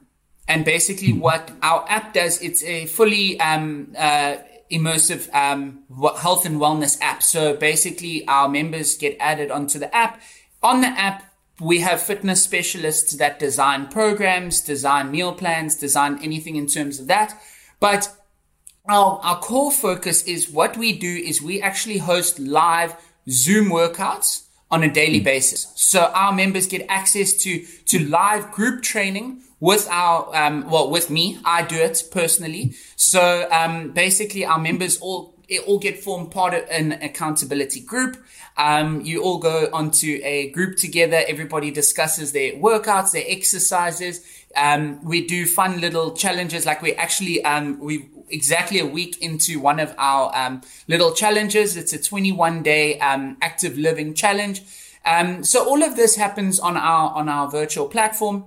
and 0.53 0.67
basically, 0.67 1.15
what 1.15 1.51
our 1.63 1.83
app 1.89 2.13
does, 2.13 2.43
it's 2.43 2.63
a 2.63 2.85
fully 2.85 3.41
um, 3.41 3.95
uh, 3.97 4.37
immersive 4.71 5.35
um, 5.35 5.85
health 6.21 6.45
and 6.45 6.61
wellness 6.61 7.01
app. 7.01 7.23
So 7.23 7.57
basically, 7.57 8.29
our 8.29 8.51
members 8.51 8.99
get 8.99 9.17
added 9.19 9.51
onto 9.51 9.79
the 9.79 9.95
app. 9.97 10.21
On 10.63 10.83
the 10.83 10.89
app, 10.89 11.25
we 11.59 11.81
have 11.81 12.03
fitness 12.03 12.45
specialists 12.45 13.17
that 13.17 13.39
design 13.39 13.87
programs, 13.87 14.61
design 14.61 15.11
meal 15.11 15.33
plans, 15.33 15.75
design 15.75 16.19
anything 16.23 16.57
in 16.57 16.67
terms 16.67 17.01
of 17.01 17.07
that. 17.07 17.33
But 17.81 18.15
our, 18.87 19.21
our 19.23 19.39
core 19.41 19.73
focus 19.73 20.23
is 20.25 20.51
what 20.51 20.77
we 20.77 20.93
do 20.93 21.17
is 21.17 21.41
we 21.41 21.63
actually 21.63 21.97
host 21.97 22.39
live 22.39 22.95
Zoom 23.31 23.71
workouts 23.71 24.43
on 24.71 24.83
a 24.83 24.93
daily 24.93 25.21
basis. 25.21 25.73
So 25.77 26.11
our 26.15 26.35
members 26.35 26.67
get 26.67 26.85
access 26.91 27.33
to, 27.45 27.65
to 27.87 28.07
live 28.07 28.53
group 28.53 28.83
training 28.83 29.45
with 29.63 29.87
our, 29.91 30.29
um, 30.35 30.69
well, 30.69 30.91
with 30.91 31.09
me, 31.09 31.39
I 31.45 31.63
do 31.63 31.77
it 31.77 32.03
personally. 32.11 32.75
So, 32.97 33.49
um, 33.53 33.93
basically 33.93 34.45
our 34.45 34.59
members 34.59 34.99
all, 34.99 35.37
it 35.49 35.63
all 35.69 35.79
get 35.79 36.03
formed 36.03 36.33
part 36.33 36.53
of 36.53 36.65
an 36.69 36.91
accountability 36.91 37.79
group. 37.79 38.17
Um, 38.57 39.03
you 39.03 39.23
all 39.23 39.39
go 39.39 39.69
onto 39.73 40.19
a 40.25 40.51
group 40.51 40.79
together. 40.79 41.23
Everybody 41.29 41.71
discusses 41.71 42.33
their 42.33 42.55
workouts, 42.55 43.13
their 43.13 43.23
exercises. 43.25 44.27
Um, 44.57 44.99
we 45.05 45.29
do 45.29 45.47
fun 45.47 45.81
little 45.81 46.11
challenges. 46.11 46.67
Like 46.67 46.83
we 46.83 46.95
actually, 46.95 47.45
um, 47.45 47.79
we 47.79 48.09
exactly 48.31 48.81
a 48.81 48.87
week 48.87 49.23
into 49.23 49.61
one 49.61 49.79
of 49.79 49.95
our 49.97 50.37
um, 50.37 50.63
little 50.89 51.13
challenges. 51.13 51.77
It's 51.77 51.93
a 51.93 52.03
21 52.03 52.65
day 52.65 52.99
um, 52.99 53.37
active 53.41 53.79
living 53.79 54.15
challenge. 54.15 54.63
Um, 55.05 55.45
so 55.45 55.65
all 55.65 55.85
of 55.85 55.95
this 55.95 56.17
happens 56.17 56.59
on 56.59 56.77
our 56.77 57.13
on 57.15 57.29
our 57.29 57.49
virtual 57.49 57.87
platform. 57.87 58.47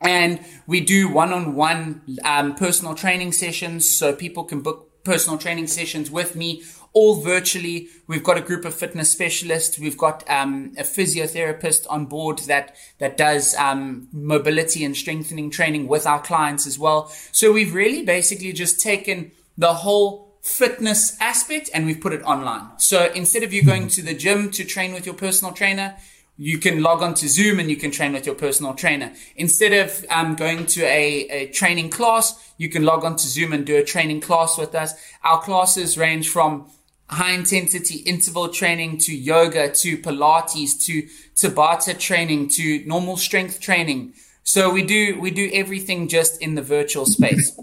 And 0.00 0.40
we 0.66 0.80
do 0.80 1.08
one-on-one 1.08 2.02
um, 2.24 2.54
personal 2.54 2.94
training 2.94 3.32
sessions, 3.32 3.90
so 3.90 4.14
people 4.14 4.44
can 4.44 4.60
book 4.60 5.04
personal 5.04 5.38
training 5.38 5.66
sessions 5.66 6.10
with 6.10 6.36
me, 6.36 6.62
all 6.92 7.20
virtually. 7.20 7.88
We've 8.06 8.22
got 8.22 8.36
a 8.36 8.40
group 8.40 8.64
of 8.64 8.74
fitness 8.74 9.10
specialists. 9.10 9.78
We've 9.78 9.96
got 9.96 10.28
um, 10.30 10.72
a 10.78 10.82
physiotherapist 10.82 11.86
on 11.88 12.06
board 12.06 12.38
that 12.40 12.76
that 12.98 13.16
does 13.16 13.54
um, 13.56 14.08
mobility 14.12 14.84
and 14.84 14.96
strengthening 14.96 15.50
training 15.50 15.88
with 15.88 16.06
our 16.06 16.20
clients 16.20 16.66
as 16.66 16.78
well. 16.78 17.12
So 17.32 17.52
we've 17.52 17.74
really 17.74 18.04
basically 18.04 18.52
just 18.52 18.80
taken 18.80 19.32
the 19.56 19.74
whole 19.74 20.28
fitness 20.42 21.16
aspect 21.20 21.68
and 21.74 21.86
we've 21.86 22.00
put 22.00 22.12
it 22.12 22.22
online. 22.22 22.78
So 22.78 23.10
instead 23.12 23.42
of 23.42 23.52
you 23.52 23.62
going 23.64 23.88
to 23.88 24.02
the 24.02 24.14
gym 24.14 24.50
to 24.52 24.64
train 24.64 24.92
with 24.92 25.04
your 25.04 25.14
personal 25.14 25.52
trainer, 25.52 25.96
you 26.38 26.58
can 26.58 26.80
log 26.82 27.02
on 27.02 27.14
to 27.14 27.28
Zoom 27.28 27.58
and 27.58 27.68
you 27.68 27.76
can 27.76 27.90
train 27.90 28.12
with 28.12 28.24
your 28.24 28.36
personal 28.36 28.72
trainer. 28.72 29.12
Instead 29.34 29.72
of 29.72 30.06
um, 30.08 30.36
going 30.36 30.66
to 30.66 30.84
a, 30.84 31.28
a, 31.28 31.46
training 31.48 31.90
class, 31.90 32.52
you 32.56 32.68
can 32.68 32.84
log 32.84 33.04
on 33.04 33.16
to 33.16 33.26
Zoom 33.26 33.52
and 33.52 33.66
do 33.66 33.76
a 33.76 33.84
training 33.84 34.20
class 34.20 34.56
with 34.56 34.72
us. 34.74 34.94
Our 35.24 35.40
classes 35.40 35.98
range 35.98 36.28
from 36.28 36.70
high 37.10 37.32
intensity 37.32 37.96
interval 38.00 38.50
training 38.50 38.98
to 38.98 39.16
yoga 39.16 39.72
to 39.72 39.98
Pilates 39.98 40.84
to 40.86 41.08
Tabata 41.34 41.98
training 41.98 42.50
to 42.50 42.84
normal 42.86 43.16
strength 43.16 43.60
training. 43.60 44.14
So 44.44 44.70
we 44.70 44.84
do, 44.84 45.18
we 45.20 45.32
do 45.32 45.50
everything 45.52 46.06
just 46.06 46.40
in 46.40 46.54
the 46.54 46.62
virtual 46.62 47.04
space. 47.06 47.58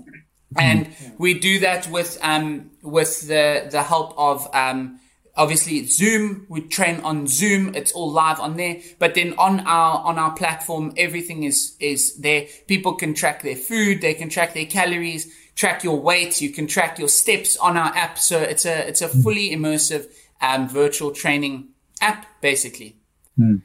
And 0.57 0.89
we 1.17 1.37
do 1.37 1.59
that 1.59 1.89
with, 1.89 2.17
um, 2.21 2.71
with 2.81 3.27
the, 3.27 3.67
the 3.71 3.83
help 3.83 4.13
of, 4.17 4.47
um, 4.53 4.99
obviously 5.35 5.85
Zoom, 5.85 6.45
we 6.49 6.61
train 6.61 7.01
on 7.01 7.27
Zoom. 7.27 7.75
It's 7.75 7.91
all 7.91 8.11
live 8.11 8.39
on 8.39 8.57
there. 8.57 8.81
But 8.99 9.15
then 9.15 9.33
on 9.37 9.61
our, 9.61 9.99
on 10.03 10.17
our 10.17 10.33
platform, 10.35 10.93
everything 10.97 11.43
is, 11.43 11.75
is 11.79 12.15
there. 12.17 12.47
People 12.67 12.93
can 12.95 13.13
track 13.13 13.41
their 13.41 13.55
food. 13.55 14.01
They 14.01 14.13
can 14.13 14.29
track 14.29 14.53
their 14.53 14.65
calories, 14.65 15.33
track 15.55 15.83
your 15.83 15.99
weight. 15.99 16.41
You 16.41 16.49
can 16.51 16.67
track 16.67 16.99
your 16.99 17.09
steps 17.09 17.57
on 17.57 17.77
our 17.77 17.95
app. 17.95 18.17
So 18.17 18.39
it's 18.39 18.65
a, 18.65 18.87
it's 18.87 19.01
a 19.01 19.09
fully 19.09 19.51
immersive, 19.51 20.07
um, 20.41 20.67
virtual 20.67 21.11
training 21.11 21.69
app, 22.01 22.25
basically. 22.41 22.97
Hmm. 23.37 23.55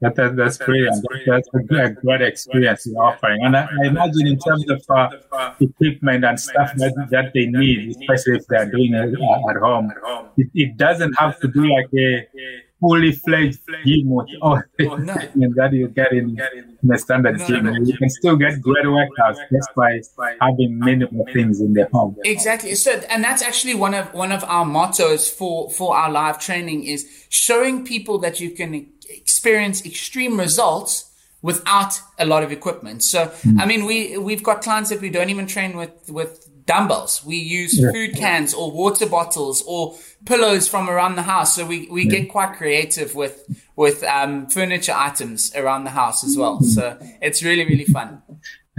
That, 0.00 0.16
that, 0.16 0.36
that's 0.36 0.56
brilliant. 0.56 1.06
That's 1.26 1.48
a 1.54 1.62
great, 1.62 1.94
great 1.96 2.22
experience 2.22 2.86
you're 2.86 3.02
offering. 3.02 3.44
And 3.44 3.54
I, 3.56 3.68
I 3.82 3.86
imagine 3.86 4.26
in 4.26 4.38
terms 4.38 4.64
of 4.70 4.82
uh, 4.88 5.54
equipment 5.60 6.24
and 6.24 6.40
stuff 6.40 6.72
that, 6.76 6.94
that 7.10 7.32
they 7.34 7.46
need, 7.46 7.90
especially 7.90 8.38
if 8.38 8.46
they're 8.46 8.70
doing 8.70 8.94
it 8.94 9.12
at 9.12 9.56
home, 9.56 9.92
it, 10.38 10.48
it 10.54 10.76
doesn't 10.78 11.12
have 11.18 11.38
to 11.40 11.48
be 11.48 11.60
like 11.60 11.90
a 11.98 12.26
fully 12.80 13.12
fledged 13.12 13.60
gym 13.84 14.08
with 14.08 14.28
all 14.40 14.62
the 14.78 14.84
equipment 14.84 15.54
that 15.56 15.72
you 15.72 15.88
get 15.88 16.12
in, 16.12 16.40
in 16.82 16.92
a 16.92 16.98
standard 16.98 17.38
no, 17.38 17.46
gym. 17.46 17.64
No, 17.66 17.72
no. 17.72 17.84
You 17.84 17.96
can 17.96 18.08
still 18.08 18.36
get 18.36 18.60
great 18.60 18.86
workouts 18.86 19.36
just 19.52 19.68
by 19.76 20.00
having 20.40 20.78
minimal 20.78 21.26
things 21.32 21.60
in 21.60 21.74
the 21.74 21.86
home. 21.92 22.16
Exactly. 22.24 22.74
So, 22.74 22.92
and 23.10 23.22
that's 23.22 23.42
actually 23.42 23.74
one 23.74 23.94
of 23.94 24.12
one 24.14 24.32
of 24.32 24.42
our 24.44 24.64
mottos 24.64 25.28
for 25.28 25.70
for 25.70 25.94
our 25.94 26.10
live 26.10 26.40
training 26.40 26.84
is 26.84 27.26
showing 27.28 27.84
people 27.84 28.18
that 28.20 28.40
you 28.40 28.50
can 28.50 28.86
experience 29.10 29.84
extreme 29.84 30.38
results 30.38 31.10
without 31.42 32.00
a 32.18 32.26
lot 32.26 32.42
of 32.42 32.52
equipment. 32.52 33.02
So, 33.02 33.26
mm. 33.26 33.60
I 33.60 33.66
mean, 33.66 33.86
we, 33.86 34.18
we've 34.18 34.42
got 34.42 34.62
clients 34.62 34.90
that 34.90 35.00
we 35.00 35.10
don't 35.10 35.30
even 35.30 35.46
train 35.46 35.76
with, 35.76 36.10
with 36.10 36.46
dumbbells. 36.66 37.24
We 37.24 37.36
use 37.36 37.80
yeah. 37.80 37.90
food 37.90 38.14
cans 38.14 38.52
or 38.52 38.70
water 38.70 39.06
bottles 39.06 39.64
or 39.66 39.96
pillows 40.26 40.68
from 40.68 40.90
around 40.90 41.16
the 41.16 41.22
house. 41.22 41.56
So 41.56 41.66
we, 41.66 41.88
we 41.90 42.04
yeah. 42.04 42.20
get 42.20 42.28
quite 42.28 42.56
creative 42.56 43.14
with, 43.14 43.42
with, 43.74 44.04
um, 44.04 44.48
furniture 44.48 44.92
items 44.94 45.54
around 45.56 45.84
the 45.84 45.90
house 45.90 46.22
as 46.22 46.36
well. 46.36 46.60
So 46.60 46.98
it's 47.22 47.42
really, 47.42 47.64
really 47.64 47.86
fun. 47.86 48.22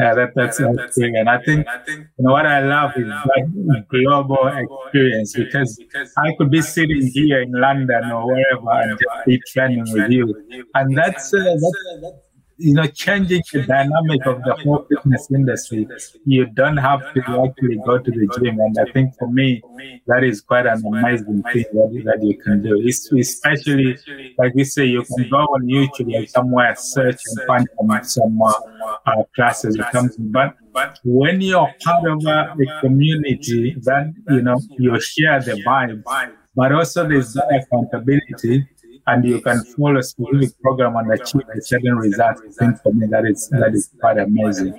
Yeah, 0.01 0.15
that, 0.15 0.29
that's 0.35 0.59
yeah, 0.59 0.71
that, 0.75 0.93
thing. 0.95 1.15
And 1.15 1.29
I 1.29 1.37
think, 1.43 1.67
you 1.87 2.07
know, 2.23 2.31
what 2.31 2.47
I 2.47 2.59
love 2.61 2.91
is 2.95 3.07
like 3.07 3.87
global 3.89 4.47
experience 4.47 5.33
because 5.33 5.79
I 6.17 6.33
could 6.37 6.49
be 6.49 6.61
sitting 6.61 7.05
here 7.13 7.41
in 7.41 7.51
London 7.51 8.09
or 8.11 8.25
wherever 8.25 8.71
and 8.81 8.97
just 8.97 9.25
be 9.27 9.39
training 9.53 9.85
with 9.93 10.09
you. 10.09 10.25
And 10.73 10.97
that's, 10.97 11.31
uh, 11.33 11.55
that's 12.01 12.30
you 12.61 12.73
know, 12.73 12.85
changing 12.85 13.41
the 13.51 13.63
dynamic 13.63 14.25
of 14.27 14.43
the 14.43 14.55
whole 14.63 14.85
fitness 14.87 15.29
industry. 15.31 15.87
You 16.25 16.45
don't 16.45 16.77
have 16.77 17.01
to 17.13 17.19
actually 17.19 17.79
go 17.85 17.97
to 17.97 18.11
the 18.11 18.27
gym. 18.37 18.59
And 18.59 18.77
I 18.79 18.91
think 18.91 19.15
for 19.17 19.27
me, 19.27 19.61
that 20.07 20.23
is 20.23 20.41
quite 20.41 20.67
an 20.67 20.83
amazing 20.85 21.41
thing 21.51 21.65
that, 21.73 22.01
that 22.05 22.19
you 22.21 22.37
can 22.37 22.61
do. 22.61 22.79
It's 22.83 23.11
especially, 23.11 23.97
like 24.37 24.53
we 24.53 24.63
say, 24.63 24.85
you 24.85 25.03
can 25.03 25.29
go 25.29 25.37
on 25.37 25.63
YouTube 25.65 26.13
or 26.13 26.25
somewhere, 26.27 26.75
search 26.75 27.19
and 27.25 27.47
find 27.47 27.67
some, 27.77 28.03
some 28.03 28.41
uh, 28.41 28.53
uh, 29.05 29.23
classes 29.35 29.77
or 29.79 29.87
something. 29.91 30.31
But 30.31 30.55
when 31.03 31.41
you're 31.41 31.73
part 31.83 32.05
of 32.05 32.23
a 32.25 32.55
community, 32.81 33.75
then, 33.81 34.15
you 34.29 34.41
know, 34.41 34.59
you 34.77 34.99
share 34.99 35.41
the 35.41 35.53
vibe, 35.65 36.03
but 36.55 36.71
also 36.71 37.07
there's 37.07 37.35
accountability 37.35 38.67
and 39.11 39.25
you 39.25 39.41
can 39.41 39.63
follow 39.75 39.99
a 39.99 40.03
specific 40.03 40.59
program 40.61 40.95
and 40.95 41.11
achieve 41.11 41.47
a 41.55 41.61
certain 41.61 41.95
result. 41.95 42.37
I 42.47 42.51
think 42.51 42.81
for 42.81 42.93
me 42.93 43.07
that 43.07 43.25
is 43.25 43.49
that 43.49 43.73
is 43.73 43.89
quite 43.99 44.17
amazing. 44.17 44.73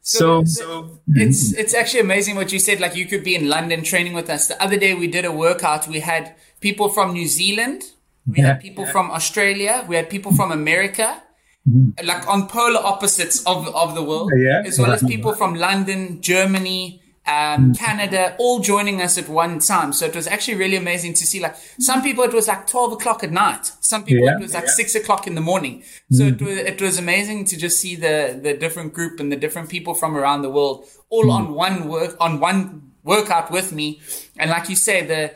So, 0.00 0.44
so 0.44 1.00
it's 1.08 1.52
it's 1.54 1.74
actually 1.74 2.00
amazing 2.00 2.34
what 2.36 2.50
you 2.52 2.58
said. 2.58 2.80
Like 2.80 2.96
you 2.96 3.06
could 3.06 3.24
be 3.24 3.34
in 3.34 3.48
London 3.48 3.82
training 3.82 4.14
with 4.14 4.28
us. 4.30 4.48
The 4.48 4.60
other 4.62 4.76
day 4.76 4.94
we 4.94 5.06
did 5.06 5.24
a 5.24 5.32
workout. 5.32 5.86
We 5.86 6.00
had 6.00 6.34
people 6.60 6.88
from 6.88 7.12
New 7.12 7.26
Zealand, 7.26 7.84
we 8.26 8.40
had 8.40 8.60
people 8.60 8.86
from 8.86 9.10
Australia, 9.10 9.84
we 9.88 9.96
had 9.96 10.10
people 10.10 10.32
from 10.34 10.50
America. 10.52 11.22
Mm-hmm. 11.68 12.06
Like 12.06 12.26
on 12.26 12.48
polar 12.48 12.80
opposites 12.80 13.44
of, 13.44 13.68
of 13.74 13.94
the 13.94 14.02
world, 14.02 14.32
yeah. 14.34 14.62
as 14.64 14.78
well 14.78 14.90
as 14.90 15.02
people 15.02 15.34
from 15.34 15.54
London, 15.54 16.22
Germany, 16.22 17.02
um, 17.28 17.74
Canada, 17.74 18.34
all 18.38 18.60
joining 18.60 19.02
us 19.02 19.18
at 19.18 19.28
one 19.28 19.58
time. 19.58 19.92
So 19.92 20.06
it 20.06 20.16
was 20.16 20.26
actually 20.26 20.56
really 20.56 20.76
amazing 20.76 21.12
to 21.14 21.26
see. 21.26 21.40
Like 21.40 21.56
some 21.78 22.02
people, 22.02 22.24
it 22.24 22.32
was 22.32 22.48
like 22.48 22.66
twelve 22.66 22.92
o'clock 22.92 23.22
at 23.22 23.30
night. 23.30 23.70
Some 23.80 24.04
people, 24.04 24.24
yeah, 24.24 24.36
it 24.36 24.40
was 24.40 24.54
like 24.54 24.64
yeah. 24.64 24.70
six 24.70 24.94
o'clock 24.94 25.26
in 25.26 25.34
the 25.34 25.40
morning. 25.40 25.82
So 26.10 26.24
mm. 26.24 26.32
it 26.32 26.42
was 26.42 26.56
it 26.56 26.80
was 26.80 26.98
amazing 26.98 27.44
to 27.46 27.56
just 27.56 27.78
see 27.78 27.96
the 27.96 28.38
the 28.42 28.54
different 28.54 28.94
group 28.94 29.20
and 29.20 29.30
the 29.30 29.36
different 29.36 29.68
people 29.68 29.94
from 29.94 30.16
around 30.16 30.42
the 30.42 30.50
world 30.50 30.86
all 31.10 31.26
mm. 31.26 31.32
on 31.32 31.52
one 31.52 31.88
work 31.88 32.16
on 32.18 32.40
one 32.40 32.92
workout 33.04 33.50
with 33.50 33.72
me. 33.72 34.00
And 34.38 34.50
like 34.50 34.68
you 34.70 34.76
say, 34.76 35.06
the 35.06 35.34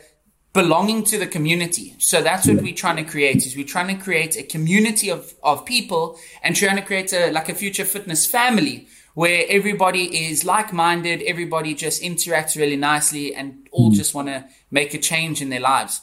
belonging 0.52 1.02
to 1.02 1.18
the 1.18 1.26
community. 1.26 1.94
So 1.98 2.22
that's 2.22 2.46
what 2.46 2.60
we're 2.60 2.74
trying 2.74 2.96
to 2.96 3.04
create 3.04 3.46
is 3.46 3.56
we're 3.56 3.64
trying 3.64 3.96
to 3.96 4.02
create 4.02 4.36
a 4.36 4.42
community 4.42 5.10
of, 5.10 5.32
of 5.42 5.64
people 5.64 6.18
and 6.42 6.54
trying 6.54 6.76
to 6.76 6.82
create 6.82 7.10
a, 7.14 7.30
like 7.30 7.48
a 7.48 7.54
future 7.54 7.86
fitness 7.86 8.26
family 8.26 8.86
where 9.14 9.44
everybody 9.48 10.28
is 10.28 10.44
like-minded, 10.44 11.22
everybody 11.22 11.74
just 11.74 12.02
interacts 12.02 12.56
really 12.56 12.76
nicely 12.76 13.34
and 13.34 13.68
all 13.70 13.90
mm. 13.90 13.94
just 13.94 14.14
want 14.14 14.28
to 14.28 14.44
make 14.70 14.94
a 14.94 14.98
change 14.98 15.42
in 15.42 15.50
their 15.50 15.60
lives. 15.60 16.00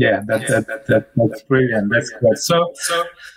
Yeah, 0.00 0.22
that, 0.28 0.48
that, 0.48 0.66
that, 0.66 0.86
that, 0.86 1.08
that's 1.14 1.42
brilliant. 1.42 1.92
That's 1.92 2.08
good. 2.08 2.38
So, 2.38 2.72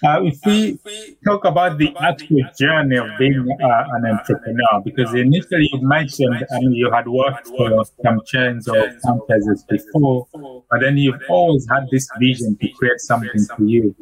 uh, 0.06 0.22
if 0.24 0.40
we 0.46 0.80
talk 1.28 1.44
about 1.44 1.78
the 1.78 1.94
actual 2.00 2.40
journey 2.58 2.96
of 2.96 3.08
being 3.20 3.46
uh, 3.62 3.84
an 3.96 4.06
entrepreneur, 4.06 4.82
because 4.86 5.14
initially 5.14 5.70
you 5.74 5.82
mentioned, 5.82 6.46
I 6.54 6.60
mean, 6.60 6.72
you 6.72 6.90
had 6.90 7.06
worked 7.10 7.48
for 7.48 7.84
some 8.02 8.22
chains 8.26 8.70
or 8.70 8.82
franchises 9.02 9.66
before, 9.70 10.26
but 10.72 10.80
then 10.80 10.96
you've 10.96 11.22
always 11.28 11.68
had 11.70 11.84
this 11.92 12.08
vision 12.18 12.58
to 12.62 12.70
create 12.70 13.02
something 13.02 13.44
for 13.58 13.64
you. 13.64 13.94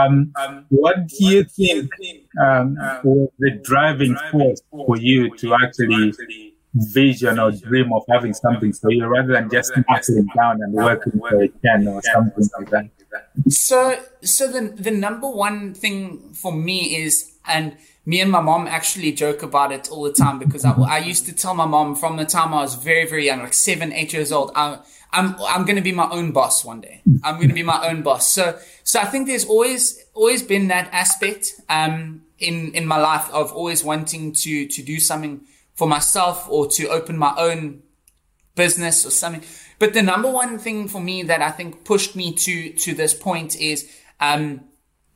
Um, 0.00 0.32
what 0.68 1.08
do 1.08 1.16
you 1.18 1.42
think 1.42 1.90
um, 2.40 2.76
was 3.02 3.28
the 3.40 3.60
driving 3.64 4.16
force 4.30 4.62
for 4.70 4.96
you 4.96 5.36
to 5.38 5.54
actually 5.54 6.14
vision 6.74 7.38
or 7.38 7.52
dream 7.52 7.92
of 7.92 8.02
having 8.10 8.34
something 8.34 8.72
for 8.72 8.90
you 8.90 9.06
rather 9.06 9.32
than 9.32 9.48
just 9.50 9.72
knuckling 9.76 10.26
down 10.36 10.60
and 10.60 10.72
working 10.72 11.18
for 11.20 11.42
a 11.42 11.48
10 11.48 11.88
or 11.88 12.02
something 12.02 12.48
like 12.58 12.70
that. 12.70 12.90
So, 13.48 13.98
so 14.22 14.50
the, 14.50 14.74
the 14.74 14.90
number 14.90 15.28
one 15.28 15.74
thing 15.74 16.32
for 16.34 16.52
me 16.52 16.96
is, 16.96 17.32
and 17.46 17.76
me 18.04 18.20
and 18.20 18.30
my 18.30 18.40
mom 18.40 18.66
actually 18.66 19.12
joke 19.12 19.42
about 19.42 19.70
it 19.70 19.88
all 19.90 20.02
the 20.02 20.12
time 20.12 20.38
because 20.38 20.64
I, 20.64 20.72
I 20.72 20.98
used 20.98 21.26
to 21.26 21.32
tell 21.32 21.54
my 21.54 21.66
mom 21.66 21.94
from 21.94 22.16
the 22.16 22.24
time 22.24 22.52
I 22.52 22.62
was 22.62 22.74
very, 22.74 23.08
very 23.08 23.26
young, 23.26 23.40
like 23.40 23.54
seven, 23.54 23.92
eight 23.92 24.12
years 24.12 24.32
old, 24.32 24.50
I, 24.56 24.78
I'm, 25.12 25.36
I'm 25.40 25.64
going 25.64 25.76
to 25.76 25.82
be 25.82 25.92
my 25.92 26.10
own 26.10 26.32
boss 26.32 26.64
one 26.64 26.80
day. 26.80 27.02
I'm 27.22 27.36
going 27.36 27.48
to 27.48 27.54
be 27.54 27.62
my 27.62 27.88
own 27.88 28.02
boss. 28.02 28.28
So, 28.32 28.58
so 28.82 28.98
I 28.98 29.04
think 29.04 29.28
there's 29.28 29.44
always, 29.44 30.04
always 30.12 30.42
been 30.42 30.68
that 30.68 30.88
aspect, 30.92 31.52
um, 31.68 32.22
in, 32.40 32.72
in 32.72 32.84
my 32.84 32.98
life 32.98 33.30
of 33.32 33.52
always 33.52 33.84
wanting 33.84 34.32
to, 34.32 34.66
to 34.66 34.82
do 34.82 34.98
something 34.98 35.46
for 35.74 35.88
myself 35.88 36.46
or 36.48 36.68
to 36.68 36.88
open 36.88 37.16
my 37.18 37.34
own 37.36 37.82
business 38.54 39.04
or 39.04 39.10
something. 39.10 39.42
But 39.78 39.92
the 39.92 40.02
number 40.02 40.30
one 40.30 40.58
thing 40.58 40.88
for 40.88 41.00
me 41.00 41.22
that 41.24 41.42
I 41.42 41.50
think 41.50 41.84
pushed 41.84 42.14
me 42.14 42.32
to, 42.32 42.72
to 42.72 42.94
this 42.94 43.12
point 43.12 43.56
is, 43.56 43.90
um, 44.20 44.60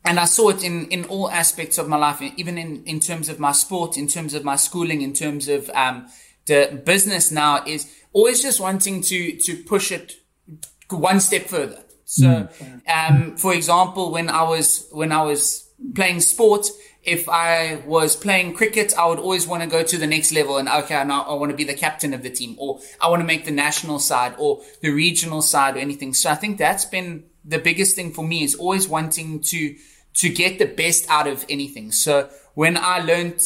and 0.05 0.19
I 0.19 0.25
saw 0.25 0.49
it 0.49 0.65
in, 0.65 0.87
in 0.89 1.05
all 1.05 1.31
aspects 1.31 1.79
of 1.79 1.89
my 1.89 1.97
life, 1.97 2.21
even 2.23 2.59
in, 2.59 2.83
in 2.85 2.99
terms 2.99 3.29
of 3.29 3.39
my 3.39 3.53
sport, 3.53 3.97
in 3.97 4.09
terms 4.09 4.35
of 4.35 4.45
my 4.45 4.57
schooling, 4.57 5.03
in 5.03 5.13
terms 5.13 5.49
of, 5.49 5.71
um, 5.71 6.09
the 6.47 6.83
business 6.85 7.31
now 7.31 7.63
is 7.67 7.95
always 8.13 8.43
just 8.43 8.59
wanting 8.59 9.03
to, 9.03 9.37
to 9.37 9.63
push 9.65 9.93
it 9.93 10.15
one 10.91 11.21
step 11.21 11.43
further. 11.43 11.85
So, 12.05 12.25
mm. 12.27 12.89
um, 12.89 13.37
for 13.37 13.53
example, 13.53 14.11
when 14.11 14.31
I 14.31 14.43
was, 14.43 14.89
when 14.91 15.13
I 15.13 15.23
was 15.23 15.69
playing 15.95 16.21
sport, 16.21 16.67
if 17.09 17.29
I 17.29 17.83
was 17.87 18.15
playing 18.15 18.53
cricket, 18.53 18.93
I 18.97 19.07
would 19.07 19.19
always 19.19 19.47
want 19.47 19.63
to 19.63 19.69
go 19.69 19.83
to 19.83 19.97
the 19.97 20.07
next 20.07 20.31
level 20.31 20.59
and 20.59 20.69
okay, 20.69 21.03
now 21.05 21.23
I 21.23 21.33
want 21.35 21.51
to 21.51 21.57
be 21.57 21.65
the 21.65 21.75
captain 21.75 22.13
of 22.13 22.23
the 22.23 22.31
team 22.31 22.55
or 22.59 22.81
I 23.01 23.09
want 23.09 23.21
to 23.21 23.27
make 23.27 23.47
the 23.47 23.51
national 23.51 23.99
side 23.99 24.35
or 24.39 24.61
the 24.83 24.91
regional 24.91 25.41
side 25.41 25.77
or 25.77 25.79
anything. 25.79 26.13
So 26.13 26.31
I 26.31 26.35
think 26.35 26.59
that's 26.59 26.85
been 26.85 27.25
the 27.45 27.59
biggest 27.59 27.97
thing 27.97 28.13
for 28.13 28.25
me 28.25 28.45
is 28.45 28.55
always 28.55 28.87
wanting 28.87 29.41
to, 29.41 29.75
to 30.15 30.29
get 30.29 30.59
the 30.59 30.67
best 30.67 31.09
out 31.09 31.27
of 31.27 31.47
anything. 31.49 31.93
So 31.93 32.29
when 32.55 32.77
I 32.77 33.01
learned, 33.01 33.41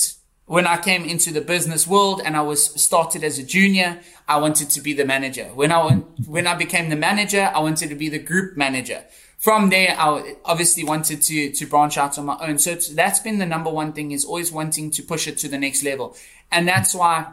when 0.46 0.66
I 0.66 0.76
came 0.76 1.04
into 1.04 1.32
the 1.32 1.40
business 1.40 1.86
world 1.86 2.20
and 2.24 2.36
I 2.36 2.42
was 2.42 2.82
started 2.82 3.22
as 3.22 3.38
a 3.38 3.44
junior, 3.44 4.00
I 4.26 4.38
wanted 4.38 4.70
to 4.70 4.80
be 4.80 4.92
the 4.92 5.04
manager. 5.04 5.44
When 5.54 5.70
I 5.70 5.94
when 6.26 6.48
I 6.48 6.54
became 6.54 6.90
the 6.90 6.96
manager, 6.96 7.50
I 7.54 7.60
wanted 7.60 7.90
to 7.90 7.94
be 7.94 8.08
the 8.08 8.18
group 8.18 8.56
manager 8.56 9.04
from 9.42 9.70
there, 9.70 9.96
I 9.98 10.36
obviously 10.44 10.84
wanted 10.84 11.20
to, 11.22 11.50
to 11.50 11.66
branch 11.66 11.98
out 11.98 12.16
on 12.16 12.26
my 12.26 12.38
own. 12.40 12.58
So 12.58 12.76
that's 12.76 13.18
been 13.18 13.38
the 13.38 13.46
number 13.46 13.70
one 13.70 13.92
thing 13.92 14.12
is 14.12 14.24
always 14.24 14.52
wanting 14.52 14.92
to 14.92 15.02
push 15.02 15.26
it 15.26 15.36
to 15.38 15.48
the 15.48 15.58
next 15.58 15.82
level. 15.82 16.16
And 16.52 16.68
that's 16.68 16.94
why 16.94 17.32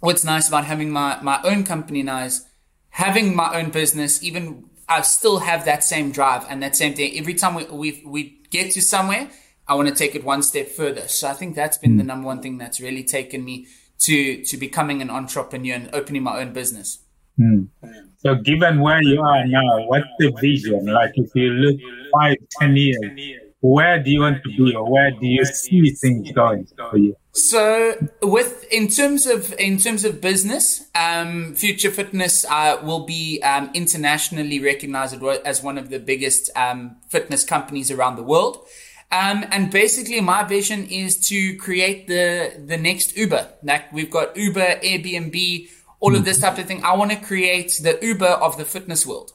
what's 0.00 0.24
nice 0.24 0.46
about 0.46 0.66
having 0.66 0.90
my, 0.90 1.18
my 1.22 1.40
own 1.44 1.64
company 1.64 2.02
now 2.02 2.24
is 2.24 2.44
having 2.90 3.34
my 3.34 3.58
own 3.58 3.70
business, 3.70 4.22
even 4.22 4.64
I 4.90 5.00
still 5.00 5.38
have 5.38 5.64
that 5.64 5.82
same 5.82 6.12
drive 6.12 6.44
and 6.50 6.62
that 6.62 6.76
same 6.76 6.92
thing. 6.92 7.16
Every 7.16 7.32
time 7.32 7.54
we, 7.54 7.64
we, 7.64 8.02
we 8.04 8.42
get 8.50 8.70
to 8.72 8.82
somewhere, 8.82 9.30
I 9.66 9.74
want 9.74 9.88
to 9.88 9.94
take 9.94 10.14
it 10.14 10.24
one 10.24 10.42
step 10.42 10.68
further. 10.68 11.08
So 11.08 11.28
I 11.28 11.32
think 11.32 11.56
that's 11.56 11.78
been 11.78 11.96
the 11.96 12.04
number 12.04 12.26
one 12.26 12.42
thing 12.42 12.58
that's 12.58 12.78
really 12.78 13.04
taken 13.04 13.42
me 13.42 13.68
to, 14.00 14.44
to 14.44 14.56
becoming 14.58 15.00
an 15.00 15.08
entrepreneur 15.08 15.76
and 15.76 15.88
opening 15.94 16.24
my 16.24 16.40
own 16.40 16.52
business. 16.52 16.98
Hmm. 17.38 17.62
So, 18.18 18.34
given 18.34 18.80
where 18.80 19.00
you 19.02 19.20
are 19.20 19.46
now, 19.46 19.86
what's 19.86 20.08
the 20.18 20.32
vision? 20.40 20.86
Like, 20.86 21.12
if 21.14 21.30
you 21.36 21.50
look 21.50 21.80
five, 22.12 22.36
ten 22.58 22.76
years, 22.76 22.98
where 23.60 24.02
do 24.02 24.10
you 24.10 24.20
want 24.20 24.42
to 24.42 24.48
be, 24.48 24.74
or 24.74 24.90
where 24.90 25.12
do 25.12 25.24
you 25.24 25.44
see 25.44 25.90
things 25.90 26.32
going 26.32 26.66
for 26.90 26.96
you? 26.96 27.14
So, 27.32 27.94
with 28.20 28.66
in 28.72 28.88
terms 28.88 29.26
of 29.26 29.54
in 29.60 29.78
terms 29.78 30.04
of 30.04 30.20
business, 30.20 30.88
um, 30.96 31.54
Future 31.54 31.92
Fitness 31.92 32.44
uh, 32.50 32.80
will 32.82 33.06
be 33.06 33.40
um, 33.42 33.70
internationally 33.72 34.58
recognized 34.58 35.22
as 35.44 35.62
one 35.62 35.78
of 35.78 35.88
the 35.88 36.00
biggest 36.00 36.50
um, 36.56 36.96
fitness 37.08 37.44
companies 37.44 37.88
around 37.88 38.16
the 38.16 38.24
world. 38.24 38.66
Um, 39.12 39.46
and 39.52 39.70
basically, 39.70 40.20
my 40.20 40.42
vision 40.42 40.86
is 40.86 41.16
to 41.28 41.56
create 41.56 42.08
the 42.08 42.60
the 42.66 42.76
next 42.76 43.16
Uber. 43.16 43.48
Like 43.62 43.92
we've 43.92 44.10
got 44.10 44.36
Uber, 44.36 44.80
Airbnb 44.82 45.68
all 46.00 46.14
of 46.14 46.24
this 46.24 46.38
type 46.38 46.58
of 46.58 46.66
thing. 46.66 46.84
I 46.84 46.96
want 46.96 47.10
to 47.10 47.16
create 47.16 47.80
the 47.82 47.98
Uber 48.00 48.26
of 48.26 48.56
the 48.56 48.64
fitness 48.64 49.06
world. 49.06 49.32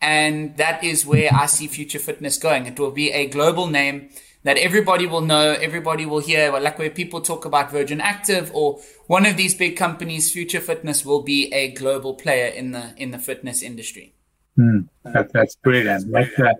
And 0.00 0.56
that 0.58 0.84
is 0.84 1.06
where 1.06 1.30
I 1.32 1.46
see 1.46 1.66
future 1.66 1.98
fitness 1.98 2.36
going. 2.36 2.66
It 2.66 2.78
will 2.78 2.90
be 2.90 3.10
a 3.10 3.26
global 3.26 3.66
name 3.66 4.10
that 4.44 4.58
everybody 4.58 5.06
will 5.06 5.22
know, 5.22 5.52
everybody 5.52 6.04
will 6.04 6.20
hear, 6.20 6.52
like 6.52 6.78
where 6.78 6.90
people 6.90 7.20
talk 7.20 7.46
about 7.46 7.72
Virgin 7.72 8.00
Active 8.00 8.50
or 8.54 8.80
one 9.06 9.24
of 9.26 9.36
these 9.36 9.54
big 9.54 9.76
companies, 9.76 10.32
Future 10.32 10.60
Fitness 10.60 11.04
will 11.04 11.22
be 11.22 11.52
a 11.52 11.72
global 11.72 12.14
player 12.14 12.46
in 12.46 12.72
the 12.72 12.94
in 12.96 13.10
the 13.10 13.18
fitness 13.18 13.62
industry. 13.62 14.14
Mm, 14.58 14.88
that, 15.12 15.32
that's 15.32 15.56
brilliant. 15.56 16.10
That's 16.10 16.38
uh, 16.38 16.52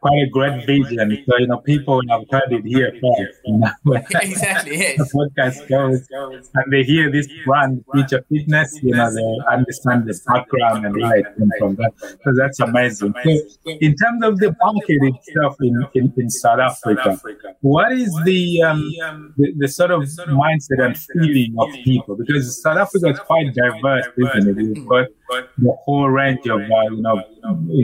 quite 0.00 0.22
a 0.22 0.28
great 0.30 0.66
vision. 0.66 1.24
So, 1.26 1.38
you 1.38 1.46
know, 1.46 1.58
people 1.58 2.02
have 2.10 2.24
heard 2.30 2.52
it 2.52 2.64
here 2.64 2.92
first. 2.92 3.38
You 3.44 3.58
know, 3.58 3.94
exactly. 3.94 4.76
Yes. 4.86 4.98
the 4.98 5.30
podcast 5.30 5.68
goes 5.68 6.06
and 6.54 6.72
they 6.72 6.82
hear 6.82 7.10
this 7.10 7.26
brand, 7.46 7.82
Future 7.92 8.24
Fitness, 8.28 8.78
you 8.82 8.92
know, 8.92 9.10
they 9.10 9.54
understand 9.54 10.06
the 10.06 10.20
background 10.26 10.84
and 10.84 10.96
it 10.96 11.26
came 11.38 11.50
from. 11.58 11.76
That, 11.76 11.92
so 12.24 12.34
that's 12.36 12.60
amazing. 12.60 13.14
So, 13.24 13.30
in 13.64 13.94
terms 13.96 14.24
of 14.24 14.38
the 14.38 14.54
market 14.62 14.98
itself 15.00 15.56
in, 15.62 15.86
in, 15.94 16.12
in 16.16 16.30
South 16.30 16.58
Africa, 16.60 17.18
what 17.60 17.92
is 17.92 18.14
the, 18.24 18.62
um, 18.62 19.34
the, 19.38 19.54
the 19.56 19.68
sort 19.68 19.90
of 19.92 20.02
mindset 20.02 20.84
and 20.84 20.96
feeling 20.98 21.54
of 21.58 21.72
people? 21.84 22.16
Because 22.16 22.60
South 22.62 22.76
Africa 22.76 23.08
is 23.08 23.18
quite 23.20 23.54
diverse, 23.54 24.06
isn't 24.18 24.48
it? 24.48 24.76
You've 24.76 24.86
got 24.86 25.06
the 25.28 25.72
whole 25.84 26.08
range 26.08 26.46
of, 26.46 26.60
uh, 26.60 26.82
you 26.90 27.02
know, 27.02 27.22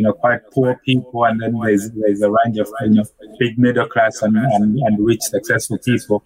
you 0.03 0.09
know, 0.09 0.13
quite 0.15 0.41
poor 0.53 0.81
people, 0.85 1.25
and 1.25 1.41
then 1.41 1.57
there's 1.63 1.91
there's 1.93 2.23
a 2.23 2.31
range 2.31 2.59
of 2.59 2.69
you 2.83 2.91
know, 2.91 3.05
big 3.39 3.57
middle 3.57 3.87
class 3.87 4.21
and, 4.23 4.37
and, 4.37 4.79
and 4.81 5.07
rich 5.07 5.21
successful 5.23 5.79
people. 5.79 6.23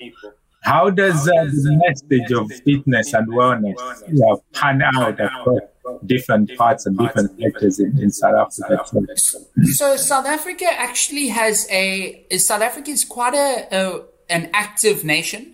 How 0.62 0.88
does 0.88 1.28
uh, 1.28 1.44
the 1.44 1.80
message 1.86 2.32
of 2.32 2.50
fitness 2.64 3.12
and 3.12 3.28
wellness 3.28 3.76
you 4.08 4.18
know, 4.18 4.42
pan 4.54 4.80
out 4.82 5.20
across 5.20 5.60
different 6.06 6.56
parts 6.56 6.86
and 6.86 6.98
different 6.98 7.38
sectors 7.38 7.78
in, 7.78 7.98
in 8.00 8.10
South 8.10 8.34
Africa? 8.34 9.16
So 9.74 9.96
South 9.96 10.26
Africa 10.26 10.66
actually 10.70 11.28
has 11.28 11.66
a 11.70 12.26
South 12.38 12.62
Africa 12.62 12.90
is 12.90 13.04
quite 13.04 13.34
a, 13.34 13.68
a 13.70 14.04
an 14.30 14.48
active 14.54 15.04
nation. 15.04 15.52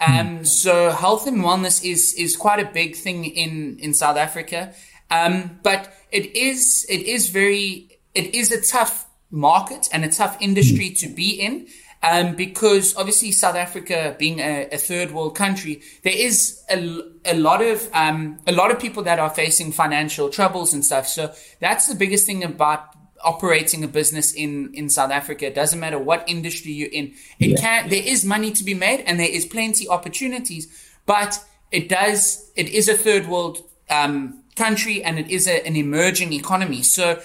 Um, 0.00 0.12
mm. 0.12 0.46
so 0.46 0.90
health 0.90 1.26
and 1.26 1.38
wellness 1.38 1.84
is 1.84 2.14
is 2.14 2.36
quite 2.36 2.60
a 2.60 2.70
big 2.72 2.94
thing 2.94 3.24
in 3.24 3.78
in 3.80 3.92
South 3.94 4.16
Africa. 4.16 4.72
Um, 5.10 5.60
but 5.62 5.92
it 6.14 6.36
is, 6.36 6.86
it 6.88 7.02
is 7.02 7.28
very, 7.28 7.98
it 8.14 8.34
is 8.34 8.52
a 8.52 8.62
tough 8.62 9.06
market 9.30 9.88
and 9.92 10.04
a 10.04 10.10
tough 10.10 10.36
industry 10.40 10.90
to 10.90 11.08
be 11.08 11.30
in. 11.30 11.66
Um, 12.02 12.36
because 12.36 12.94
obviously 12.96 13.32
South 13.32 13.56
Africa 13.56 14.14
being 14.18 14.38
a, 14.38 14.68
a, 14.70 14.76
third 14.76 15.10
world 15.12 15.34
country, 15.34 15.80
there 16.02 16.12
is 16.14 16.62
a, 16.70 17.00
a 17.24 17.34
lot 17.34 17.62
of 17.62 17.88
um, 17.94 18.38
a 18.46 18.52
lot 18.52 18.70
of 18.70 18.78
people 18.78 19.04
that 19.04 19.18
are 19.18 19.30
facing 19.30 19.72
financial 19.72 20.28
troubles 20.28 20.74
and 20.74 20.84
stuff. 20.84 21.08
So 21.08 21.32
that's 21.60 21.88
the 21.88 21.94
biggest 21.94 22.26
thing 22.26 22.44
about 22.44 22.94
operating 23.22 23.82
a 23.84 23.88
business 23.88 24.34
in 24.34 24.74
in 24.74 24.90
South 24.90 25.10
Africa. 25.10 25.46
It 25.46 25.54
doesn't 25.54 25.80
matter 25.80 25.98
what 25.98 26.28
industry 26.28 26.72
you're 26.72 26.92
in. 26.92 27.14
It 27.40 27.52
yeah. 27.52 27.56
can 27.56 27.88
there 27.88 28.02
is 28.04 28.22
money 28.22 28.50
to 28.52 28.64
be 28.64 28.74
made 28.74 29.00
and 29.06 29.18
there 29.18 29.30
is 29.30 29.46
plenty 29.46 29.88
opportunities, 29.88 30.68
but 31.06 31.42
it 31.72 31.88
does 31.88 32.52
it 32.54 32.68
is 32.68 32.86
a 32.86 32.98
third 32.98 33.26
world 33.26 33.62
um, 33.88 34.43
country 34.56 35.02
and 35.02 35.18
it 35.18 35.30
is 35.30 35.46
a, 35.46 35.66
an 35.66 35.76
emerging 35.76 36.32
economy. 36.32 36.82
So 36.82 37.20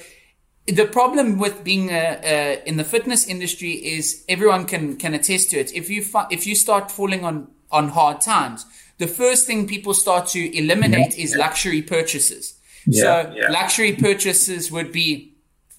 the 0.67 0.85
problem 0.85 1.39
with 1.39 1.63
being 1.63 1.89
in 1.89 2.77
the 2.77 2.83
fitness 2.83 3.27
industry 3.27 3.71
is 3.71 4.23
everyone 4.29 4.65
can 4.65 4.97
can 4.97 5.13
attest 5.13 5.51
to 5.51 5.59
it. 5.59 5.73
If 5.73 5.89
you 5.89 6.05
if 6.29 6.45
you 6.45 6.55
start 6.55 6.91
falling 6.91 7.23
on 7.23 7.47
on 7.71 7.89
hard 7.89 8.21
times, 8.21 8.65
the 8.97 9.07
first 9.07 9.47
thing 9.47 9.67
people 9.67 9.93
start 9.93 10.27
to 10.27 10.57
eliminate 10.57 11.17
is 11.17 11.35
luxury 11.35 11.81
purchases. 11.81 12.59
Yeah, 12.85 13.01
so 13.01 13.33
yeah. 13.35 13.49
luxury 13.49 13.93
purchases 13.93 14.71
would 14.71 14.91
be 14.91 15.33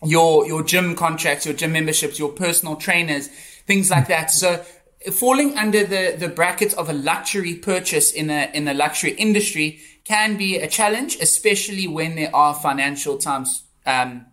your 0.05 0.47
your 0.47 0.63
gym 0.63 0.95
contracts, 0.95 1.47
your 1.47 1.55
gym 1.55 1.73
memberships, 1.73 2.19
your 2.19 2.31
personal 2.31 2.77
trainers, 2.77 3.29
things 3.67 3.91
like 3.91 4.09
that. 4.09 4.31
So 4.31 4.65
falling 5.13 5.57
under 5.57 5.85
the 5.85 6.17
the 6.19 6.29
bracket 6.29 6.75
of 6.75 6.89
a 6.89 6.93
luxury 6.93 7.55
purchase 7.55 8.13
in 8.13 8.31
a 8.31 8.51
in 8.53 8.67
a 8.69 8.75
luxury 8.75 9.13
industry 9.13 9.81
can 10.11 10.37
be 10.37 10.57
a 10.57 10.67
challenge, 10.67 11.17
especially 11.21 11.87
when 11.87 12.17
there 12.17 12.35
are 12.35 12.53
financial 12.53 13.17
times 13.17 13.63
um, 13.87 14.27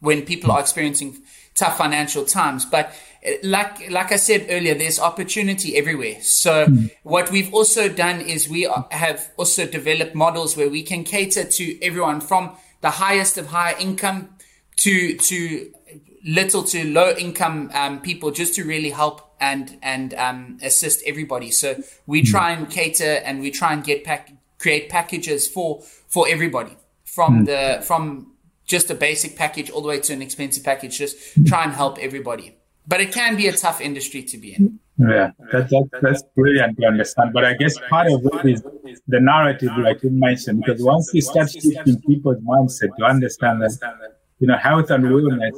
when 0.00 0.22
people 0.22 0.50
are 0.50 0.58
experiencing 0.58 1.22
tough 1.54 1.78
financial 1.78 2.24
times. 2.24 2.64
But 2.64 2.92
like 3.44 3.88
like 3.88 4.10
I 4.10 4.16
said 4.16 4.46
earlier, 4.50 4.74
there's 4.74 4.98
opportunity 4.98 5.76
everywhere. 5.76 6.20
So 6.22 6.66
mm. 6.66 6.90
what 7.04 7.30
we've 7.30 7.54
also 7.54 7.88
done 7.88 8.20
is 8.20 8.48
we 8.48 8.68
have 8.90 9.30
also 9.36 9.64
developed 9.64 10.14
models 10.16 10.56
where 10.56 10.68
we 10.68 10.82
can 10.82 11.04
cater 11.04 11.44
to 11.44 11.64
everyone 11.84 12.20
from 12.20 12.56
the 12.80 12.90
highest 12.90 13.38
of 13.38 13.46
high 13.46 13.74
income 13.78 14.18
to 14.78 15.16
to 15.30 15.38
little 16.24 16.64
to 16.64 16.78
low 16.98 17.10
income 17.26 17.70
um, 17.74 18.00
people, 18.00 18.32
just 18.32 18.56
to 18.56 18.64
really 18.64 18.90
help 18.90 19.16
and 19.40 19.78
and 19.82 20.14
um, 20.14 20.58
assist 20.62 21.02
everybody. 21.06 21.52
So 21.52 21.80
we 22.06 22.22
try 22.22 22.50
and 22.50 22.68
cater 22.68 23.22
and 23.24 23.40
we 23.40 23.52
try 23.52 23.72
and 23.72 23.84
get 23.84 24.02
pack 24.02 24.32
create 24.62 24.84
packages 24.88 25.48
for 25.54 25.68
for 26.14 26.24
everybody 26.34 26.76
from 27.04 27.32
mm. 27.32 27.46
the 27.50 27.82
from 27.88 28.02
just 28.64 28.90
a 28.90 28.94
basic 28.94 29.36
package 29.36 29.68
all 29.70 29.82
the 29.84 29.88
way 29.88 30.00
to 30.00 30.12
an 30.12 30.22
expensive 30.22 30.64
package. 30.70 30.94
Just 31.04 31.16
try 31.50 31.62
and 31.64 31.72
help 31.72 31.98
everybody 31.98 32.56
but 32.86 33.00
it 33.00 33.12
can 33.12 33.36
be 33.36 33.46
a 33.46 33.52
tough 33.52 33.80
industry 33.80 34.22
to 34.22 34.38
be 34.38 34.54
in. 34.54 34.78
Yeah, 34.98 35.30
that, 35.52 35.68
that, 35.70 35.88
that's 36.02 36.22
brilliant 36.36 36.78
to 36.78 36.86
understand. 36.86 37.32
But 37.32 37.44
I 37.44 37.54
guess 37.54 37.76
part 37.88 38.08
of 38.12 38.24
it 38.24 38.44
is 38.44 38.62
the 39.08 39.20
narrative, 39.20 39.70
like 39.78 40.02
you 40.02 40.10
mentioned, 40.10 40.62
because 40.64 40.82
once 40.82 41.10
you 41.12 41.22
start 41.22 41.50
shifting 41.50 42.00
people's 42.02 42.38
mindset 42.38 42.94
to 42.98 43.04
understand 43.04 43.62
that, 43.62 43.78
you 44.38 44.46
know, 44.46 44.56
health 44.56 44.90
and 44.90 45.04
wellness, 45.04 45.52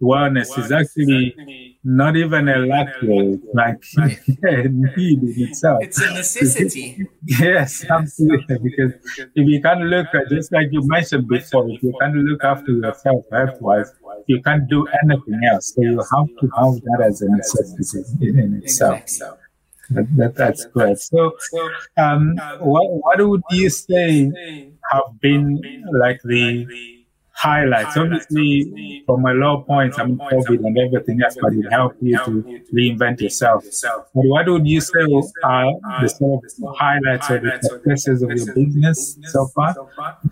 wellness 0.00 0.58
is 0.58 0.72
actually 0.72 1.71
not 1.84 2.16
even 2.16 2.48
a 2.48 2.58
luxury, 2.58 3.40
like 3.54 3.82
a 4.44 4.68
need 4.68 5.22
in 5.22 5.48
itself. 5.48 5.82
It's 5.82 6.00
a 6.00 6.14
necessity. 6.14 7.06
yes, 7.24 7.84
absolutely. 7.90 8.58
Because 8.58 8.92
if 9.18 9.30
you 9.34 9.60
can't 9.60 9.82
look 9.82 10.06
at, 10.14 10.28
just 10.28 10.52
like 10.52 10.68
you 10.70 10.86
mentioned 10.86 11.28
before, 11.28 11.68
if 11.70 11.82
you 11.82 11.92
can't 12.00 12.14
look 12.14 12.44
after 12.44 12.70
yourself 12.72 13.24
health-wise, 13.32 13.92
you 14.26 14.40
can't 14.42 14.68
do 14.68 14.86
anything 15.02 15.40
else. 15.50 15.74
So 15.74 15.82
you 15.82 15.98
have 15.98 16.28
to 16.40 16.50
have 16.56 16.74
that 16.82 17.04
as 17.04 17.22
a 17.22 17.28
necessity 17.28 18.28
in 18.28 18.60
itself. 18.62 19.04
That, 19.90 20.06
that, 20.16 20.34
that's 20.36 20.64
great. 20.66 20.98
So, 20.98 21.36
um, 21.98 22.36
what, 22.60 22.84
what 22.88 23.28
would 23.28 23.42
you 23.50 23.68
say 23.68 24.70
have 24.90 25.20
been 25.20 25.60
like 25.92 26.20
the 26.24 27.01
highlights? 27.32 27.96
Obviously, 27.96 29.02
from 29.06 29.24
a 29.24 29.32
low 29.32 29.62
point, 29.62 29.98
I 29.98 30.04
mean, 30.04 30.18
COVID 30.18 30.58
and 30.64 30.78
everything 30.78 31.20
else, 31.22 31.36
but 31.40 31.52
it 31.52 31.70
helped 31.70 32.02
you 32.02 32.16
to 32.24 32.60
reinvent 32.72 33.20
yourself. 33.20 33.64
But 34.14 34.24
what 34.24 34.48
would 34.48 34.66
you 34.66 34.80
say 34.80 35.00
are 35.44 35.72
the 36.00 36.08
sort 36.08 36.44
of 36.44 36.76
highlights 36.76 37.30
or 37.30 37.38
the 37.38 37.58
successes 37.62 38.22
of 38.22 38.30
your 38.30 38.54
business 38.54 39.18
so 39.24 39.46
far? 39.48 39.74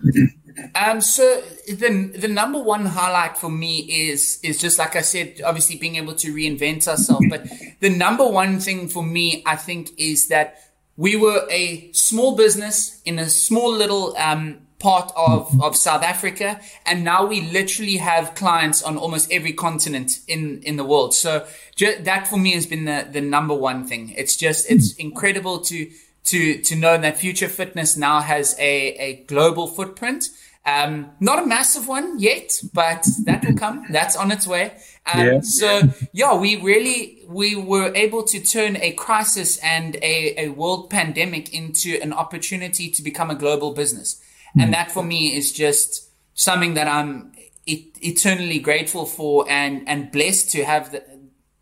Um, 0.75 1.01
so 1.01 1.41
the 1.67 2.11
the 2.13 2.27
number 2.27 2.59
one 2.59 2.85
highlight 2.85 3.37
for 3.37 3.49
me 3.49 3.79
is 3.79 4.39
is 4.43 4.59
just 4.59 4.79
like 4.79 4.95
I 4.95 5.01
said, 5.01 5.41
obviously 5.45 5.77
being 5.77 5.95
able 5.95 6.13
to 6.15 6.33
reinvent 6.33 6.87
ourselves. 6.87 7.25
But 7.29 7.47
the 7.79 7.89
number 7.89 8.27
one 8.27 8.59
thing 8.59 8.87
for 8.87 9.03
me, 9.03 9.43
I 9.45 9.55
think, 9.55 9.91
is 9.97 10.27
that 10.27 10.59
we 10.97 11.15
were 11.15 11.47
a 11.49 11.91
small 11.93 12.35
business 12.35 13.01
in 13.05 13.17
a 13.17 13.29
small 13.29 13.71
little 13.71 14.15
um, 14.17 14.59
part 14.81 15.11
of, 15.15 15.61
of 15.61 15.75
South 15.75 16.03
Africa, 16.03 16.59
and 16.85 17.03
now 17.03 17.25
we 17.25 17.41
literally 17.41 17.97
have 17.97 18.35
clients 18.35 18.81
on 18.81 18.97
almost 18.97 19.31
every 19.31 19.53
continent 19.53 20.19
in 20.27 20.61
in 20.63 20.77
the 20.77 20.85
world. 20.85 21.13
So 21.13 21.45
ju- 21.75 21.97
that 22.01 22.27
for 22.27 22.37
me 22.37 22.51
has 22.53 22.65
been 22.65 22.85
the 22.85 23.07
the 23.11 23.21
number 23.21 23.53
one 23.53 23.87
thing. 23.87 24.13
It's 24.17 24.35
just 24.35 24.69
it's 24.69 24.93
incredible 24.95 25.59
to 25.59 25.89
to 26.25 26.61
to 26.61 26.75
know 26.75 26.97
that 26.97 27.17
Future 27.17 27.49
Fitness 27.49 27.95
now 27.97 28.21
has 28.21 28.55
a 28.59 28.93
a 29.07 29.23
global 29.27 29.67
footprint 29.67 30.29
um, 30.65 31.11
not 31.19 31.41
a 31.41 31.45
massive 31.45 31.87
one 31.87 32.19
yet, 32.19 32.51
but 32.73 33.07
that 33.25 33.43
will 33.43 33.55
come. 33.55 33.85
That's 33.89 34.15
on 34.15 34.31
its 34.31 34.45
way. 34.45 34.73
Um, 35.11 35.25
yeah. 35.25 35.41
So 35.41 35.81
yeah, 36.13 36.35
we 36.37 36.61
really 36.61 37.23
we 37.27 37.55
were 37.55 37.91
able 37.95 38.23
to 38.23 38.39
turn 38.39 38.77
a 38.77 38.91
crisis 38.91 39.57
and 39.59 39.95
a, 39.97 40.45
a 40.45 40.49
world 40.49 40.89
pandemic 40.89 41.53
into 41.53 41.99
an 42.01 42.13
opportunity 42.13 42.91
to 42.91 43.01
become 43.01 43.31
a 43.31 43.35
global 43.35 43.73
business, 43.73 44.21
mm. 44.57 44.63
and 44.63 44.73
that 44.73 44.91
for 44.91 45.03
me 45.03 45.35
is 45.35 45.51
just 45.51 46.09
something 46.33 46.73
that 46.75 46.87
I'm 46.87 47.31
e- 47.65 47.91
eternally 48.01 48.59
grateful 48.59 49.05
for 49.05 49.45
and 49.49 49.87
and 49.87 50.11
blessed 50.11 50.49
to 50.51 50.63
have 50.63 50.91
the 50.91 51.03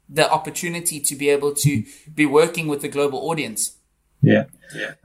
the 0.08 0.30
opportunity 0.32 1.00
to 1.00 1.16
be 1.16 1.30
able 1.30 1.54
to 1.54 1.84
be 2.14 2.26
working 2.26 2.68
with 2.68 2.82
the 2.82 2.88
global 2.88 3.30
audience. 3.30 3.78
Yeah. 4.22 4.46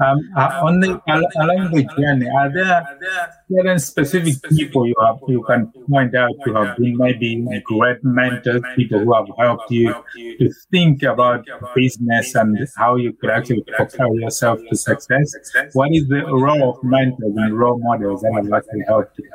Um, 0.01 0.19
uh, 0.37 0.61
on 0.65 0.81
the 0.81 1.01
along 1.41 1.71
the 1.73 1.85
journey, 1.97 2.29
are 2.29 2.53
there 2.53 2.87
certain 3.51 3.79
specific 3.79 4.35
people 4.51 4.87
you 4.87 4.95
have 5.01 5.17
you 5.27 5.43
can 5.45 5.73
point 5.89 6.15
out 6.15 6.33
to 6.45 6.53
have 6.55 6.77
been 6.77 6.97
maybe 6.99 7.47
great 7.65 8.03
mentors, 8.03 8.63
people 8.77 8.99
who 9.01 9.15
have 9.15 9.27
helped 9.39 9.71
you 9.71 9.95
to 10.39 10.51
think 10.71 11.03
about 11.03 11.47
business 11.75 12.35
and 12.35 12.59
how 12.77 12.97
you 12.97 13.13
could 13.15 13.31
actually 13.31 13.63
propel 13.63 14.15
yourself 14.19 14.61
to 14.69 14.77
success? 14.77 15.33
What 15.73 15.91
is 15.93 16.09
the 16.09 16.25
role 16.27 16.71
of 16.77 16.85
mentors 16.85 17.35
and 17.37 17.59
role 17.59 17.79
models 17.79 18.21
that 18.23 18.33
have 18.35 18.53
actually 18.53 18.85
helped 18.87 19.19
you? 19.19 19.31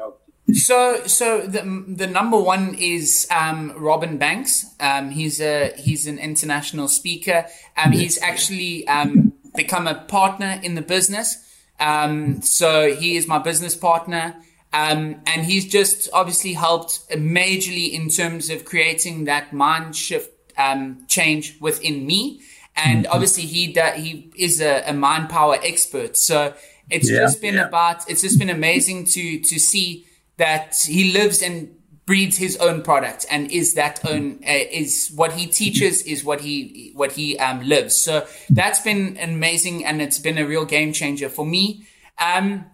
So, 0.53 1.05
so 1.05 1.41
the 1.41 1.83
the 1.87 2.07
number 2.07 2.37
one 2.37 2.75
is 2.75 3.27
um, 3.31 3.73
Robin 3.77 4.17
Banks. 4.17 4.65
Um, 4.79 5.09
he's 5.09 5.41
a 5.41 5.73
he's 5.77 6.07
an 6.07 6.19
international 6.19 6.87
speaker. 6.87 7.45
Um, 7.77 7.91
he's 7.91 8.21
actually 8.21 8.87
um, 8.87 9.33
become 9.55 9.87
a 9.87 9.95
partner 9.95 10.59
in 10.63 10.75
the 10.75 10.81
business. 10.81 11.45
Um, 11.79 12.41
so 12.41 12.93
he 12.93 13.15
is 13.15 13.27
my 13.27 13.39
business 13.39 13.75
partner. 13.75 14.35
Um, 14.71 15.21
and 15.25 15.45
he's 15.45 15.65
just 15.65 16.09
obviously 16.13 16.53
helped 16.53 17.09
majorly 17.09 17.91
in 17.91 18.09
terms 18.09 18.49
of 18.49 18.65
creating 18.65 19.25
that 19.25 19.51
mind 19.51 19.95
shift 19.95 20.31
um, 20.57 21.05
change 21.07 21.57
within 21.59 22.05
me. 22.05 22.41
And 22.75 23.05
mm-hmm. 23.05 23.13
obviously 23.13 23.43
he 23.43 23.73
da- 23.73 23.93
he 23.93 24.31
is 24.35 24.61
a, 24.61 24.83
a, 24.85 24.93
mind 24.93 25.29
power 25.29 25.57
expert. 25.63 26.17
So 26.17 26.53
it's 26.89 27.09
yeah, 27.09 27.19
just 27.19 27.41
been 27.41 27.55
yeah. 27.55 27.67
about 27.67 28.09
it's 28.09 28.21
just 28.21 28.37
been 28.37 28.49
amazing 28.49 29.05
to 29.05 29.39
to 29.39 29.59
see 29.59 30.05
that 30.39 30.75
he 30.87 31.11
lives 31.13 31.41
and 31.41 31.75
breeds 32.05 32.37
his 32.37 32.57
own 32.57 32.81
product 32.81 33.23
and 33.29 33.51
is 33.51 33.75
that 33.75 34.03
own 34.03 34.39
uh, 34.43 34.51
is 34.71 35.11
what 35.15 35.33
he 35.33 35.45
teaches 35.45 36.01
is 36.01 36.23
what 36.23 36.41
he 36.41 36.91
what 36.95 37.11
he 37.11 37.37
um, 37.37 37.61
lives. 37.61 37.95
So 37.95 38.25
that's 38.49 38.81
been 38.81 39.15
amazing 39.21 39.85
and 39.85 40.01
it's 40.01 40.17
been 40.17 40.39
a 40.39 40.47
real 40.47 40.65
game 40.65 40.91
changer 40.91 41.29
for 41.29 41.45
me. 41.45 41.85
Um, 42.17 42.65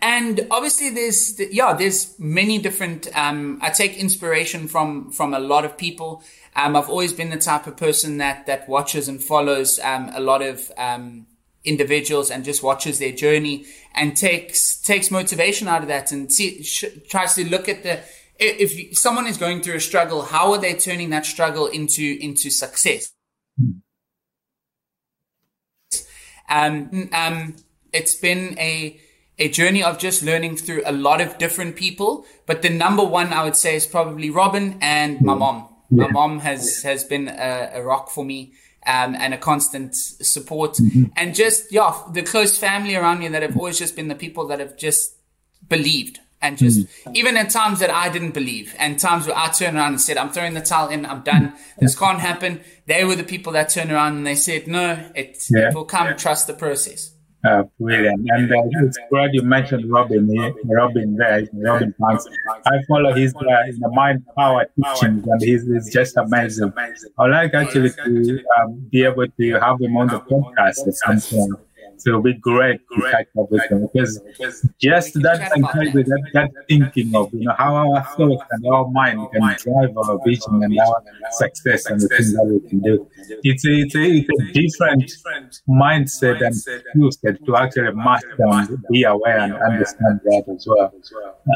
and 0.00 0.46
obviously 0.50 0.90
there's 0.90 1.38
yeah 1.52 1.74
there's 1.74 2.16
many 2.18 2.56
different 2.56 3.08
um, 3.16 3.58
i 3.62 3.68
take 3.68 3.96
inspiration 3.98 4.68
from 4.68 5.10
from 5.10 5.34
a 5.34 5.38
lot 5.38 5.66
of 5.66 5.76
people. 5.76 6.22
Um, 6.56 6.74
i've 6.76 6.88
always 6.88 7.12
been 7.12 7.30
the 7.30 7.36
type 7.36 7.66
of 7.66 7.76
person 7.76 8.18
that 8.18 8.46
that 8.46 8.68
watches 8.68 9.08
and 9.08 9.22
follows 9.22 9.78
um, 9.80 10.10
a 10.14 10.20
lot 10.20 10.40
of 10.40 10.72
um, 10.78 11.26
individuals 11.64 12.30
and 12.30 12.44
just 12.44 12.62
watches 12.62 12.98
their 12.98 13.12
journey 13.12 13.66
and 13.94 14.16
takes 14.16 14.76
takes 14.80 15.10
motivation 15.10 15.68
out 15.68 15.82
of 15.82 15.88
that 15.88 16.12
and 16.12 16.32
see, 16.32 16.62
sh- 16.62 16.84
tries 17.08 17.34
to 17.34 17.48
look 17.48 17.68
at 17.68 17.82
the 17.82 18.00
if 18.38 18.98
someone 18.98 19.26
is 19.26 19.36
going 19.36 19.62
through 19.62 19.76
a 19.76 19.80
struggle, 19.80 20.22
how 20.22 20.52
are 20.52 20.58
they 20.58 20.74
turning 20.74 21.10
that 21.10 21.26
struggle 21.26 21.66
into 21.66 22.18
into 22.20 22.50
success? 22.50 23.12
Um, 26.48 27.08
um, 27.12 27.56
it's 27.92 28.14
been 28.14 28.58
a 28.58 29.00
a 29.38 29.48
journey 29.48 29.82
of 29.82 29.98
just 29.98 30.22
learning 30.22 30.56
through 30.56 30.82
a 30.84 30.92
lot 30.92 31.20
of 31.20 31.38
different 31.38 31.76
people, 31.76 32.26
but 32.46 32.62
the 32.62 32.68
number 32.68 33.04
one 33.04 33.32
I 33.32 33.44
would 33.44 33.56
say 33.56 33.74
is 33.74 33.86
probably 33.86 34.30
Robin 34.30 34.78
and 34.80 35.20
my 35.20 35.34
mom. 35.34 35.68
My 35.90 36.08
mom 36.08 36.40
has 36.40 36.82
has 36.82 37.04
been 37.04 37.28
a, 37.28 37.70
a 37.74 37.82
rock 37.82 38.10
for 38.10 38.24
me. 38.24 38.54
Um, 38.84 39.14
and 39.14 39.32
a 39.32 39.38
constant 39.38 39.94
support 39.94 40.72
mm-hmm. 40.72 41.04
and 41.14 41.36
just 41.36 41.70
yeah 41.70 41.96
the 42.10 42.20
close 42.20 42.58
family 42.58 42.96
around 42.96 43.20
me 43.20 43.28
that 43.28 43.40
have 43.40 43.56
always 43.56 43.78
just 43.78 43.94
been 43.94 44.08
the 44.08 44.16
people 44.16 44.48
that 44.48 44.58
have 44.58 44.76
just 44.76 45.14
believed 45.68 46.18
and 46.42 46.58
just 46.58 46.80
mm. 46.80 47.14
even 47.14 47.36
in 47.36 47.46
times 47.46 47.78
that 47.78 47.90
I 47.90 48.10
didn't 48.10 48.32
believe 48.32 48.74
and 48.78 48.98
times 48.98 49.26
where 49.26 49.36
I 49.38 49.48
turned 49.48 49.76
around 49.76 49.92
and 49.92 50.00
said, 50.00 50.16
I'm 50.16 50.30
throwing 50.30 50.54
the 50.54 50.60
towel 50.60 50.88
in, 50.88 51.06
I'm 51.06 51.22
done. 51.22 51.54
This 51.78 51.96
can't 51.96 52.18
happen. 52.18 52.60
They 52.86 53.04
were 53.04 53.14
the 53.14 53.24
people 53.24 53.52
that 53.52 53.70
turned 53.70 53.92
around 53.92 54.16
and 54.16 54.26
they 54.26 54.34
said, 54.34 54.66
no, 54.66 55.10
it, 55.14 55.38
yeah. 55.50 55.68
it 55.68 55.74
will 55.74 55.84
come. 55.84 56.08
Yeah. 56.08 56.14
Trust 56.14 56.48
the 56.48 56.54
process. 56.54 57.12
Uh, 57.44 57.64
brilliant. 57.80 58.24
And 58.30 58.52
uh, 58.52 58.86
it's 58.86 58.98
glad 59.10 59.30
you 59.32 59.42
mentioned 59.42 59.90
Robin 59.90 60.28
here, 60.28 60.54
Robin 60.64 61.16
there, 61.16 61.48
Robin 61.54 61.92
Banks. 61.98 62.26
I 62.66 62.78
follow 62.88 63.12
his, 63.12 63.34
uh, 63.34 63.88
mind 63.90 64.24
power 64.36 64.66
teachings 64.76 65.26
and 65.26 65.42
he's, 65.42 65.66
he's 65.66 65.92
just 65.92 66.16
amazing. 66.16 66.72
I'd 67.18 67.30
like 67.30 67.54
actually 67.54 67.90
to 67.90 68.44
um, 68.60 68.86
be 68.90 69.04
able 69.04 69.26
to 69.26 69.52
have 69.54 69.80
him 69.80 69.96
on 69.96 70.06
the 70.06 70.20
podcast 70.20 70.86
at 70.86 70.94
some 70.94 71.20
point 71.20 71.60
it'll 72.06 72.22
be 72.22 72.34
great 72.34 72.80
to 72.94 73.02
catch 73.10 73.28
up 73.38 73.50
with 73.50 73.68
them 73.68 73.88
because 73.92 74.20
just 74.80 75.14
that 75.22 75.52
encouragement, 75.56 76.06
that, 76.06 76.22
that 76.34 76.50
thinking 76.68 77.14
of 77.14 77.32
you 77.32 77.44
know 77.44 77.54
how 77.58 77.74
our 77.74 78.02
thoughts 78.16 78.44
and 78.50 78.66
our 78.66 78.88
mind 78.90 79.20
can 79.32 79.42
drive 79.58 79.96
our 79.96 80.18
vision 80.24 80.62
and 80.62 80.78
our 80.78 81.02
success 81.32 81.86
and 81.86 82.00
the 82.00 82.08
things 82.08 82.32
that 82.32 82.44
we 82.44 82.68
can 82.68 82.80
do. 82.80 83.08
It's 83.42 83.66
a, 83.66 83.70
it's 83.70 83.94
a, 83.94 84.02
it's 84.02 84.28
a 84.40 84.52
different 84.52 85.10
mindset 85.68 86.44
and 86.44 86.54
skill 86.54 87.10
set 87.10 87.44
to 87.44 87.56
actually 87.56 87.92
master 87.92 88.36
and 88.38 88.84
be 88.90 89.04
aware 89.04 89.38
and 89.38 89.54
understand 89.54 90.20
that 90.24 90.44
as 90.54 90.66
well. 90.66 90.92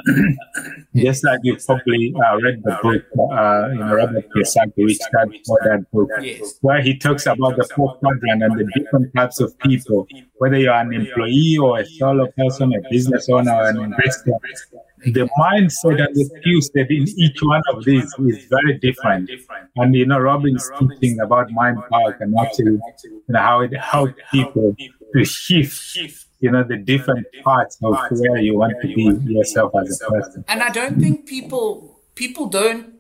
Just 0.95 1.25
like 1.25 1.41
you 1.43 1.57
probably 1.65 2.15
uh, 2.17 2.37
read 2.39 2.63
the 2.63 2.79
book, 2.83 3.05
uh, 3.33 3.69
you 3.73 3.79
know, 3.79 3.95
Robert 3.95 4.29
Kiyosaki, 4.31 4.97
Poor 5.47 5.59
Dad 5.65 5.87
book, 5.93 6.11
where 6.61 6.83
he 6.83 6.97
talks 6.99 7.27
about 7.27 7.57
the 7.57 7.69
four 7.75 7.95
quadrant 7.97 8.43
and 8.43 8.59
the 8.59 8.65
different 8.75 9.15
types 9.15 9.41
of 9.41 9.59
people, 9.61 10.07
whether 10.39 10.59
you're 10.59 10.75
an 10.75 10.93
employee 10.93 11.59
or 11.61 11.79
a 11.79 11.87
solo 11.87 12.27
person, 12.37 12.73
a 12.73 12.91
business 12.91 13.29
owner, 13.29 13.53
or 13.53 13.69
an 13.69 13.81
investor. 13.81 14.33
The 15.05 15.29
mindset 15.39 16.05
and 16.05 16.15
the 16.15 16.25
skill 16.25 16.61
set 16.63 16.91
in 16.91 17.07
each 17.17 17.39
one 17.43 17.63
of 17.73 17.85
these 17.85 18.13
is 18.27 18.47
very 18.51 18.79
different. 18.79 19.31
And 19.77 19.95
you 19.95 20.07
know, 20.07 20.19
Robin's 20.19 20.69
teaching 20.79 21.21
about 21.21 21.51
mind 21.51 21.79
power 21.91 22.17
and 22.21 22.35
actually 22.39 22.79
you 23.03 23.23
know, 23.29 23.39
how 23.41 23.61
it 23.61 23.77
helps 23.77 24.15
people 24.33 24.75
to 25.15 25.25
shift 25.25 26.27
you 26.41 26.51
know 26.51 26.63
the 26.63 26.77
different 26.77 27.27
parts 27.43 27.79
of 27.83 27.97
where 28.11 28.39
you 28.39 28.57
want 28.57 28.75
to 28.83 28.89
be 28.89 29.05
yourself 29.33 29.73
as 29.81 30.01
a 30.01 30.11
person 30.11 30.45
and 30.49 30.63
i 30.63 30.69
don't 30.69 31.01
think 31.01 31.27
people 31.27 31.99
people 32.15 32.47
don't 32.47 32.95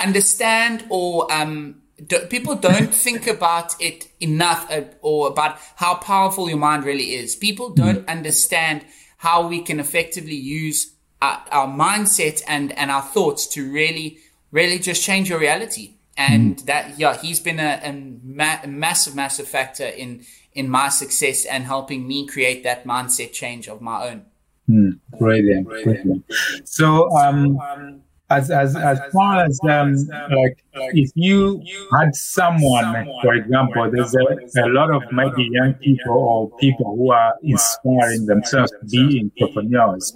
understand 0.00 0.84
or 0.90 1.30
um 1.32 1.80
do, 2.06 2.20
people 2.26 2.54
don't 2.54 2.94
think 2.94 3.26
about 3.26 3.74
it 3.80 4.08
enough 4.20 4.70
uh, 4.70 4.82
or 5.02 5.28
about 5.28 5.58
how 5.76 5.94
powerful 5.94 6.48
your 6.48 6.58
mind 6.58 6.84
really 6.84 7.14
is 7.14 7.34
people 7.36 7.70
don't 7.70 8.06
mm. 8.06 8.08
understand 8.08 8.84
how 9.18 9.46
we 9.46 9.60
can 9.60 9.80
effectively 9.80 10.36
use 10.36 10.94
our, 11.20 11.42
our, 11.50 11.66
mindset 11.66 12.42
and 12.46 12.72
and 12.78 12.90
our 12.90 13.02
thoughts 13.02 13.46
to 13.46 13.70
really 13.70 14.18
really 14.52 14.78
just 14.78 15.02
change 15.02 15.28
your 15.28 15.38
reality 15.38 15.94
and 16.16 16.58
mm. 16.58 16.64
that 16.66 16.98
yeah 16.98 17.16
he's 17.16 17.40
been 17.40 17.58
a, 17.58 17.80
a, 17.82 17.92
ma- 17.92 18.60
a 18.62 18.68
massive 18.68 19.14
massive 19.14 19.48
factor 19.48 19.86
in 19.86 20.24
in 20.58 20.68
my 20.68 20.88
success 20.88 21.44
and 21.44 21.64
helping 21.64 22.06
me 22.08 22.26
create 22.26 22.64
that 22.64 22.84
mindset 22.84 23.32
change 23.32 23.68
of 23.68 23.80
my 23.80 24.08
own. 24.08 24.24
Mm, 24.68 24.98
brilliant, 25.16 25.68
brilliant. 25.68 26.24
So, 26.64 27.08
um, 27.16 28.02
as 28.30 28.50
as 28.50 28.76
as 28.76 28.98
far 29.12 29.44
as 29.44 29.58
um, 29.70 29.94
like 30.30 30.62
if 30.92 31.10
you 31.14 31.62
had 31.98 32.14
someone, 32.14 33.06
for 33.22 33.34
example, 33.34 33.90
there's 33.90 34.14
a, 34.14 34.64
a 34.64 34.68
lot 34.68 34.90
of 34.90 35.02
maybe 35.10 35.48
young 35.50 35.74
people 35.74 36.12
or 36.12 36.50
people 36.58 36.94
who 36.96 37.10
are 37.12 37.34
inspiring 37.42 38.26
themselves 38.26 38.70
to 38.80 38.86
be 38.86 39.30
entrepreneurs, 39.40 40.14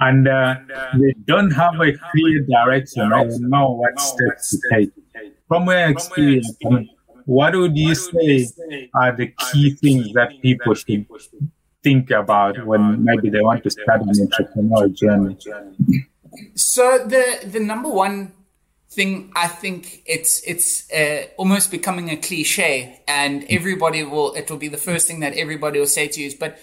and 0.00 0.26
uh, 0.28 0.54
they 0.94 1.12
don't 1.26 1.50
have 1.50 1.74
a 1.80 1.92
clear 2.10 2.44
direction 2.46 3.12
or 3.12 3.26
know 3.38 3.72
what 3.72 4.00
steps 4.00 4.50
to 4.50 4.58
take. 4.70 4.90
From 5.48 5.66
my 5.66 5.86
experience, 5.86 6.56
what 7.26 7.54
would 7.54 7.76
you 7.76 7.94
say 7.94 8.48
are 8.94 9.14
the 9.14 9.28
key 9.38 9.70
things 9.74 10.12
that 10.14 10.40
people 10.40 10.74
should 10.74 11.06
think 11.82 12.10
about 12.10 12.64
when 12.64 13.04
maybe 13.04 13.30
they 13.30 13.40
want 13.40 13.62
to 13.64 13.70
start 13.70 14.02
an 14.02 14.08
entrepreneurial 14.08 14.94
journey? 14.96 15.36
So 16.54 17.04
the 17.06 17.40
the 17.44 17.60
number 17.60 17.88
one 17.88 18.32
thing 18.90 19.32
I 19.36 19.46
think 19.46 20.02
it's 20.06 20.42
it's 20.46 20.90
uh, 20.92 21.26
almost 21.36 21.70
becoming 21.70 22.10
a 22.10 22.16
cliche, 22.16 23.02
and 23.06 23.44
everybody 23.48 24.02
will 24.04 24.34
it 24.34 24.50
will 24.50 24.58
be 24.58 24.68
the 24.68 24.76
first 24.76 25.06
thing 25.06 25.20
that 25.20 25.34
everybody 25.34 25.78
will 25.78 25.86
say 25.86 26.08
to 26.08 26.20
you 26.20 26.26
is, 26.26 26.34
but 26.34 26.58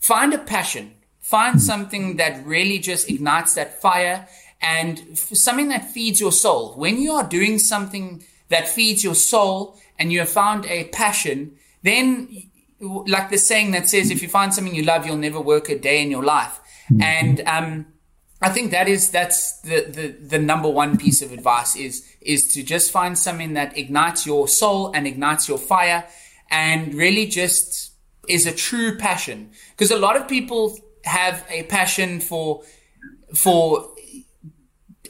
find 0.00 0.32
a 0.34 0.38
passion, 0.38 0.94
find 1.20 1.60
something 1.60 2.16
that 2.16 2.44
really 2.46 2.78
just 2.78 3.10
ignites 3.10 3.54
that 3.54 3.80
fire, 3.80 4.28
and 4.60 5.18
something 5.18 5.68
that 5.68 5.90
feeds 5.90 6.20
your 6.20 6.32
soul. 6.32 6.74
When 6.74 6.98
you 6.98 7.12
are 7.12 7.28
doing 7.28 7.58
something 7.58 8.24
that 8.48 8.68
feeds 8.68 9.02
your 9.02 9.14
soul 9.14 9.78
and 9.98 10.12
you 10.12 10.20
have 10.20 10.28
found 10.28 10.66
a 10.66 10.84
passion, 10.84 11.56
then 11.82 12.28
like 12.80 13.30
the 13.30 13.38
saying 13.38 13.70
that 13.72 13.88
says, 13.88 14.10
if 14.10 14.22
you 14.22 14.28
find 14.28 14.52
something 14.52 14.74
you 14.74 14.82
love, 14.82 15.06
you'll 15.06 15.16
never 15.16 15.40
work 15.40 15.68
a 15.68 15.78
day 15.78 16.02
in 16.02 16.10
your 16.10 16.24
life. 16.24 16.60
Mm-hmm. 16.90 17.02
And, 17.02 17.40
um, 17.46 17.86
I 18.42 18.48
think 18.48 18.72
that 18.72 18.88
is, 18.88 19.10
that's 19.10 19.60
the, 19.60 19.82
the, 19.82 20.08
the 20.08 20.38
number 20.38 20.68
one 20.68 20.98
piece 20.98 21.22
of 21.22 21.32
advice 21.32 21.76
is, 21.76 22.04
is 22.20 22.52
to 22.54 22.62
just 22.62 22.90
find 22.90 23.16
something 23.16 23.54
that 23.54 23.76
ignites 23.78 24.26
your 24.26 24.48
soul 24.48 24.90
and 24.92 25.06
ignites 25.06 25.48
your 25.48 25.58
fire 25.58 26.04
and 26.50 26.92
really 26.94 27.26
just 27.26 27.92
is 28.28 28.46
a 28.46 28.52
true 28.52 28.98
passion. 28.98 29.50
Because 29.70 29.90
a 29.90 29.98
lot 29.98 30.16
of 30.16 30.26
people 30.26 30.76
have 31.04 31.44
a 31.48 31.62
passion 31.64 32.20
for, 32.20 32.62
for 33.34 33.88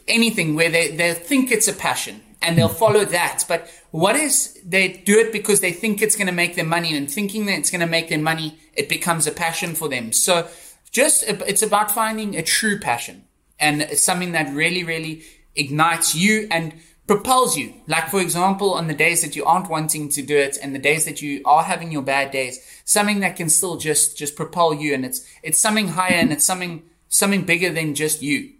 anything 0.07 0.55
where 0.55 0.69
they, 0.69 0.95
they 0.95 1.13
think 1.13 1.51
it's 1.51 1.67
a 1.67 1.73
passion 1.73 2.21
and 2.41 2.57
they'll 2.57 2.69
follow 2.69 3.03
that. 3.05 3.45
But 3.47 3.67
what 3.91 4.15
is 4.15 4.59
they 4.65 4.89
do 4.89 5.17
it 5.19 5.31
because 5.31 5.61
they 5.61 5.71
think 5.71 6.01
it's 6.01 6.15
going 6.15 6.27
to 6.27 6.33
make 6.33 6.55
them 6.55 6.67
money 6.67 6.95
and 6.95 7.09
thinking 7.09 7.45
that 7.47 7.57
it's 7.57 7.71
going 7.71 7.81
to 7.81 7.87
make 7.87 8.09
them 8.09 8.21
money, 8.21 8.59
it 8.75 8.89
becomes 8.89 9.25
a 9.25 9.31
passion 9.31 9.75
for 9.75 9.89
them. 9.89 10.11
So 10.11 10.47
just, 10.91 11.23
it's 11.23 11.63
about 11.63 11.89
finding 11.89 12.35
a 12.35 12.43
true 12.43 12.79
passion 12.79 13.22
and 13.59 13.81
it's 13.81 14.03
something 14.03 14.31
that 14.33 14.53
really, 14.53 14.83
really 14.83 15.23
ignites 15.55 16.15
you 16.15 16.47
and 16.51 16.73
propels 17.07 17.57
you. 17.57 17.73
Like, 17.87 18.09
for 18.09 18.19
example, 18.19 18.73
on 18.73 18.87
the 18.87 18.93
days 18.93 19.21
that 19.21 19.35
you 19.35 19.45
aren't 19.45 19.69
wanting 19.69 20.09
to 20.09 20.21
do 20.21 20.37
it 20.37 20.57
and 20.61 20.73
the 20.73 20.79
days 20.79 21.05
that 21.05 21.21
you 21.21 21.41
are 21.45 21.63
having 21.63 21.91
your 21.91 22.01
bad 22.01 22.31
days, 22.31 22.59
something 22.85 23.19
that 23.19 23.35
can 23.35 23.49
still 23.49 23.77
just, 23.77 24.17
just 24.17 24.35
propel 24.35 24.73
you. 24.73 24.93
And 24.93 25.05
it's, 25.05 25.27
it's 25.43 25.61
something 25.61 25.89
higher 25.89 26.15
and 26.15 26.31
it's 26.31 26.45
something, 26.45 26.83
something 27.09 27.43
bigger 27.43 27.71
than 27.71 27.95
just 27.95 28.21
you. 28.21 28.53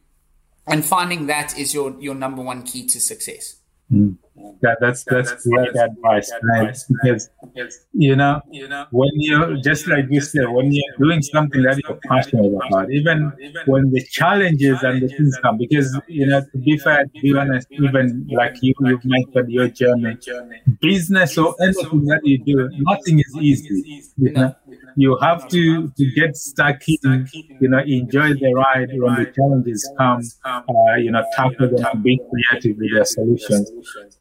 And 0.67 0.85
finding 0.85 1.27
that 1.27 1.57
is 1.57 1.73
your, 1.73 1.95
your 1.99 2.15
number 2.15 2.41
one 2.41 2.63
key 2.63 2.85
to 2.87 2.99
success. 2.99 3.57
Mm. 3.91 4.17
That, 4.61 4.77
that's 4.79 5.03
that's, 5.03 5.31
that's 5.31 5.47
great 5.47 5.75
advice? 5.75 6.31
Because 6.89 7.29
you 7.93 8.15
know, 8.15 8.41
you 8.49 8.67
know, 8.67 8.87
when 8.91 9.11
you 9.15 9.61
just 9.61 9.87
like 9.87 10.05
you 10.09 10.21
said, 10.21 10.49
when 10.49 10.71
you're 10.71 10.95
doing 10.99 11.21
something 11.21 11.61
that 11.63 11.79
you're 11.87 11.99
passionate 12.07 12.53
about, 12.65 12.91
even 12.91 13.31
when 13.65 13.91
the 13.91 14.03
challenges 14.09 14.81
and 14.83 15.01
the 15.01 15.09
things 15.09 15.37
come, 15.43 15.57
because 15.57 15.99
you 16.07 16.25
know, 16.25 16.41
to 16.41 16.57
be 16.57 16.77
fair, 16.77 17.05
to 17.05 17.19
be 17.21 17.35
honest, 17.35 17.67
even 17.71 18.27
like 18.31 18.55
you, 18.61 18.73
you've 18.79 19.05
mentioned 19.05 19.51
your 19.51 19.67
journey, 19.67 20.17
business 20.81 21.37
or 21.37 21.55
anything 21.61 22.05
that 22.05 22.21
you 22.23 22.43
do, 22.43 22.69
nothing 22.77 23.19
is 23.19 23.37
easy. 23.39 23.85
You 24.17 24.31
know, 24.31 24.55
you 24.95 25.17
have 25.21 25.47
to 25.49 25.89
to 25.97 26.05
get 26.15 26.35
stuck 26.35 26.77
in, 26.87 27.27
you 27.59 27.69
know, 27.69 27.79
enjoy 27.85 28.33
the 28.33 28.53
ride 28.53 28.89
when 28.93 29.15
the 29.15 29.25
challenges 29.35 29.91
come, 29.97 30.31
uh, 30.45 30.95
you 30.97 31.11
know, 31.11 31.23
tackle 31.35 31.69
them 31.69 31.85
and 31.93 32.03
be 32.03 32.21
creative 32.29 32.77
with 32.79 32.91
their 32.93 33.05
solutions. 33.05 33.71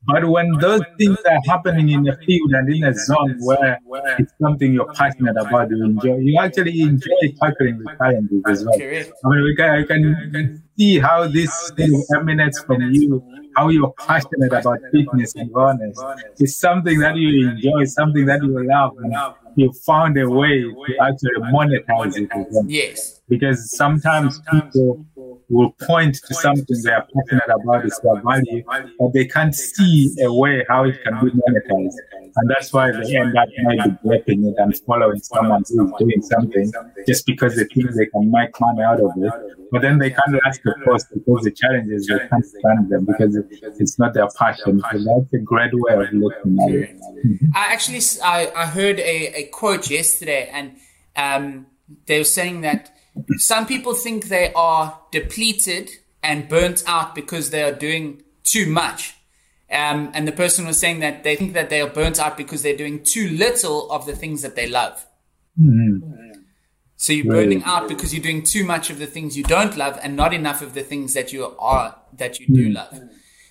But 0.06 0.28
when 0.28 0.58
those 0.58 0.82
things 0.98 1.18
are 1.28 1.40
happening 1.48 1.88
in 1.90 2.06
a 2.08 2.16
field 2.26 2.52
and 2.52 2.68
in 2.74 2.84
a 2.84 2.94
zone 2.94 3.36
where 3.38 3.78
it's 4.18 4.32
something 4.42 4.72
you're 4.72 4.90
passionate 4.98 5.36
about, 5.38 5.70
you 5.70 5.84
enjoy, 5.84 6.16
you 6.18 6.38
actually 6.40 6.80
enjoy 6.82 7.22
tackling 7.42 7.78
the 7.78 7.88
challenges 8.00 8.44
as 8.48 8.64
well. 8.64 8.82
I 9.24 9.28
mean, 9.28 9.44
we 9.44 9.56
can, 9.56 9.70
I 9.70 9.84
can 9.84 10.62
see 10.78 10.98
how 10.98 11.28
this 11.28 11.70
thing 11.76 12.04
emanates 12.16 12.62
from 12.66 12.88
you, 12.90 13.24
how 13.56 13.68
you're 13.68 13.92
passionate 13.98 14.52
about 14.52 14.78
fitness 14.90 15.34
and 15.34 15.50
wellness. 15.50 15.96
It's 16.38 16.56
something 16.56 16.98
that 17.00 17.16
you 17.16 17.48
enjoy, 17.48 17.84
something 17.84 18.26
that 18.26 18.42
you 18.42 18.66
love. 18.66 18.96
And 18.98 19.14
you 19.56 19.72
found 19.86 20.18
a 20.18 20.28
way 20.28 20.60
to 20.60 20.96
actually 21.02 21.40
monetize 21.52 22.16
it. 22.16 22.30
Yes. 22.68 23.20
Because 23.28 23.70
sometimes 23.76 24.40
people 24.50 25.04
will 25.52 25.70
point 25.86 26.16
to 26.26 26.34
something 26.34 26.76
they 26.82 26.90
are 26.90 27.06
passionate 27.14 27.54
about, 27.54 27.84
it's 27.84 27.98
their 28.00 28.20
value, 28.22 28.64
but 28.98 29.12
they 29.12 29.26
can't 29.26 29.54
see 29.54 30.14
a 30.20 30.32
way 30.32 30.64
how 30.68 30.84
it 30.84 30.96
can 31.04 31.14
be 31.22 31.30
monetized. 31.30 31.94
And 32.36 32.50
that's 32.50 32.72
why 32.72 32.90
they 32.90 33.16
end 33.16 33.36
up 33.36 33.48
maybe 33.58 33.96
breaking 34.02 34.46
it 34.46 34.54
and 34.56 34.76
following 34.86 35.20
someone 35.20 35.62
who's 35.68 35.92
doing 35.98 36.22
something 36.22 36.72
just 37.06 37.26
because 37.26 37.56
they 37.56 37.64
think 37.64 37.90
they 37.90 38.06
can 38.06 38.30
make 38.30 38.58
money 38.58 38.82
out 38.82 39.00
of 39.00 39.12
it. 39.16 39.32
But 39.70 39.82
then 39.82 39.98
they 39.98 40.10
can't 40.10 40.40
ask 40.46 40.62
the 40.62 40.74
cost 40.84 41.08
because 41.12 41.44
the 41.44 41.50
challenges 41.50 42.06
they 42.06 42.26
can't 42.28 42.44
stand 42.44 42.90
them 42.90 43.04
because 43.04 43.36
it's 43.78 43.98
not 43.98 44.14
their 44.14 44.28
passion. 44.38 44.80
So 44.80 44.98
that's 44.98 45.32
a 45.34 45.38
great 45.38 45.72
way 45.74 45.94
of 45.94 46.12
looking 46.12 46.58
at 46.62 46.70
it. 46.70 47.00
I 47.54 47.72
actually 47.72 48.00
I, 48.24 48.50
I 48.56 48.66
heard 48.66 48.98
a, 49.00 49.40
a 49.40 49.42
quote 49.48 49.90
yesterday 49.90 50.48
and 50.50 50.76
um, 51.16 51.66
they 52.06 52.18
were 52.18 52.24
saying 52.24 52.62
that 52.62 52.90
some 53.38 53.66
people 53.66 53.94
think 53.94 54.26
they 54.26 54.52
are 54.54 54.98
depleted 55.10 55.90
and 56.22 56.48
burnt 56.48 56.82
out 56.86 57.14
because 57.14 57.50
they 57.50 57.62
are 57.62 57.72
doing 57.72 58.22
too 58.44 58.66
much. 58.66 59.14
Um, 59.70 60.10
and 60.14 60.28
the 60.28 60.32
person 60.32 60.66
was 60.66 60.78
saying 60.78 61.00
that 61.00 61.24
they 61.24 61.34
think 61.34 61.54
that 61.54 61.70
they 61.70 61.80
are 61.80 61.88
burnt 61.88 62.20
out 62.20 62.36
because 62.36 62.62
they're 62.62 62.76
doing 62.76 63.02
too 63.02 63.28
little 63.30 63.90
of 63.90 64.04
the 64.06 64.14
things 64.14 64.42
that 64.42 64.54
they 64.54 64.68
love. 64.68 65.06
Mm-hmm. 65.60 66.40
So 66.96 67.12
you're 67.12 67.32
burning 67.32 67.64
out 67.64 67.88
because 67.88 68.14
you're 68.14 68.22
doing 68.22 68.42
too 68.42 68.64
much 68.64 68.88
of 68.90 68.98
the 68.98 69.06
things 69.06 69.36
you 69.36 69.42
don't 69.42 69.76
love 69.76 69.98
and 70.02 70.14
not 70.14 70.32
enough 70.32 70.62
of 70.62 70.74
the 70.74 70.82
things 70.82 71.14
that 71.14 71.32
you 71.32 71.44
are 71.58 71.96
that 72.12 72.38
you 72.38 72.46
do 72.46 72.66
mm-hmm. 72.66 72.74
love. 72.74 73.00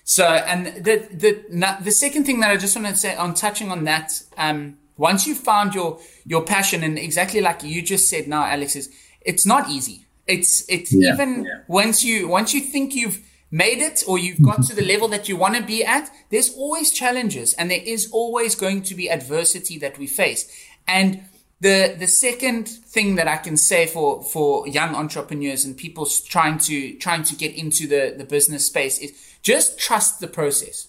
So, 0.04 0.24
and 0.24 0.66
the 0.66 1.06
the 1.12 1.76
the 1.82 1.90
second 1.90 2.24
thing 2.24 2.40
that 2.40 2.50
I 2.50 2.56
just 2.56 2.74
want 2.74 2.88
to 2.88 2.96
say 2.96 3.14
on 3.14 3.34
touching 3.34 3.70
on 3.70 3.84
that 3.84 4.12
um, 4.38 4.78
Once 4.96 5.26
you 5.26 5.34
found 5.34 5.74
your 5.74 5.98
your 6.24 6.42
passion, 6.42 6.82
and 6.82 6.98
exactly 6.98 7.40
like 7.40 7.62
you 7.62 7.82
just 7.82 8.08
said 8.08 8.28
now, 8.28 8.44
Alex, 8.44 8.76
is 8.76 8.88
it's 9.24 9.46
not 9.46 9.70
easy. 9.70 10.06
It's 10.26 10.64
it's 10.68 10.92
yeah, 10.92 11.14
even 11.14 11.44
yeah. 11.44 11.60
once 11.66 12.04
you 12.04 12.28
once 12.28 12.54
you 12.54 12.60
think 12.60 12.94
you've 12.94 13.20
made 13.50 13.78
it 13.78 14.02
or 14.06 14.18
you've 14.18 14.40
got 14.42 14.62
to 14.64 14.74
the 14.74 14.84
level 14.92 15.08
that 15.08 15.28
you 15.28 15.36
want 15.36 15.56
to 15.56 15.62
be 15.62 15.84
at, 15.84 16.10
there's 16.30 16.54
always 16.54 16.90
challenges 16.90 17.52
and 17.54 17.70
there 17.70 17.82
is 17.84 18.10
always 18.12 18.54
going 18.54 18.82
to 18.82 18.94
be 18.94 19.10
adversity 19.10 19.78
that 19.78 19.98
we 19.98 20.06
face. 20.06 20.50
And 20.86 21.24
the 21.60 21.94
the 21.96 22.06
second 22.06 22.68
thing 22.68 23.16
that 23.16 23.28
I 23.28 23.36
can 23.36 23.56
say 23.56 23.86
for 23.86 24.22
for 24.24 24.66
young 24.66 24.94
entrepreneurs 24.94 25.64
and 25.64 25.76
people 25.76 26.06
trying 26.06 26.58
to 26.58 26.94
trying 26.98 27.22
to 27.24 27.36
get 27.36 27.54
into 27.54 27.86
the 27.86 28.14
the 28.16 28.24
business 28.24 28.66
space 28.66 28.98
is 28.98 29.12
just 29.42 29.78
trust 29.78 30.20
the 30.20 30.28
process. 30.28 30.88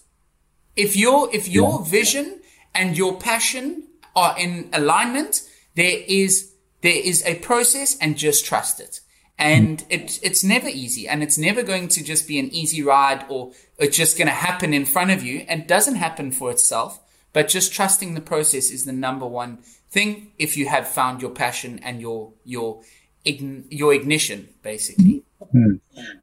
If 0.74 0.96
your 0.96 1.32
if 1.34 1.48
your 1.48 1.80
yeah. 1.80 1.90
vision 1.90 2.40
and 2.74 2.96
your 2.96 3.18
passion 3.18 3.88
are 4.16 4.36
in 4.38 4.68
alignment, 4.72 5.42
there 5.74 5.98
is 6.06 6.53
there 6.84 7.00
is 7.02 7.24
a 7.24 7.36
process 7.36 7.96
and 7.98 8.18
just 8.18 8.44
trust 8.44 8.78
it. 8.78 9.00
And 9.38 9.84
it, 9.88 10.20
it's 10.22 10.44
never 10.44 10.68
easy 10.68 11.08
and 11.08 11.22
it's 11.22 11.38
never 11.38 11.62
going 11.62 11.88
to 11.88 12.04
just 12.04 12.28
be 12.28 12.38
an 12.38 12.50
easy 12.52 12.82
ride 12.82 13.24
or 13.30 13.52
it's 13.78 13.96
just 13.96 14.18
going 14.18 14.28
to 14.28 14.34
happen 14.34 14.74
in 14.74 14.84
front 14.84 15.10
of 15.10 15.22
you 15.22 15.46
and 15.48 15.66
doesn't 15.66 15.94
happen 15.94 16.30
for 16.30 16.50
itself. 16.50 17.00
But 17.32 17.48
just 17.48 17.72
trusting 17.72 18.14
the 18.14 18.20
process 18.20 18.70
is 18.70 18.84
the 18.84 18.92
number 18.92 19.26
one 19.26 19.58
thing 19.90 20.32
if 20.38 20.58
you 20.58 20.68
have 20.68 20.86
found 20.86 21.22
your 21.22 21.30
passion 21.30 21.80
and 21.82 22.02
your, 22.02 22.34
your, 22.44 22.82
ign- 23.24 23.64
your 23.70 23.94
ignition, 23.94 24.50
basically. 24.62 25.24
Mm. 25.54 25.80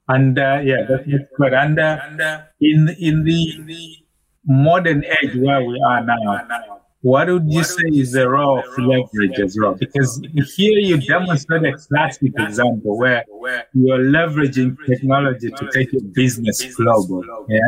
And 0.07 0.37
uh, 0.37 0.59
yeah, 0.63 0.85
that's 0.87 1.03
good. 1.37 1.53
And 1.53 1.79
uh, 1.79 2.43
in, 2.61 2.95
in 2.99 3.25
the 3.25 3.97
modern 4.45 5.03
age 5.05 5.35
where 5.35 5.63
we 5.63 5.83
are 5.85 6.05
now, 6.05 6.81
what 7.01 7.27
would 7.27 7.51
you 7.51 7.63
say 7.63 7.87
is 7.93 8.11
the 8.11 8.29
role 8.29 8.59
of 8.59 8.77
leverage 8.77 9.39
as 9.39 9.57
well? 9.59 9.73
Because 9.73 10.21
here 10.55 10.79
you 10.79 10.97
demonstrate 11.01 11.63
a 11.63 11.77
classic 11.77 12.31
example 12.37 12.97
where 12.97 13.25
you're 13.73 13.97
leveraging 13.97 14.77
technology 14.85 15.49
to 15.49 15.69
take 15.71 15.91
your 15.91 16.03
business 16.13 16.75
global. 16.75 17.23
Yeah. 17.49 17.59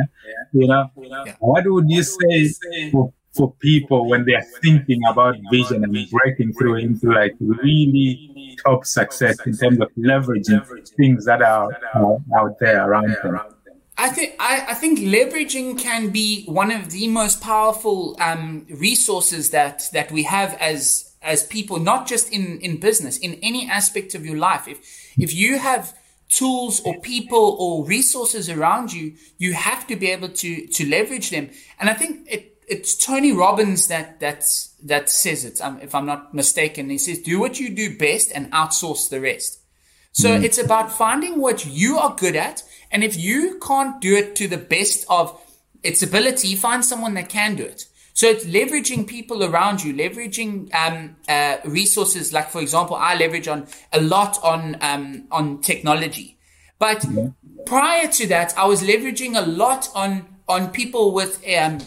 You 0.53 0.67
know, 0.67 0.89
what 1.39 1.63
would 1.65 1.89
you 1.89 2.03
say 2.03 2.53
for, 2.91 3.11
for 3.33 3.53
people 3.53 4.07
when 4.07 4.23
they're 4.25 4.45
thinking 4.61 5.01
about 5.09 5.35
vision 5.51 5.83
and 5.83 5.97
breaking 6.11 6.53
through 6.53 6.75
into 6.75 7.11
like 7.11 7.35
really 7.39 8.55
top 8.63 8.85
success 8.85 9.37
in 9.47 9.57
terms 9.57 9.79
of 9.81 9.89
leveraging 9.97 10.61
things 10.95 11.25
that 11.25 11.41
are 11.41 11.69
uh, 11.95 12.39
out 12.39 12.59
there 12.59 12.87
around 12.87 13.17
them? 13.23 13.39
I 13.97 14.09
think 14.09 14.35
I, 14.39 14.65
I, 14.69 14.73
think 14.73 14.99
leveraging 14.99 15.77
can 15.77 16.09
be 16.09 16.45
one 16.45 16.71
of 16.71 16.91
the 16.91 17.07
most 17.07 17.41
powerful 17.41 18.15
um, 18.19 18.65
resources 18.69 19.51
that 19.51 19.83
that 19.93 20.11
we 20.11 20.23
have 20.23 20.55
as 20.59 21.13
as 21.21 21.43
people, 21.43 21.79
not 21.79 22.07
just 22.07 22.31
in 22.31 22.59
in 22.61 22.77
business, 22.77 23.17
in 23.17 23.35
any 23.43 23.69
aspect 23.69 24.15
of 24.15 24.25
your 24.25 24.37
life. 24.37 24.67
If 24.67 24.79
if 25.17 25.33
you 25.33 25.59
have 25.59 25.95
tools 26.29 26.81
or 26.83 26.99
people 27.01 27.55
or 27.59 27.85
resources 27.85 28.49
around 28.49 28.91
you, 28.91 29.13
you 29.37 29.53
have 29.53 29.85
to 29.87 29.95
be 29.95 30.09
able 30.09 30.29
to 30.29 30.67
to 30.67 30.89
leverage 30.89 31.29
them. 31.29 31.51
And 31.79 31.89
I 31.89 31.93
think 31.93 32.27
it, 32.27 32.57
it's 32.67 32.95
Tony 32.95 33.31
Robbins 33.31 33.87
that 33.87 34.19
that's 34.19 34.73
that 34.83 35.09
says 35.09 35.45
it. 35.45 35.61
Um, 35.61 35.79
if 35.81 35.93
I'm 35.93 36.07
not 36.07 36.33
mistaken, 36.33 36.89
he 36.89 36.97
says, 36.97 37.19
"Do 37.19 37.39
what 37.39 37.59
you 37.59 37.69
do 37.69 37.95
best 37.95 38.31
and 38.33 38.51
outsource 38.51 39.09
the 39.09 39.21
rest." 39.21 39.59
So 40.13 40.29
mm. 40.29 40.43
it's 40.43 40.57
about 40.57 40.91
finding 40.91 41.39
what 41.39 41.65
you 41.65 41.97
are 41.97 42.15
good 42.15 42.35
at 42.35 42.63
and 42.93 43.03
if 43.03 43.17
you 43.17 43.59
can't 43.59 43.99
do 43.99 44.15
it 44.15 44.35
to 44.37 44.47
the 44.47 44.57
best 44.57 45.05
of 45.09 45.37
its 45.81 46.01
ability, 46.03 46.55
find 46.55 46.85
someone 46.85 47.15
that 47.15 47.27
can 47.27 47.55
do 47.55 47.63
it. 47.63 47.85
So 48.13 48.27
it's 48.27 48.45
leveraging 48.45 49.07
people 49.07 49.43
around 49.43 49.83
you, 49.83 49.91
leveraging 49.93 50.73
um, 50.75 51.15
uh, 51.27 51.57
resources. 51.65 52.31
Like 52.31 52.49
for 52.51 52.61
example, 52.61 52.95
I 52.95 53.15
leverage 53.15 53.47
on 53.47 53.67
a 53.91 53.99
lot 53.99 54.41
on 54.43 54.77
um, 54.81 55.27
on 55.31 55.61
technology, 55.61 56.37
but 56.77 57.03
prior 57.65 58.07
to 58.07 58.27
that, 58.27 58.53
I 58.55 58.65
was 58.67 58.83
leveraging 58.83 59.35
a 59.35 59.45
lot 59.45 59.89
on 59.95 60.27
on 60.47 60.69
people 60.69 61.11
with 61.11 61.43
um, 61.57 61.79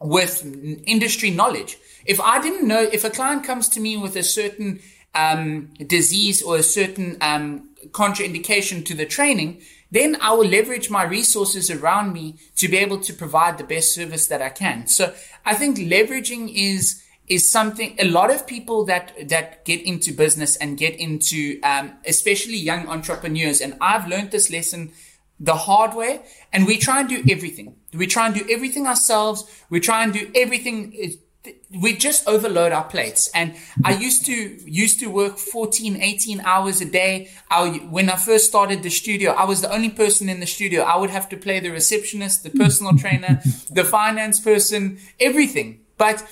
with 0.00 0.42
industry 0.86 1.30
knowledge. 1.30 1.76
If 2.06 2.20
I 2.20 2.40
didn't 2.40 2.66
know, 2.66 2.80
if 2.80 3.04
a 3.04 3.10
client 3.10 3.44
comes 3.44 3.68
to 3.70 3.80
me 3.80 3.98
with 3.98 4.16
a 4.16 4.22
certain 4.22 4.80
um, 5.14 5.74
disease 5.86 6.42
or 6.42 6.56
a 6.56 6.62
certain 6.62 7.18
um, 7.20 7.70
contraindication 7.90 8.84
to 8.86 8.94
the 8.94 9.04
training, 9.04 9.60
then 9.90 10.16
I 10.20 10.32
will 10.32 10.46
leverage 10.46 10.90
my 10.90 11.04
resources 11.04 11.70
around 11.70 12.12
me 12.12 12.36
to 12.56 12.68
be 12.68 12.76
able 12.76 13.00
to 13.00 13.12
provide 13.12 13.58
the 13.58 13.64
best 13.64 13.94
service 13.94 14.26
that 14.28 14.42
I 14.42 14.48
can. 14.48 14.86
So 14.86 15.14
I 15.44 15.54
think 15.54 15.78
leveraging 15.78 16.52
is 16.54 17.02
is 17.28 17.50
something 17.50 17.96
a 17.98 18.04
lot 18.04 18.30
of 18.30 18.46
people 18.46 18.84
that 18.84 19.28
that 19.28 19.64
get 19.64 19.82
into 19.82 20.12
business 20.12 20.56
and 20.56 20.78
get 20.78 20.94
into 20.94 21.58
um, 21.62 21.92
especially 22.06 22.56
young 22.56 22.86
entrepreneurs 22.88 23.60
and 23.60 23.76
I've 23.80 24.06
learned 24.06 24.30
this 24.30 24.50
lesson 24.50 24.92
the 25.40 25.54
hard 25.54 25.94
way 25.94 26.22
and 26.52 26.66
we 26.66 26.78
try 26.78 27.00
and 27.00 27.08
do 27.08 27.22
everything 27.28 27.74
we 27.92 28.06
try 28.06 28.26
and 28.26 28.34
do 28.34 28.46
everything 28.48 28.86
ourselves 28.86 29.44
we 29.68 29.80
try 29.80 30.04
and 30.04 30.12
do 30.12 30.30
everything 30.34 30.92
we 31.70 31.96
just 31.96 32.26
overload 32.28 32.72
our 32.72 32.84
plates. 32.84 33.28
And 33.34 33.54
I 33.84 33.94
used 33.94 34.24
to 34.26 34.32
used 34.32 35.00
to 35.00 35.06
work 35.06 35.38
14, 35.38 36.00
18 36.00 36.40
hours 36.40 36.80
a 36.80 36.84
day. 36.84 37.30
I, 37.50 37.68
when 37.90 38.10
I 38.10 38.16
first 38.16 38.46
started 38.46 38.82
the 38.82 38.90
studio, 38.90 39.32
I 39.32 39.44
was 39.44 39.60
the 39.60 39.72
only 39.72 39.90
person 39.90 40.28
in 40.28 40.40
the 40.40 40.46
studio. 40.46 40.82
I 40.82 40.96
would 40.96 41.10
have 41.10 41.28
to 41.30 41.36
play 41.36 41.60
the 41.60 41.70
receptionist, 41.70 42.42
the 42.42 42.50
personal 42.50 42.96
trainer, 42.98 43.40
the 43.70 43.84
finance 43.84 44.40
person, 44.40 44.98
everything. 45.20 45.80
But, 45.98 46.24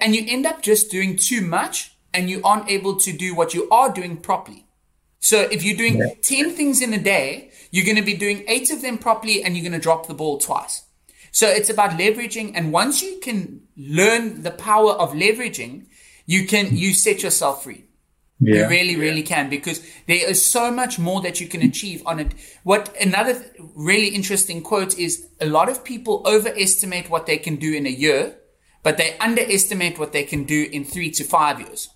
and 0.00 0.14
you 0.16 0.24
end 0.26 0.46
up 0.46 0.62
just 0.62 0.90
doing 0.90 1.16
too 1.16 1.40
much 1.40 1.92
and 2.12 2.28
you 2.28 2.40
aren't 2.42 2.70
able 2.70 2.96
to 2.96 3.12
do 3.12 3.34
what 3.34 3.54
you 3.54 3.68
are 3.70 3.92
doing 3.92 4.16
properly. 4.16 4.66
So 5.20 5.40
if 5.40 5.62
you're 5.62 5.76
doing 5.76 6.16
10 6.22 6.50
things 6.50 6.82
in 6.82 6.92
a 6.92 6.98
day, 6.98 7.52
you're 7.70 7.84
going 7.84 7.96
to 7.96 8.02
be 8.02 8.14
doing 8.14 8.44
eight 8.48 8.70
of 8.72 8.82
them 8.82 8.98
properly 8.98 9.42
and 9.42 9.56
you're 9.56 9.62
going 9.62 9.72
to 9.72 9.82
drop 9.82 10.08
the 10.08 10.14
ball 10.14 10.38
twice. 10.38 10.82
So 11.32 11.48
it's 11.48 11.70
about 11.70 11.98
leveraging. 11.98 12.52
And 12.54 12.72
once 12.72 13.02
you 13.02 13.18
can 13.20 13.62
learn 13.76 14.42
the 14.42 14.50
power 14.50 14.92
of 14.92 15.12
leveraging, 15.12 15.86
you 16.26 16.46
can, 16.46 16.76
you 16.76 16.92
set 16.92 17.22
yourself 17.22 17.64
free. 17.64 17.86
Yeah. 18.38 18.62
You 18.62 18.68
really, 18.68 18.96
really 18.96 19.22
can 19.22 19.48
because 19.48 19.86
there 20.08 20.28
is 20.28 20.44
so 20.44 20.70
much 20.70 20.98
more 20.98 21.20
that 21.22 21.40
you 21.40 21.46
can 21.46 21.62
achieve 21.62 22.02
on 22.04 22.18
it. 22.18 22.32
What 22.64 22.94
another 23.00 23.34
th- 23.34 23.52
really 23.76 24.08
interesting 24.08 24.62
quote 24.62 24.98
is 24.98 25.28
a 25.40 25.46
lot 25.46 25.68
of 25.68 25.84
people 25.84 26.22
overestimate 26.26 27.08
what 27.08 27.26
they 27.26 27.38
can 27.38 27.56
do 27.56 27.72
in 27.72 27.86
a 27.86 27.90
year, 27.90 28.36
but 28.82 28.96
they 28.96 29.16
underestimate 29.18 29.96
what 29.96 30.12
they 30.12 30.24
can 30.24 30.42
do 30.42 30.68
in 30.72 30.84
three 30.84 31.10
to 31.12 31.24
five 31.24 31.60
years. 31.60 31.90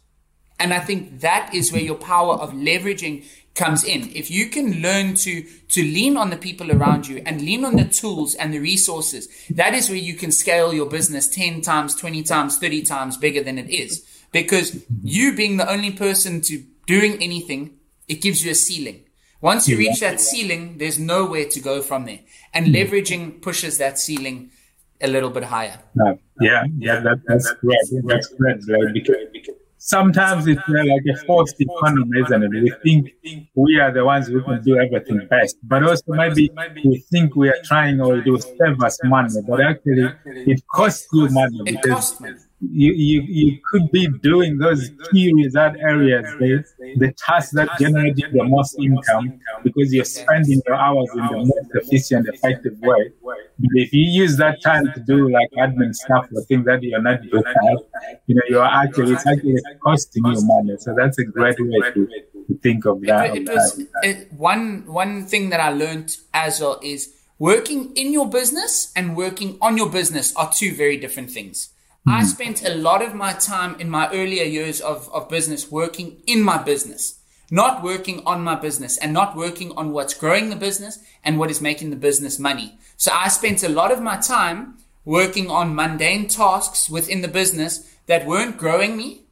And 0.59 0.73
I 0.73 0.79
think 0.79 1.21
that 1.21 1.53
is 1.53 1.73
where 1.73 1.83
your 1.83 1.97
power 1.97 2.35
of 2.35 2.53
leveraging 2.53 3.25
comes 3.57 3.83
in. 3.83 4.15
If 4.15 4.31
you 4.31 4.49
can 4.49 4.83
learn 4.83 5.15
to, 5.15 5.43
to 5.43 5.83
lean 5.83 6.17
on 6.17 6.31
the 6.31 6.37
people 6.37 6.71
around 6.71 7.09
you 7.09 7.23
and 7.27 7.41
lean 7.41 7.65
on 7.65 7.77
the 7.77 7.85
tools 7.85 8.35
and 8.35 8.53
the 8.53 8.61
resources, 8.61 9.29
that 9.51 9.75
is 9.75 9.89
where 9.89 9.99
you 9.99 10.15
can 10.15 10.31
scale 10.31 10.73
your 10.73 10.87
business 10.87 11.27
10 11.29 11.63
times, 11.63 11.95
20 11.95 12.23
times, 12.23 12.59
30 12.59 12.83
times 12.83 13.17
bigger 13.17 13.43
than 13.43 13.59
it 13.59 13.71
is. 13.71 14.07
Because 14.31 14.85
you 15.03 15.35
being 15.35 15.57
the 15.57 15.71
only 15.71 15.91
person 15.91 16.41
to 16.43 16.63
doing 16.87 17.21
anything, 17.23 17.79
it 18.07 18.23
gives 18.23 18.45
you 18.45 18.53
a 18.53 18.55
ceiling. 18.55 19.03
Once 19.41 19.69
you 19.69 19.77
reach 19.77 20.01
that 20.01 20.21
ceiling, 20.21 20.79
there's 20.79 20.99
nowhere 20.99 21.47
to 21.47 21.61
go 21.61 21.83
from 21.83 22.05
there. 22.05 22.21
And 22.53 22.69
leveraging 22.69 23.43
pushes 23.43 23.79
that 23.79 23.99
ceiling 23.99 24.51
a 25.01 25.09
little 25.09 25.31
bit 25.31 25.45
higher. 25.45 25.79
Yeah, 26.41 26.65
yeah, 26.79 27.01
that, 27.01 27.21
that's 27.27 27.53
great. 27.55 27.79
That's 28.05 28.29
great, 28.29 28.61
right? 28.69 28.93
Because 28.93 29.55
sometimes 29.87 30.47
it's 30.47 30.63
uh, 30.69 30.85
like 30.93 31.05
a 31.13 31.17
forced 31.27 31.57
economy, 31.61 32.21
isn't 32.23 32.43
it? 32.43 32.53
We 32.55 32.77
think 32.85 33.09
we 33.55 33.79
are 33.81 33.93
the 33.93 34.05
ones 34.05 34.29
who 34.29 34.43
can 34.45 34.61
do 34.63 34.79
everything 34.79 35.21
best, 35.31 35.57
but 35.63 35.83
also 35.83 36.13
maybe 36.13 36.53
we 36.83 37.05
think 37.11 37.37
we 37.37 37.49
are 37.49 37.61
trying 37.65 38.01
or 38.01 38.19
it 38.19 38.27
will 38.27 38.41
save 38.61 38.81
us 38.83 38.99
money, 39.05 39.41
but 39.47 39.61
actually 39.61 40.15
it 40.45 40.61
costs 40.75 41.09
you 41.13 41.29
money 41.31 41.63
because 41.69 42.15
you, 42.71 42.93
you, 42.93 43.23
you 43.23 43.59
could 43.71 43.91
be 43.91 44.09
doing 44.23 44.59
those 44.59 44.91
key 45.11 45.33
result 45.35 45.77
areas, 45.79 46.25
the, 46.39 46.65
the 46.97 47.13
tasks 47.13 47.53
that 47.53 47.69
generate 47.79 48.17
the 48.17 48.45
most 48.45 48.79
income 48.79 49.39
because 49.63 49.93
you're 49.93 50.05
spending 50.05 50.61
your 50.67 50.77
hours 50.77 51.09
in 51.15 51.27
the 51.27 51.37
most 51.37 51.71
efficient, 51.75 52.29
effective 52.29 52.79
way. 52.81 53.13
But 53.25 53.71
if 53.75 53.93
you 53.93 54.07
use 54.07 54.37
that 54.37 54.63
time 54.63 54.93
to 54.95 55.01
do 55.01 55.31
like 55.31 55.49
admin 55.59 55.95
stuff 55.95 56.27
or 56.35 56.43
things 56.43 56.67
that 56.67 56.83
you're 56.83 57.03
not 57.03 57.21
good 57.31 57.47
at, 57.47 57.79
you 58.27 58.35
know, 58.35 58.43
you're 58.49 58.65
actually, 58.65 59.15
it's 59.15 59.27
actually 59.27 59.57
costing 59.83 60.25
you 60.27 60.41
money. 60.43 60.77
So 60.79 60.95
that's 60.97 61.19
a 61.19 61.25
great 61.25 61.57
way 61.59 61.91
to, 61.93 62.07
to 62.49 62.59
think 62.63 62.85
of 62.85 63.01
that. 63.03 63.37
It, 63.37 63.49
it 63.49 63.55
was, 63.55 63.83
it, 64.03 64.33
one, 64.33 64.85
one 64.87 65.27
thing 65.27 65.51
that 65.51 65.61
I 65.61 65.71
learned 65.71 66.17
as 66.35 66.61
well 66.61 66.79
is 66.83 67.15
working 67.39 67.93
in 67.97 68.13
your 68.13 68.29
business 68.29 68.93
and 68.97 69.17
working 69.17 69.59
on 69.61 69.77
your 69.77 69.91
business 69.91 70.35
are 70.37 70.51
two 70.53 70.75
very 70.75 70.97
different 70.97 71.31
things. 71.31 71.71
I 72.09 72.21
hmm. 72.21 72.27
spent 72.27 72.65
a 72.65 72.75
lot 72.75 73.03
of 73.03 73.15
my 73.15 73.33
time 73.33 73.75
in 73.81 73.91
my 73.91 74.09
earlier 74.13 74.45
years 74.45 74.81
of, 74.81 75.13
of 75.13 75.29
business 75.29 75.73
working 75.73 76.23
in 76.27 76.41
my 76.41 76.63
business, 76.63 77.19
not 77.51 77.83
working 77.83 78.23
on 78.25 78.43
my 78.43 78.55
business 78.55 78.97
and 78.99 79.13
not 79.13 79.35
working 79.35 79.73
on 79.77 79.93
what's 79.93 80.15
growing 80.15 80.49
the 80.49 80.57
business 80.57 81.01
and 81.25 81.39
what 81.39 81.51
is 81.51 81.61
making 81.61 81.91
the 81.91 81.97
business 81.97 82.39
money. 82.39 82.79
So 82.97 83.11
I 83.13 83.27
spent 83.29 83.65
a 83.65 83.69
lot 83.69 83.91
of 83.91 84.01
my 84.01 84.19
time 84.19 84.79
working 85.05 85.51
on 85.51 85.75
mundane 85.75 86.29
tasks 86.29 86.89
within 86.89 87.23
the 87.23 87.29
business 87.29 87.93
that 88.07 88.27
weren't 88.27 88.57
growing 88.57 88.97
me, 88.97 89.23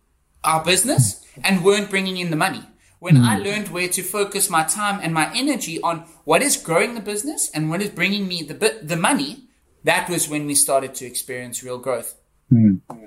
our 0.43 0.64
business, 0.64 1.25
and 1.45 1.64
weren't 1.64 1.91
bringing 1.91 2.16
in 2.16 2.31
the 2.31 2.37
money. 2.37 2.62
When 2.99 3.18
I 3.18 3.37
Hmm. 3.37 3.43
learned 3.45 3.68
where 3.68 3.89
to 3.89 4.03
focus 4.03 4.51
my 4.51 4.64
time 4.64 4.99
and 5.03 5.14
my 5.14 5.31
energy 5.35 5.81
on 5.81 6.07
what 6.25 6.43
is 6.43 6.57
growing 6.57 6.95
the 6.95 7.01
business 7.01 7.51
and 7.55 7.70
what 7.70 7.83
is 7.83 7.91
bringing 7.91 8.27
me 8.27 8.43
the 8.43 8.55
the 8.83 8.97
money, 8.97 9.45
that 9.85 10.09
was 10.09 10.29
when 10.29 10.47
we 10.47 10.55
started 10.55 10.95
to 10.97 11.07
experience 11.07 11.62
real 11.62 11.79
growth. 11.79 12.14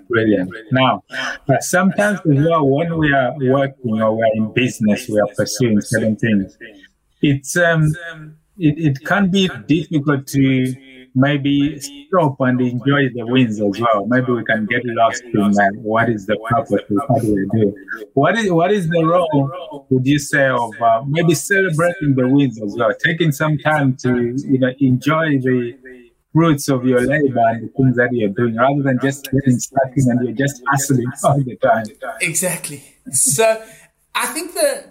Brilliant. 0.10 0.52
Now, 0.72 1.04
uh, 1.12 1.60
sometimes 1.60 2.20
as 2.20 2.46
well, 2.46 2.68
when 2.68 2.98
we 2.98 3.12
are 3.12 3.34
working 3.40 4.02
or 4.02 4.16
we're 4.18 4.36
in 4.36 4.54
business, 4.54 5.08
we 5.10 5.20
are 5.20 5.28
pursuing 5.36 5.82
certain 5.82 6.16
things. 6.16 6.58
It's 7.22 7.58
um, 7.58 7.94
it, 8.58 8.76
it 8.78 9.06
can 9.06 9.30
be 9.30 9.50
difficult 9.68 10.28
to 10.28 10.74
maybe 11.14 11.80
stop 11.80 12.36
and 12.40 12.62
enjoy 12.62 13.10
the 13.14 13.26
wins 13.26 13.60
as 13.60 13.82
well. 13.82 14.06
Maybe 14.08 14.32
we 14.32 14.44
can 14.46 14.66
get 14.66 14.82
lost 14.86 15.24
in 15.24 15.42
uh, 15.42 15.70
what 15.82 16.10
is 16.10 16.26
the 16.26 16.38
purpose 16.50 16.84
what 16.90 17.24
we 17.24 17.48
do. 17.54 17.76
What 18.14 18.38
is 18.38 18.52
what 18.52 18.72
is 18.72 18.88
the 18.88 19.04
role? 19.04 19.86
Would 19.90 20.06
you 20.06 20.20
say 20.20 20.48
of 20.48 20.72
uh, 20.82 21.04
maybe 21.08 21.34
celebrating 21.34 22.16
the 22.16 22.28
wins 22.28 22.62
as 22.62 22.76
well, 22.78 22.94
taking 23.04 23.32
some 23.32 23.58
time 23.58 23.98
to 24.04 24.36
you 24.38 24.60
know 24.60 24.72
enjoy 24.80 25.40
the 25.40 25.74
fruits 26.38 26.70
of 26.70 26.86
your 26.86 27.02
labor 27.02 27.42
and 27.48 27.64
the 27.64 27.74
things 27.76 27.96
that 27.96 28.10
you're 28.12 28.30
doing 28.30 28.56
rather 28.56 28.84
than 28.84 29.00
just 29.02 29.28
getting 29.32 29.58
stuck 29.58 29.92
in 29.96 30.06
and 30.12 30.24
you're 30.24 30.38
just 30.46 30.62
hustling 30.70 31.08
all 31.24 31.42
the 31.42 31.56
time. 31.56 31.86
Exactly. 32.22 32.84
So 33.12 33.64
I 34.14 34.28
think 34.28 34.54
the 34.54 34.84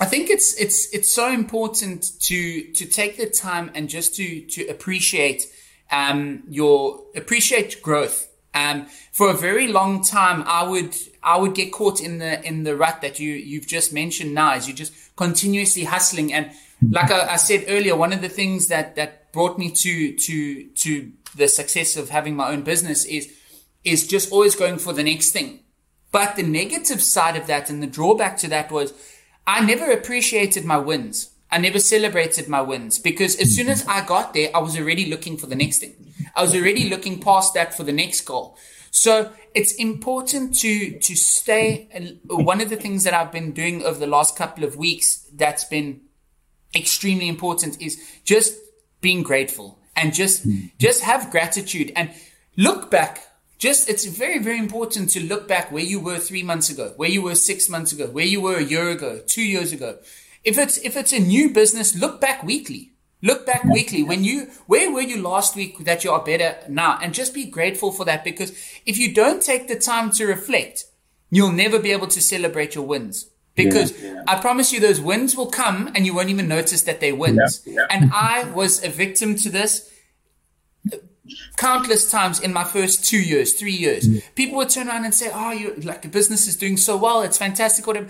I 0.00 0.06
think 0.06 0.30
it's 0.30 0.60
it's 0.60 0.92
it's 0.92 1.14
so 1.14 1.30
important 1.30 2.10
to 2.22 2.72
to 2.72 2.84
take 2.86 3.18
the 3.18 3.30
time 3.30 3.70
and 3.76 3.88
just 3.88 4.16
to 4.16 4.40
to 4.46 4.66
appreciate 4.66 5.44
um 5.92 6.42
your 6.48 7.04
appreciate 7.14 7.80
growth. 7.80 8.26
Um 8.52 8.86
for 9.12 9.30
a 9.30 9.34
very 9.36 9.68
long 9.68 10.02
time 10.02 10.42
I 10.44 10.64
would 10.68 10.96
I 11.22 11.36
would 11.36 11.54
get 11.54 11.72
caught 11.72 12.00
in 12.00 12.18
the 12.18 12.44
in 12.44 12.64
the 12.64 12.74
rut 12.74 13.00
that 13.02 13.20
you 13.20 13.32
you've 13.32 13.68
just 13.68 13.92
mentioned 13.92 14.34
now 14.34 14.56
is 14.56 14.66
you're 14.66 14.76
just 14.76 14.92
continuously 15.14 15.84
hustling 15.84 16.32
and 16.32 16.50
like 16.82 17.10
I, 17.10 17.32
I 17.34 17.36
said 17.36 17.64
earlier 17.68 17.96
one 17.96 18.12
of 18.12 18.20
the 18.20 18.28
things 18.28 18.68
that 18.68 18.96
that 18.96 19.32
brought 19.32 19.58
me 19.58 19.70
to 19.70 20.16
to 20.16 20.64
to 20.68 21.12
the 21.36 21.48
success 21.48 21.96
of 21.96 22.10
having 22.10 22.36
my 22.36 22.50
own 22.50 22.62
business 22.62 23.04
is 23.04 23.32
is 23.84 24.06
just 24.06 24.32
always 24.32 24.54
going 24.54 24.78
for 24.78 24.92
the 24.92 25.02
next 25.02 25.32
thing. 25.32 25.60
But 26.10 26.36
the 26.36 26.42
negative 26.42 27.02
side 27.02 27.36
of 27.36 27.46
that 27.46 27.68
and 27.70 27.82
the 27.82 27.86
drawback 27.86 28.36
to 28.38 28.48
that 28.48 28.70
was 28.70 28.92
I 29.46 29.64
never 29.64 29.90
appreciated 29.90 30.64
my 30.64 30.78
wins. 30.78 31.30
I 31.50 31.58
never 31.58 31.78
celebrated 31.78 32.48
my 32.48 32.60
wins 32.60 32.98
because 32.98 33.36
as 33.36 33.54
soon 33.54 33.68
as 33.68 33.86
I 33.86 34.04
got 34.04 34.34
there, 34.34 34.50
I 34.54 34.58
was 34.58 34.78
already 34.78 35.06
looking 35.06 35.38
for 35.38 35.46
the 35.46 35.56
next 35.56 35.78
thing. 35.78 35.94
I 36.36 36.42
was 36.42 36.54
already 36.54 36.88
looking 36.90 37.20
past 37.20 37.54
that 37.54 37.74
for 37.74 37.84
the 37.84 37.92
next 37.92 38.22
goal. 38.22 38.56
So 38.90 39.32
it's 39.54 39.72
important 39.74 40.58
to, 40.58 40.98
to 40.98 41.16
stay. 41.16 41.88
and 41.90 42.18
One 42.24 42.60
of 42.60 42.68
the 42.68 42.76
things 42.76 43.04
that 43.04 43.14
I've 43.14 43.32
been 43.32 43.52
doing 43.52 43.82
over 43.82 43.98
the 43.98 44.06
last 44.06 44.36
couple 44.36 44.64
of 44.64 44.76
weeks 44.76 45.26
that's 45.34 45.64
been 45.64 46.02
extremely 46.74 47.28
important 47.28 47.80
is 47.80 48.02
just 48.24 48.56
being 49.00 49.22
grateful 49.22 49.78
and 49.96 50.14
just, 50.14 50.44
hmm. 50.44 50.66
just 50.78 51.02
have 51.02 51.30
gratitude 51.30 51.92
and 51.96 52.10
look 52.56 52.90
back. 52.90 53.24
Just 53.58 53.88
it's 53.88 54.04
very 54.04 54.38
very 54.38 54.58
important 54.58 55.10
to 55.10 55.20
look 55.20 55.48
back 55.48 55.72
where 55.72 55.82
you 55.82 55.98
were 55.98 56.18
three 56.18 56.44
months 56.44 56.70
ago 56.70 56.92
where 56.94 57.08
you 57.08 57.22
were 57.22 57.34
six 57.34 57.68
months 57.68 57.90
ago 57.90 58.06
where 58.06 58.24
you 58.24 58.40
were 58.40 58.54
a 58.54 58.62
year 58.62 58.88
ago 58.88 59.20
two 59.26 59.42
years 59.42 59.72
ago. 59.72 59.98
If 60.44 60.56
it's 60.58 60.78
if 60.78 60.96
it's 60.96 61.12
a 61.12 61.18
new 61.18 61.50
business 61.50 61.96
look 61.96 62.20
back 62.20 62.44
weekly. 62.44 62.92
Look 63.20 63.46
back 63.46 63.64
weekly. 63.64 64.04
When 64.04 64.22
you 64.22 64.46
where 64.66 64.92
were 64.92 65.00
you 65.00 65.20
last 65.20 65.56
week 65.56 65.78
that 65.80 66.04
you 66.04 66.12
are 66.12 66.22
better 66.22 66.56
now? 66.68 67.00
And 67.02 67.12
just 67.12 67.34
be 67.34 67.46
grateful 67.46 67.90
for 67.90 68.04
that 68.04 68.22
because 68.22 68.52
if 68.86 68.96
you 68.96 69.12
don't 69.12 69.42
take 69.42 69.66
the 69.66 69.74
time 69.74 70.12
to 70.12 70.24
reflect 70.24 70.84
you'll 71.30 71.52
never 71.52 71.78
be 71.78 71.92
able 71.92 72.06
to 72.08 72.20
celebrate 72.20 72.74
your 72.74 72.86
wins 72.86 73.30
because 73.64 73.92
I 74.26 74.40
promise 74.40 74.72
you 74.72 74.80
those 74.80 75.00
wins 75.00 75.36
will 75.36 75.50
come 75.50 75.90
and 75.94 76.06
you 76.06 76.14
won't 76.14 76.30
even 76.30 76.48
notice 76.48 76.82
that 76.82 77.00
they're 77.00 77.14
wins. 77.14 77.62
Yeah, 77.66 77.74
yeah. 77.74 77.86
And 77.90 78.10
I 78.14 78.44
was 78.50 78.82
a 78.84 78.88
victim 78.88 79.36
to 79.36 79.50
this 79.50 79.90
countless 81.56 82.10
times 82.10 82.40
in 82.40 82.52
my 82.52 82.64
first 82.64 83.04
two 83.04 83.18
years, 83.20 83.54
three 83.54 83.72
years. 83.72 84.08
Mm. 84.08 84.22
People 84.34 84.56
would 84.58 84.70
turn 84.70 84.88
around 84.88 85.04
and 85.04 85.14
say, 85.14 85.30
"Oh, 85.32 85.52
you 85.52 85.74
like 85.76 86.02
the 86.02 86.08
business 86.08 86.46
is 86.46 86.56
doing 86.56 86.76
so 86.76 86.96
well, 86.96 87.22
it's 87.22 87.38
fantastic." 87.38 87.86
Whatever. 87.86 88.08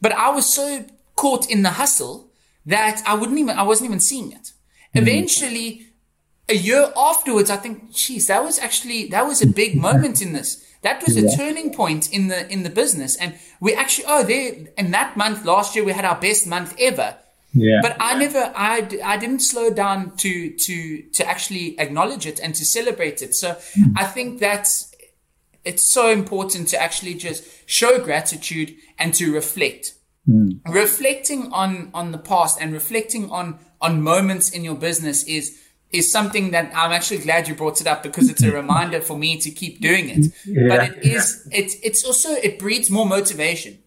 But 0.00 0.12
I 0.12 0.30
was 0.30 0.52
so 0.52 0.84
caught 1.16 1.50
in 1.50 1.62
the 1.62 1.70
hustle 1.70 2.30
that 2.66 3.02
I 3.06 3.14
wouldn't 3.14 3.38
even, 3.38 3.58
I 3.58 3.62
wasn't 3.62 3.90
even 3.90 4.00
seeing 4.00 4.32
it. 4.32 4.52
Mm. 4.94 5.02
Eventually, 5.02 5.86
a 6.48 6.54
year 6.54 6.92
afterwards, 6.96 7.50
I 7.50 7.56
think, 7.56 7.92
geez, 7.92 8.26
that 8.26 8.42
was 8.42 8.58
actually 8.58 9.06
that 9.08 9.26
was 9.26 9.42
a 9.42 9.46
big 9.46 9.76
moment 9.76 10.22
in 10.22 10.32
this. 10.32 10.64
That 10.82 11.02
was 11.04 11.16
a 11.16 11.36
turning 11.36 11.74
point 11.74 12.10
in 12.10 12.28
the 12.28 12.50
in 12.50 12.62
the 12.62 12.70
business, 12.70 13.16
and 13.16 13.34
we 13.60 13.74
actually, 13.74 14.06
oh, 14.08 14.22
there 14.22 14.68
in 14.78 14.90
that 14.92 15.16
month 15.16 15.44
last 15.44 15.76
year 15.76 15.84
we 15.84 15.92
had 15.92 16.04
our 16.04 16.18
best 16.18 16.46
month 16.46 16.74
ever. 16.78 17.16
Yeah. 17.52 17.80
But 17.82 17.96
I 17.98 18.16
never, 18.16 18.52
I 18.56 18.88
I 19.04 19.16
didn't 19.16 19.40
slow 19.40 19.70
down 19.70 20.16
to, 20.18 20.50
to, 20.50 21.02
to 21.14 21.26
actually 21.26 21.78
acknowledge 21.80 22.24
it 22.24 22.38
and 22.38 22.54
to 22.54 22.64
celebrate 22.64 23.22
it. 23.22 23.34
So 23.34 23.56
hmm. 23.74 23.92
I 23.96 24.04
think 24.04 24.38
that's, 24.38 24.94
it's 25.64 25.82
so 25.82 26.10
important 26.10 26.68
to 26.68 26.80
actually 26.80 27.14
just 27.14 27.44
show 27.66 27.98
gratitude 27.98 28.76
and 28.98 29.12
to 29.14 29.34
reflect. 29.34 29.94
Hmm. 30.26 30.58
Reflecting 30.68 31.52
on, 31.52 31.90
on 31.92 32.12
the 32.12 32.18
past 32.18 32.60
and 32.60 32.72
reflecting 32.72 33.30
on, 33.32 33.58
on 33.80 34.00
moments 34.00 34.50
in 34.50 34.62
your 34.62 34.76
business 34.76 35.24
is, 35.24 35.58
is 35.92 36.10
something 36.12 36.50
that 36.52 36.70
I'm 36.74 36.92
actually 36.92 37.18
glad 37.18 37.48
you 37.48 37.54
brought 37.54 37.80
it 37.80 37.86
up 37.86 38.02
because 38.02 38.30
it's 38.30 38.42
a 38.42 38.52
reminder 38.62 39.00
for 39.00 39.16
me 39.18 39.38
to 39.40 39.50
keep 39.50 39.80
doing 39.80 40.08
it. 40.08 40.26
But 40.68 40.88
it 40.88 41.04
is, 41.04 41.48
it's, 41.52 41.74
it's 41.82 42.04
also, 42.04 42.30
it 42.32 42.58
breeds 42.58 42.90
more 42.90 43.06
motivation 43.06 43.78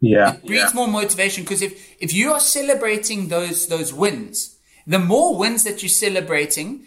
yeah. 0.00 0.34
It 0.36 0.46
breeds 0.46 0.74
more 0.74 0.88
motivation 0.88 1.44
because 1.44 1.60
if 1.62 1.94
if 2.00 2.14
you 2.14 2.32
are 2.32 2.40
celebrating 2.40 3.28
those 3.28 3.66
those 3.68 3.92
wins, 3.92 4.56
the 4.86 4.98
more 4.98 5.36
wins 5.36 5.62
that 5.64 5.82
you're 5.82 5.90
celebrating, 5.90 6.86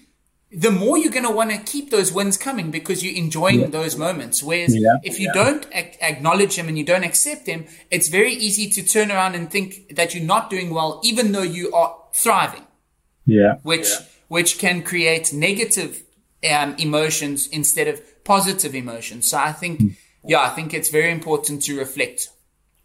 the 0.52 0.72
more 0.72 0.98
you're 0.98 1.12
going 1.12 1.26
to 1.26 1.32
want 1.32 1.52
to 1.52 1.58
keep 1.60 1.92
those 1.92 2.12
wins 2.12 2.38
coming 2.38 2.72
because 2.72 3.04
you're 3.04 3.16
enjoying 3.16 3.70
those 3.70 3.96
moments. 3.98 4.42
Whereas 4.42 4.76
Yeah. 4.76 4.98
if 5.04 5.20
you 5.20 5.32
don't 5.34 5.66
ac- 5.74 5.98
acknowledge 6.02 6.56
them 6.56 6.68
and 6.68 6.78
you 6.78 6.84
don't 6.84 7.04
accept 7.04 7.46
them, 7.46 7.66
it's 7.92 8.08
very 8.08 8.34
easy 8.34 8.68
to 8.72 8.82
turn 8.84 9.12
around 9.12 9.36
and 9.36 9.50
think 9.50 9.96
that 9.96 10.14
you're 10.16 10.24
not 10.36 10.50
doing 10.50 10.74
well, 10.74 11.00
even 11.04 11.32
though 11.34 11.44
you 11.44 11.72
are 11.72 11.96
thriving, 12.16 12.66
Yeah. 13.28 13.58
which 13.62 13.88
which 14.28 14.60
can 14.60 14.84
create 14.84 15.34
negative 15.34 16.04
um, 16.52 16.76
emotions 16.78 17.48
instead 17.48 17.88
of 17.88 18.02
positive 18.24 18.76
emotions. 18.76 19.30
So 19.30 19.38
I 19.38 19.52
think, 19.52 19.98
yeah, 20.24 20.42
I 20.42 20.50
think 20.50 20.74
it's 20.74 20.90
very 20.90 21.12
important 21.12 21.62
to 21.64 21.78
reflect 21.78 22.30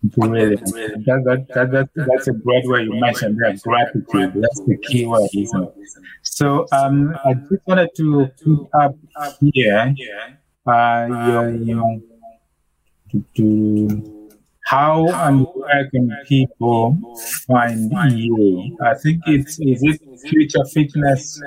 Brilliant. 0.01 0.61
That, 0.61 1.24
that, 1.26 1.49
that, 1.55 1.70
that, 1.72 1.89
that's 1.95 2.28
a 2.28 2.32
great 2.32 2.64
way 2.66 2.82
you 2.82 3.01
mentioned 3.01 3.36
that 3.43 3.61
gratitude. 3.62 4.32
That's 4.41 4.61
the 4.61 4.76
key 4.76 5.07
word, 5.07 5.28
isn't 5.34 5.62
it? 5.64 5.74
So 6.22 6.66
um, 6.70 7.18
I 7.24 7.34
just 7.34 7.66
wanted 7.66 7.91
to 7.97 8.28
pick 8.39 8.68
up 8.74 8.95
here 9.41 9.95
uh, 10.66 11.07
your, 11.11 11.51
your, 11.51 12.01
to, 13.11 13.24
to 13.34 14.17
how 14.68 15.08
and 15.08 15.46
where 15.54 15.88
can 15.88 16.14
people 16.26 16.98
find 17.46 17.90
you? 18.12 18.76
I 18.82 18.94
think 18.94 19.22
it's 19.26 19.58
is 19.60 19.82
it 19.82 19.98
Future 20.28 20.64
Fitness. 20.74 21.40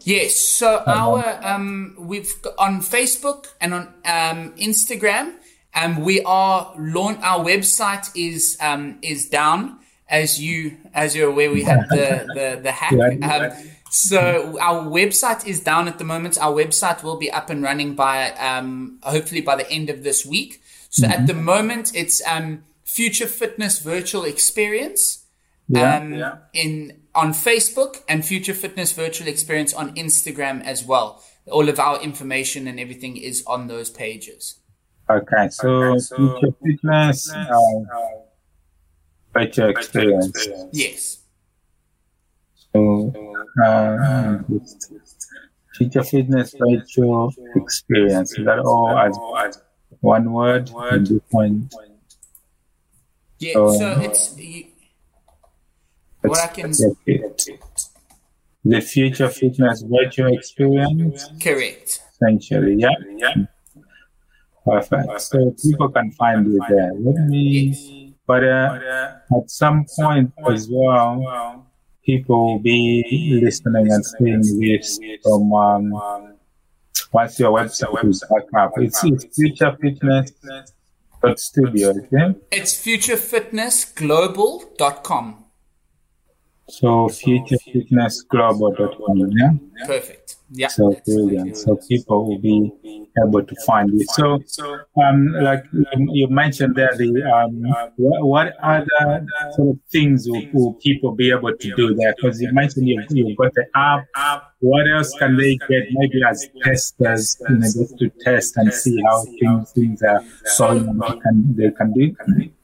Yes. 0.00 0.38
So 0.38 0.82
our 0.86 1.40
um, 1.42 1.96
we've 1.98 2.42
got 2.42 2.54
on 2.58 2.82
Facebook 2.82 3.46
and 3.58 3.72
on 3.72 3.82
um, 4.04 4.52
Instagram, 4.56 5.36
um, 5.74 6.02
we 6.02 6.20
are 6.24 6.74
launch. 6.78 7.20
Our 7.22 7.42
website 7.42 8.10
is 8.14 8.58
um, 8.60 8.98
is 9.00 9.30
down 9.30 9.78
as 10.06 10.38
you 10.38 10.76
as 10.92 11.16
you're 11.16 11.30
aware. 11.30 11.50
We 11.50 11.62
had 11.62 11.88
the 11.88 12.26
the 12.34 12.60
the 12.62 12.72
hack. 12.72 12.92
Um, 12.92 13.70
so 13.90 14.58
our 14.60 14.82
website 14.82 15.46
is 15.46 15.60
down 15.60 15.88
at 15.88 15.96
the 15.96 16.04
moment. 16.04 16.36
Our 16.38 16.52
website 16.52 17.02
will 17.02 17.16
be 17.16 17.30
up 17.30 17.48
and 17.48 17.62
running 17.62 17.94
by 17.94 18.32
um, 18.32 18.98
hopefully 19.02 19.40
by 19.40 19.56
the 19.56 19.70
end 19.70 19.88
of 19.88 20.02
this 20.02 20.26
week. 20.26 20.60
So 20.94 21.08
at 21.08 21.26
the 21.26 21.34
moment, 21.34 21.90
it's 21.92 22.22
um, 22.24 22.62
Future 22.84 23.26
Fitness 23.26 23.80
Virtual 23.80 24.24
Experience 24.24 25.24
Yeah. 25.66 25.96
um, 25.96 26.38
in 26.52 27.00
on 27.16 27.32
Facebook 27.32 28.02
and 28.08 28.24
Future 28.24 28.54
Fitness 28.54 28.92
Virtual 28.92 29.26
Experience 29.26 29.74
on 29.74 29.92
Instagram 29.96 30.62
as 30.62 30.84
well. 30.84 31.20
All 31.50 31.68
of 31.68 31.80
our 31.80 32.00
information 32.00 32.68
and 32.68 32.78
everything 32.78 33.16
is 33.16 33.42
on 33.44 33.66
those 33.66 33.90
pages. 33.90 34.60
Okay, 35.10 35.48
so 35.50 35.98
Future 35.98 36.54
Fitness, 36.62 37.32
uh, 37.32 37.48
virtual 39.32 39.70
experience. 39.70 40.48
Yes. 40.72 41.18
So, 42.72 43.12
uh, 43.64 44.38
Future 45.76 46.04
Fitness 46.04 46.54
virtual 46.56 47.32
experience. 47.56 48.38
Is 48.38 48.44
that 48.44 48.60
all 48.60 48.96
as 48.96 49.18
one 50.04 50.32
word? 50.32 50.70
and 50.92 51.06
different- 51.08 51.74
Yeah. 53.38 53.52
So- 53.54 53.72
So 53.78 54.00
it's 54.00 54.36
you, 54.38 54.64
what 56.22 56.38
I 56.40 56.46
can. 56.48 56.70
The 58.66 58.80
Future 58.80 59.28
Fitness 59.28 59.82
virtual 59.82 60.32
experience, 60.38 61.28
correct. 61.42 62.00
essentially. 62.12 62.76
Yeah. 62.78 62.88
Yeah. 63.16 63.34
Perfect. 64.64 65.20
So 65.20 65.50
people 65.62 65.90
can 65.90 66.10
find 66.12 66.46
you 66.46 66.60
there. 66.70 66.92
Let 66.94 67.26
me, 67.28 68.14
but 68.26 68.42
uh, 68.44 68.78
at 69.36 69.50
some 69.50 69.84
point 69.98 70.32
as 70.48 70.66
well, 70.70 71.66
people 72.06 72.38
will 72.54 72.58
be 72.60 73.40
listening 73.44 73.92
and 73.92 74.02
seeing 74.06 74.40
this 74.60 74.98
from 75.22 75.52
um, 75.52 76.33
what's 77.14 77.38
your 77.38 77.52
website 77.52 78.04
is 78.04 78.24
back. 78.52 78.72
It's, 78.76 79.04
it's 79.04 79.24
Future 79.36 79.76
Fitness 79.80 80.32
Studio, 81.36 81.90
okay? 81.90 82.34
It's 82.50 82.74
futurefitnessglobal.com. 82.84 85.43
So 86.68 87.08
future 87.08 87.58
fitness 87.58 88.24
futurefitnessglobal.com, 88.24 89.30
yeah? 89.32 89.86
Perfect. 89.86 90.36
Yeah. 90.50 90.68
So 90.68 90.96
brilliant. 91.04 91.56
So 91.56 91.76
people 91.88 92.26
will 92.26 92.38
be 92.38 92.72
able 93.22 93.42
to 93.42 93.56
find 93.66 93.90
it. 94.00 94.08
So, 94.10 94.38
um, 95.02 95.32
like 95.32 95.64
you 95.72 96.28
mentioned 96.28 96.76
there, 96.76 96.94
the 96.96 97.22
um, 97.24 97.62
what, 97.96 98.24
what 98.24 98.56
other 98.62 99.26
sort 99.52 99.70
of 99.70 99.78
things 99.90 100.28
will, 100.28 100.42
will 100.52 100.74
people 100.74 101.12
be 101.12 101.30
able 101.30 101.56
to 101.56 101.74
do 101.74 101.94
there? 101.94 102.14
Because 102.16 102.40
you 102.40 102.52
mentioned 102.52 102.88
you've, 102.88 103.04
you've 103.10 103.36
got 103.36 103.52
the 103.54 103.66
app. 103.74 104.06
What 104.60 104.86
else 104.90 105.12
can 105.18 105.36
they 105.36 105.56
get? 105.68 105.84
Maybe 105.90 106.22
as 106.28 106.48
testers, 106.62 107.36
you 107.48 107.56
know, 107.56 107.66
just 107.66 107.98
to 107.98 108.10
test 108.20 108.56
and 108.56 108.72
see 108.72 109.02
how 109.02 109.24
things 109.40 109.72
things 109.72 110.02
are 110.02 110.24
going 110.58 111.00
and 111.24 111.56
they 111.56 111.70
can 111.72 111.92
do. 111.92 112.14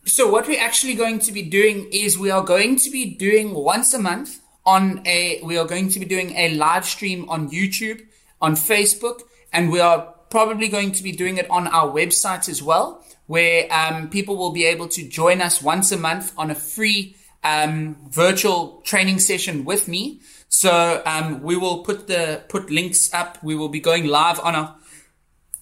So 0.05 0.31
what 0.31 0.49
we're 0.49 0.61
actually 0.61 0.95
going 0.95 1.19
to 1.21 1.33
be 1.33 1.43
doing 1.43 1.89
is 1.93 2.19
we 2.19 2.31
are 2.31 2.43
going 2.43 2.77
to 2.77 2.91
be 2.91 3.05
doing 3.05 3.55
once 3.55 3.93
a 3.93 3.99
month 3.99 4.41
on 4.65 5.03
a 5.07 5.41
we 5.43 5.59
are 5.59 5.67
going 5.67 5.89
to 5.91 6.01
be 6.01 6.07
doing 6.07 6.31
a 6.37 6.55
live 6.55 6.87
stream 6.87 7.29
on 7.29 7.51
YouTube, 7.51 8.07
on 8.41 8.55
Facebook, 8.55 9.23
and 9.53 9.71
we 9.71 9.79
are 9.79 10.15
probably 10.31 10.69
going 10.69 10.93
to 10.93 11.03
be 11.03 11.13
doing 11.13 11.37
it 11.37 11.51
on 11.51 11.67
our 11.69 11.91
website 11.91 12.49
as 12.49 12.63
well, 12.63 13.05
where 13.27 13.67
um, 13.71 14.09
people 14.09 14.37
will 14.37 14.53
be 14.53 14.65
able 14.65 14.89
to 14.89 15.07
join 15.07 15.41
us 15.43 15.63
once 15.63 15.93
a 15.93 15.99
month 15.99 16.33
on 16.39 16.51
a 16.51 16.55
free 16.55 17.17
um, 17.45 17.97
virtual 18.11 18.81
training 18.85 19.19
session 19.19 19.65
with 19.65 19.87
me. 19.87 20.21
So 20.49 21.03
um, 21.05 21.43
we 21.43 21.57
will 21.57 21.85
put 21.85 22.07
the 22.07 22.43
put 22.49 22.71
links 22.71 23.13
up. 23.13 23.43
We 23.43 23.55
will 23.55 23.69
be 23.69 23.81
going 23.81 24.07
live 24.07 24.41
on 24.41 24.55
our 24.55 24.77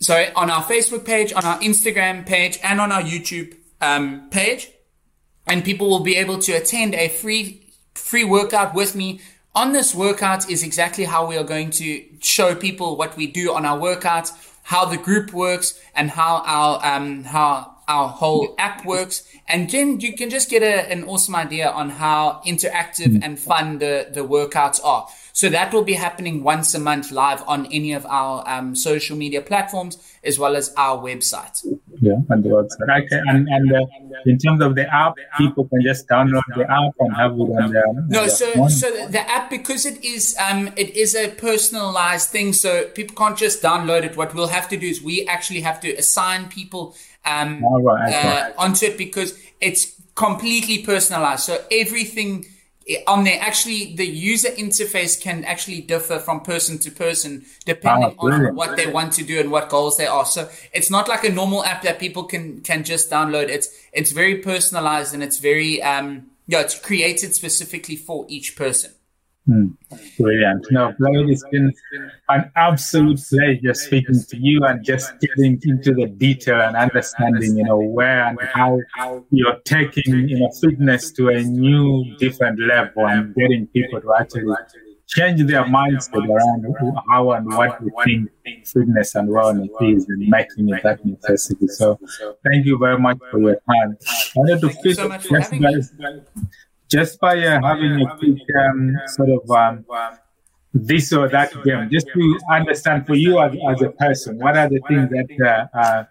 sorry 0.00 0.32
on 0.32 0.48
our 0.48 0.62
Facebook 0.62 1.04
page, 1.04 1.32
on 1.32 1.44
our 1.44 1.58
Instagram 1.58 2.24
page, 2.24 2.58
and 2.62 2.80
on 2.80 2.92
our 2.92 3.02
YouTube 3.02 3.57
um, 3.80 4.28
page, 4.30 4.70
and 5.46 5.64
people 5.64 5.88
will 5.88 6.04
be 6.04 6.16
able 6.16 6.38
to 6.38 6.52
attend 6.52 6.94
a 6.94 7.08
free 7.08 7.72
free 7.94 8.24
workout 8.24 8.74
with 8.74 8.94
me. 8.94 9.20
On 9.54 9.72
this 9.72 9.94
workout 9.94 10.48
is 10.50 10.62
exactly 10.62 11.04
how 11.04 11.26
we 11.26 11.36
are 11.36 11.44
going 11.44 11.70
to 11.70 12.04
show 12.20 12.54
people 12.54 12.96
what 12.96 13.16
we 13.16 13.26
do 13.26 13.52
on 13.52 13.64
our 13.64 13.78
workouts, 13.78 14.32
how 14.62 14.84
the 14.84 14.96
group 14.96 15.32
works, 15.32 15.80
and 15.94 16.10
how 16.10 16.42
our 16.46 16.84
um, 16.84 17.24
how 17.24 17.78
our 17.88 18.08
whole 18.08 18.54
app 18.58 18.84
works. 18.84 19.24
And 19.48 19.68
then 19.70 19.98
you 20.00 20.14
can 20.14 20.28
just 20.30 20.50
get 20.50 20.62
a, 20.62 20.92
an 20.92 21.04
awesome 21.04 21.34
idea 21.34 21.70
on 21.70 21.90
how 21.90 22.42
interactive 22.46 23.18
and 23.22 23.38
fun 23.38 23.78
the, 23.78 24.08
the 24.12 24.20
workouts 24.20 24.78
are. 24.84 25.08
So 25.38 25.48
that 25.50 25.72
will 25.72 25.84
be 25.84 25.94
happening 25.94 26.42
once 26.42 26.74
a 26.74 26.80
month 26.80 27.12
live 27.12 27.44
on 27.46 27.66
any 27.66 27.92
of 27.92 28.04
our 28.06 28.42
um, 28.48 28.74
social 28.74 29.16
media 29.16 29.40
platforms 29.40 29.96
as 30.24 30.36
well 30.36 30.56
as 30.56 30.74
our 30.76 30.98
website. 30.98 31.64
Yeah, 32.00 32.14
on 32.28 32.42
the 32.42 32.48
website. 32.48 33.04
Okay, 33.04 33.20
and, 33.24 33.46
and 33.46 33.72
uh, 33.72 33.86
in 34.26 34.36
terms 34.38 34.60
of 34.60 34.74
the 34.74 34.92
app, 34.92 35.14
people 35.36 35.68
can 35.68 35.80
just 35.80 36.08
download 36.08 36.42
the 36.56 36.64
app 36.68 36.92
and 36.98 37.14
have 37.14 37.34
it 37.34 37.50
on 37.62 37.72
their. 37.72 37.84
No, 38.08 38.26
so 38.26 38.66
so 38.66 38.90
the 39.06 39.20
app 39.30 39.48
because 39.48 39.86
it 39.86 40.04
is 40.04 40.36
um 40.44 40.72
it 40.76 40.96
is 40.96 41.14
a 41.14 41.28
personalized 41.28 42.30
thing, 42.30 42.52
so 42.52 42.88
people 42.88 43.14
can't 43.14 43.38
just 43.38 43.62
download 43.62 44.02
it. 44.02 44.16
What 44.16 44.34
we'll 44.34 44.48
have 44.48 44.68
to 44.70 44.76
do 44.76 44.88
is 44.88 45.00
we 45.00 45.24
actually 45.28 45.60
have 45.60 45.78
to 45.82 45.94
assign 45.94 46.48
people 46.48 46.96
um 47.24 47.64
right, 47.64 48.12
uh, 48.12 48.52
onto 48.58 48.86
it 48.86 48.98
because 48.98 49.38
it's 49.60 50.02
completely 50.16 50.78
personalized. 50.82 51.44
So 51.44 51.62
everything 51.70 52.44
on 53.06 53.24
there 53.24 53.38
actually 53.40 53.94
the 53.94 54.06
user 54.06 54.48
interface 54.48 55.20
can 55.20 55.44
actually 55.44 55.80
differ 55.80 56.18
from 56.18 56.40
person 56.40 56.78
to 56.78 56.90
person 56.90 57.44
depending 57.64 58.16
oh, 58.18 58.30
on 58.30 58.54
what 58.54 58.76
they 58.76 58.86
want 58.86 59.12
to 59.14 59.24
do 59.24 59.38
and 59.38 59.50
what 59.50 59.68
goals 59.68 59.96
they 59.96 60.06
are. 60.06 60.24
So 60.24 60.48
it's 60.72 60.90
not 60.90 61.08
like 61.08 61.24
a 61.24 61.30
normal 61.30 61.64
app 61.64 61.82
that 61.82 61.98
people 61.98 62.24
can 62.24 62.60
can 62.62 62.84
just 62.84 63.10
download. 63.10 63.48
It's 63.48 63.68
it's 63.92 64.12
very 64.12 64.36
personalized 64.36 65.14
and 65.14 65.22
it's 65.22 65.38
very 65.38 65.82
um 65.82 66.30
yeah 66.46 66.60
it's 66.60 66.78
created 66.78 67.34
specifically 67.34 67.96
for 67.96 68.24
each 68.28 68.56
person 68.56 68.92
Hmm. 69.48 69.68
Brilliant. 70.18 70.66
No, 70.70 70.92
Floyd, 70.98 71.30
it's 71.30 71.42
been 71.50 71.72
an 72.28 72.50
absolute 72.54 73.18
pleasure 73.30 73.72
speaking 73.72 74.22
to 74.28 74.36
you 74.36 74.62
and 74.64 74.84
just 74.84 75.10
getting 75.20 75.58
into 75.64 75.94
the 75.94 76.06
detail 76.06 76.60
and 76.60 76.76
understanding, 76.76 77.56
you 77.56 77.64
know, 77.64 77.78
where 77.78 78.26
and 78.26 78.38
how 78.42 78.78
you're 79.30 79.58
taking, 79.64 80.28
you 80.28 80.40
know, 80.40 80.50
fitness 80.60 81.10
to 81.12 81.28
a 81.28 81.42
new, 81.42 82.14
different 82.18 82.60
level 82.60 83.06
and 83.06 83.34
getting 83.36 83.66
people 83.68 84.02
to 84.02 84.14
actually 84.20 84.54
change 85.06 85.42
their 85.44 85.64
mindset 85.64 86.28
around 86.28 86.66
how 87.08 87.30
and 87.30 87.48
what 87.48 87.82
we 87.82 87.90
think 88.04 88.30
fitness 88.66 89.14
and 89.14 89.30
wellness 89.30 89.70
is 89.80 90.06
and 90.10 90.28
making 90.28 90.68
it 90.68 90.82
that 90.82 91.02
necessity. 91.06 91.68
So 91.68 91.98
thank 92.44 92.66
you 92.66 92.76
very 92.76 92.98
much 92.98 93.16
for 93.30 93.40
your 93.40 93.54
time. 93.54 93.96
I 94.06 94.32
wanted 94.36 94.60
to 94.60 94.68
finish 94.68 94.96
so 94.98 95.58
guys 95.58 95.90
just 96.88 97.20
by 97.20 97.38
uh, 97.44 97.60
having 97.62 98.00
a 98.00 98.16
quick 98.16 98.40
um, 98.58 98.96
sort 99.06 99.30
of 99.30 99.50
um, 99.50 99.84
this 100.74 101.12
or 101.12 101.28
that 101.28 101.52
game, 101.64 101.88
just 101.90 102.06
to 102.08 102.38
understand 102.50 103.06
for 103.06 103.14
you 103.14 103.40
as, 103.40 103.52
as 103.70 103.82
a 103.82 103.90
person, 103.90 104.38
what 104.38 104.56
are 104.56 104.68
the 104.68 104.80
things 104.88 105.08
that 105.10 105.68
uh, 105.74 105.78
uh, 105.78 106.04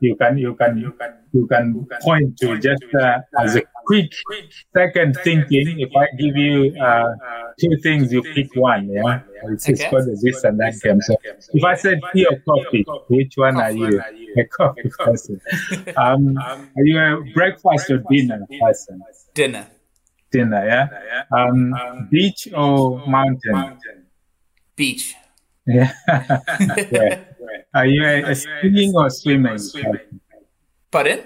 you 0.00 0.16
can 0.16 0.38
you 0.38 0.54
can 0.54 0.92
you 1.32 1.46
can 1.46 1.86
point 2.02 2.36
to 2.38 2.58
just 2.58 2.84
uh, 2.94 3.18
as 3.38 3.56
a 3.56 3.62
quick 3.86 4.12
second 4.76 5.16
thinking. 5.24 5.80
If 5.80 5.90
I 5.96 6.06
give 6.16 6.36
you 6.36 6.76
uh, 6.80 7.08
two 7.58 7.76
things, 7.82 8.12
you 8.12 8.22
pick 8.22 8.54
one. 8.54 8.90
Yeah, 8.90 9.20
it's, 9.44 9.68
it's 9.68 9.84
called 9.84 10.06
this 10.06 10.44
and 10.44 10.60
that 10.60 10.78
game. 10.82 11.00
So 11.00 11.16
if 11.54 11.64
I 11.64 11.74
said 11.74 12.00
tea 12.12 12.26
or 12.26 12.38
coffee, 12.40 12.84
which 13.08 13.34
one 13.36 13.56
are 13.60 13.72
you? 13.72 14.00
A 14.36 14.44
coffee 14.44 14.90
person. 14.98 15.40
Um, 15.96 16.38
are 16.76 16.84
you 16.84 16.98
a 16.98 17.24
breakfast 17.34 17.90
or 17.90 18.02
dinner 18.10 18.46
person? 18.60 19.00
Dinner 19.34 19.66
dinner, 20.32 20.64
yeah? 20.66 20.86
Um, 21.36 22.08
beach 22.10 22.48
or 22.54 23.06
mountain? 23.06 23.78
Beach. 24.74 25.14
Yeah. 25.66 25.92
yeah. 26.08 27.24
Are 27.74 27.86
you 27.86 28.04
a, 28.04 28.30
a 28.30 28.34
skiing 28.34 28.92
or 28.94 29.08
swimming? 29.10 29.58
Pardon? 30.90 31.20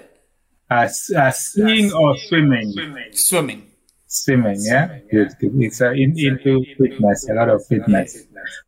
Uh, 0.69 0.87
uh, 1.15 1.31
skiing 1.31 1.91
or 1.93 2.17
swimming? 2.17 2.73
Swimming. 3.13 3.71
Swimming, 4.09 4.59
yeah? 4.59 4.99
Good, 5.11 5.33
good. 5.39 5.51
It's 5.59 5.81
uh, 5.81 5.91
in, 5.91 6.13
into 6.17 6.63
fitness, 6.77 7.27
a 7.29 7.33
lot 7.33 7.49
of 7.49 7.65
fitness. 7.67 8.23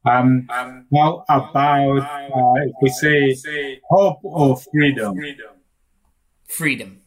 Um, 0.05 0.47
how 0.49 1.23
about 1.29 1.99
uh, 1.99 2.53
if 2.65 2.73
we 2.81 2.89
say 2.89 3.79
hope 3.89 4.19
or 4.23 4.57
freedom? 4.57 5.15
Freedom. 6.47 6.98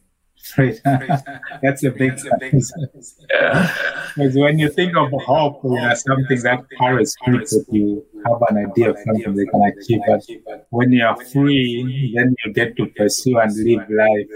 That's 0.57 1.83
a 1.83 1.91
big 1.91 2.15
Because 2.15 4.35
when 4.35 4.59
you 4.59 4.69
think 4.69 4.95
of 4.97 5.09
hope, 5.25 5.63
you 5.63 5.71
know, 5.71 5.93
something 5.93 6.41
that 6.41 6.65
carries 6.77 7.15
people 7.23 7.39
that 7.39 7.65
you 7.71 8.05
have 8.25 8.41
an 8.49 8.69
idea 8.69 8.89
of 8.89 8.97
something 9.05 9.35
they 9.35 9.45
can 9.45 9.61
achieve. 9.61 10.01
But 10.45 10.67
when 10.69 10.91
you 10.91 11.05
are 11.05 11.15
free, 11.25 12.13
then 12.15 12.35
you 12.43 12.53
get 12.53 12.75
to 12.77 12.87
pursue 12.87 13.39
and 13.39 13.55
live 13.55 13.89
life 13.89 14.27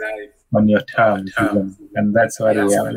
on 0.55 0.69
your 0.69 0.81
terms. 0.81 1.33
And 1.95 2.15
that's 2.15 2.39
what 2.39 2.55
we 2.55 2.73
are 2.73 2.93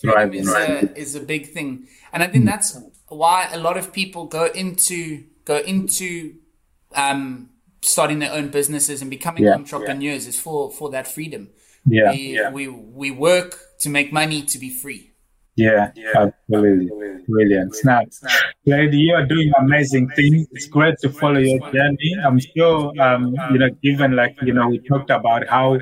thriving. 0.00 0.40
Is 0.40 0.52
a, 0.52 0.98
is 0.98 1.14
a 1.16 1.20
big 1.20 1.52
thing. 1.52 1.88
And 2.12 2.22
I 2.22 2.28
think 2.28 2.46
that's 2.46 2.80
why 3.08 3.48
a 3.52 3.58
lot 3.58 3.76
of 3.76 3.92
people 3.92 4.26
go 4.26 4.46
into, 4.46 5.24
go 5.44 5.58
into, 5.58 6.36
um, 6.94 7.50
starting 7.82 8.20
their 8.20 8.32
own 8.32 8.48
businesses 8.48 9.02
and 9.02 9.10
becoming 9.10 9.44
yeah. 9.44 9.54
entrepreneurs 9.54 10.26
is 10.26 10.38
for, 10.38 10.70
for 10.70 10.88
that 10.90 11.06
freedom. 11.06 11.50
Yeah. 11.86 12.10
We, 12.12 12.18
yeah. 12.18 12.50
we, 12.50 12.68
we 12.68 13.10
work 13.10 13.58
to 13.80 13.88
make 13.88 14.12
money 14.12 14.42
to 14.42 14.58
be 14.58 14.70
free. 14.70 15.13
Yeah, 15.56 15.92
yeah, 15.94 16.30
absolutely. 16.50 16.90
Brilliant. 17.28 17.76
Now, 17.84 18.00
lady, 18.66 18.98
you 18.98 19.14
are 19.14 19.24
doing 19.24 19.52
amazing 19.58 20.10
things. 20.10 20.48
It's 20.52 20.66
great 20.66 20.98
to 21.02 21.08
follow 21.08 21.38
your 21.38 21.60
journey. 21.72 22.16
I'm 22.24 22.40
sure, 22.40 22.92
um, 23.00 23.34
you 23.52 23.58
know, 23.58 23.70
given 23.82 24.16
like, 24.16 24.36
you 24.42 24.52
know, 24.52 24.68
we 24.68 24.80
talked 24.80 25.10
about 25.10 25.46
how 25.48 25.78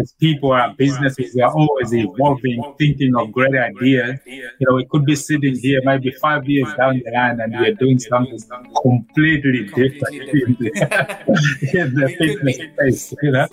as 0.00 0.14
people 0.20 0.52
are 0.52 0.74
businesses, 0.74 1.34
we 1.34 1.40
are 1.40 1.52
always 1.52 1.94
evolving, 1.94 2.62
thinking 2.78 3.16
of 3.16 3.32
great 3.32 3.56
ideas. 3.56 4.20
You 4.26 4.50
know, 4.60 4.76
we 4.76 4.84
could 4.86 5.06
be 5.06 5.16
sitting 5.16 5.58
here 5.58 5.80
maybe 5.84 6.10
five 6.20 6.46
years 6.46 6.68
down 6.74 7.00
the 7.04 7.10
line 7.10 7.40
and 7.40 7.54
we're 7.58 7.74
doing 7.74 7.98
something 7.98 8.38
completely 8.82 9.64
different 9.64 10.12
in 10.18 10.56
the, 10.60 10.70
in 11.72 11.94
the 11.94 12.14
fitness 12.18 12.56
space, 12.56 13.14
you 13.22 13.32
know. 13.32 13.48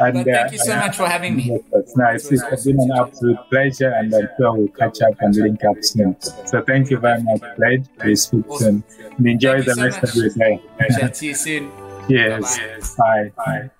And, 0.00 0.14
but 0.14 0.24
thank 0.24 0.28
uh, 0.28 0.48
you 0.50 0.58
so 0.58 0.76
much 0.76 0.96
for 0.96 1.06
having 1.06 1.36
me. 1.36 1.58
That's 1.72 1.96
nice. 1.96 2.32
It's 2.32 2.64
been 2.64 2.80
an 2.80 2.90
absolute 2.98 3.38
pleasure 3.50 3.90
and 3.90 4.14
I'm 4.14 4.28
sure 4.38 4.56
we'll 4.56 4.68
catch 4.68 4.93
catch 4.94 5.12
up 5.12 5.20
and 5.20 5.34
link 5.36 5.64
up 5.64 5.76
soon. 5.82 6.16
So 6.46 6.62
thank 6.62 6.90
you 6.90 6.98
very 6.98 7.22
much, 7.22 7.40
Blade. 7.56 7.88
We 8.04 8.16
speak 8.16 8.44
soon. 8.56 8.84
And 9.16 9.26
enjoy 9.26 9.62
the 9.62 9.74
rest 9.74 10.02
of 10.02 10.14
your 10.14 10.30
day. 10.30 10.60
Chat 10.98 11.14
to 11.14 11.26
you 11.26 11.34
soon. 11.34 11.70
Yes. 12.06 12.96
Bye. 12.96 13.32
Bye. 13.34 13.70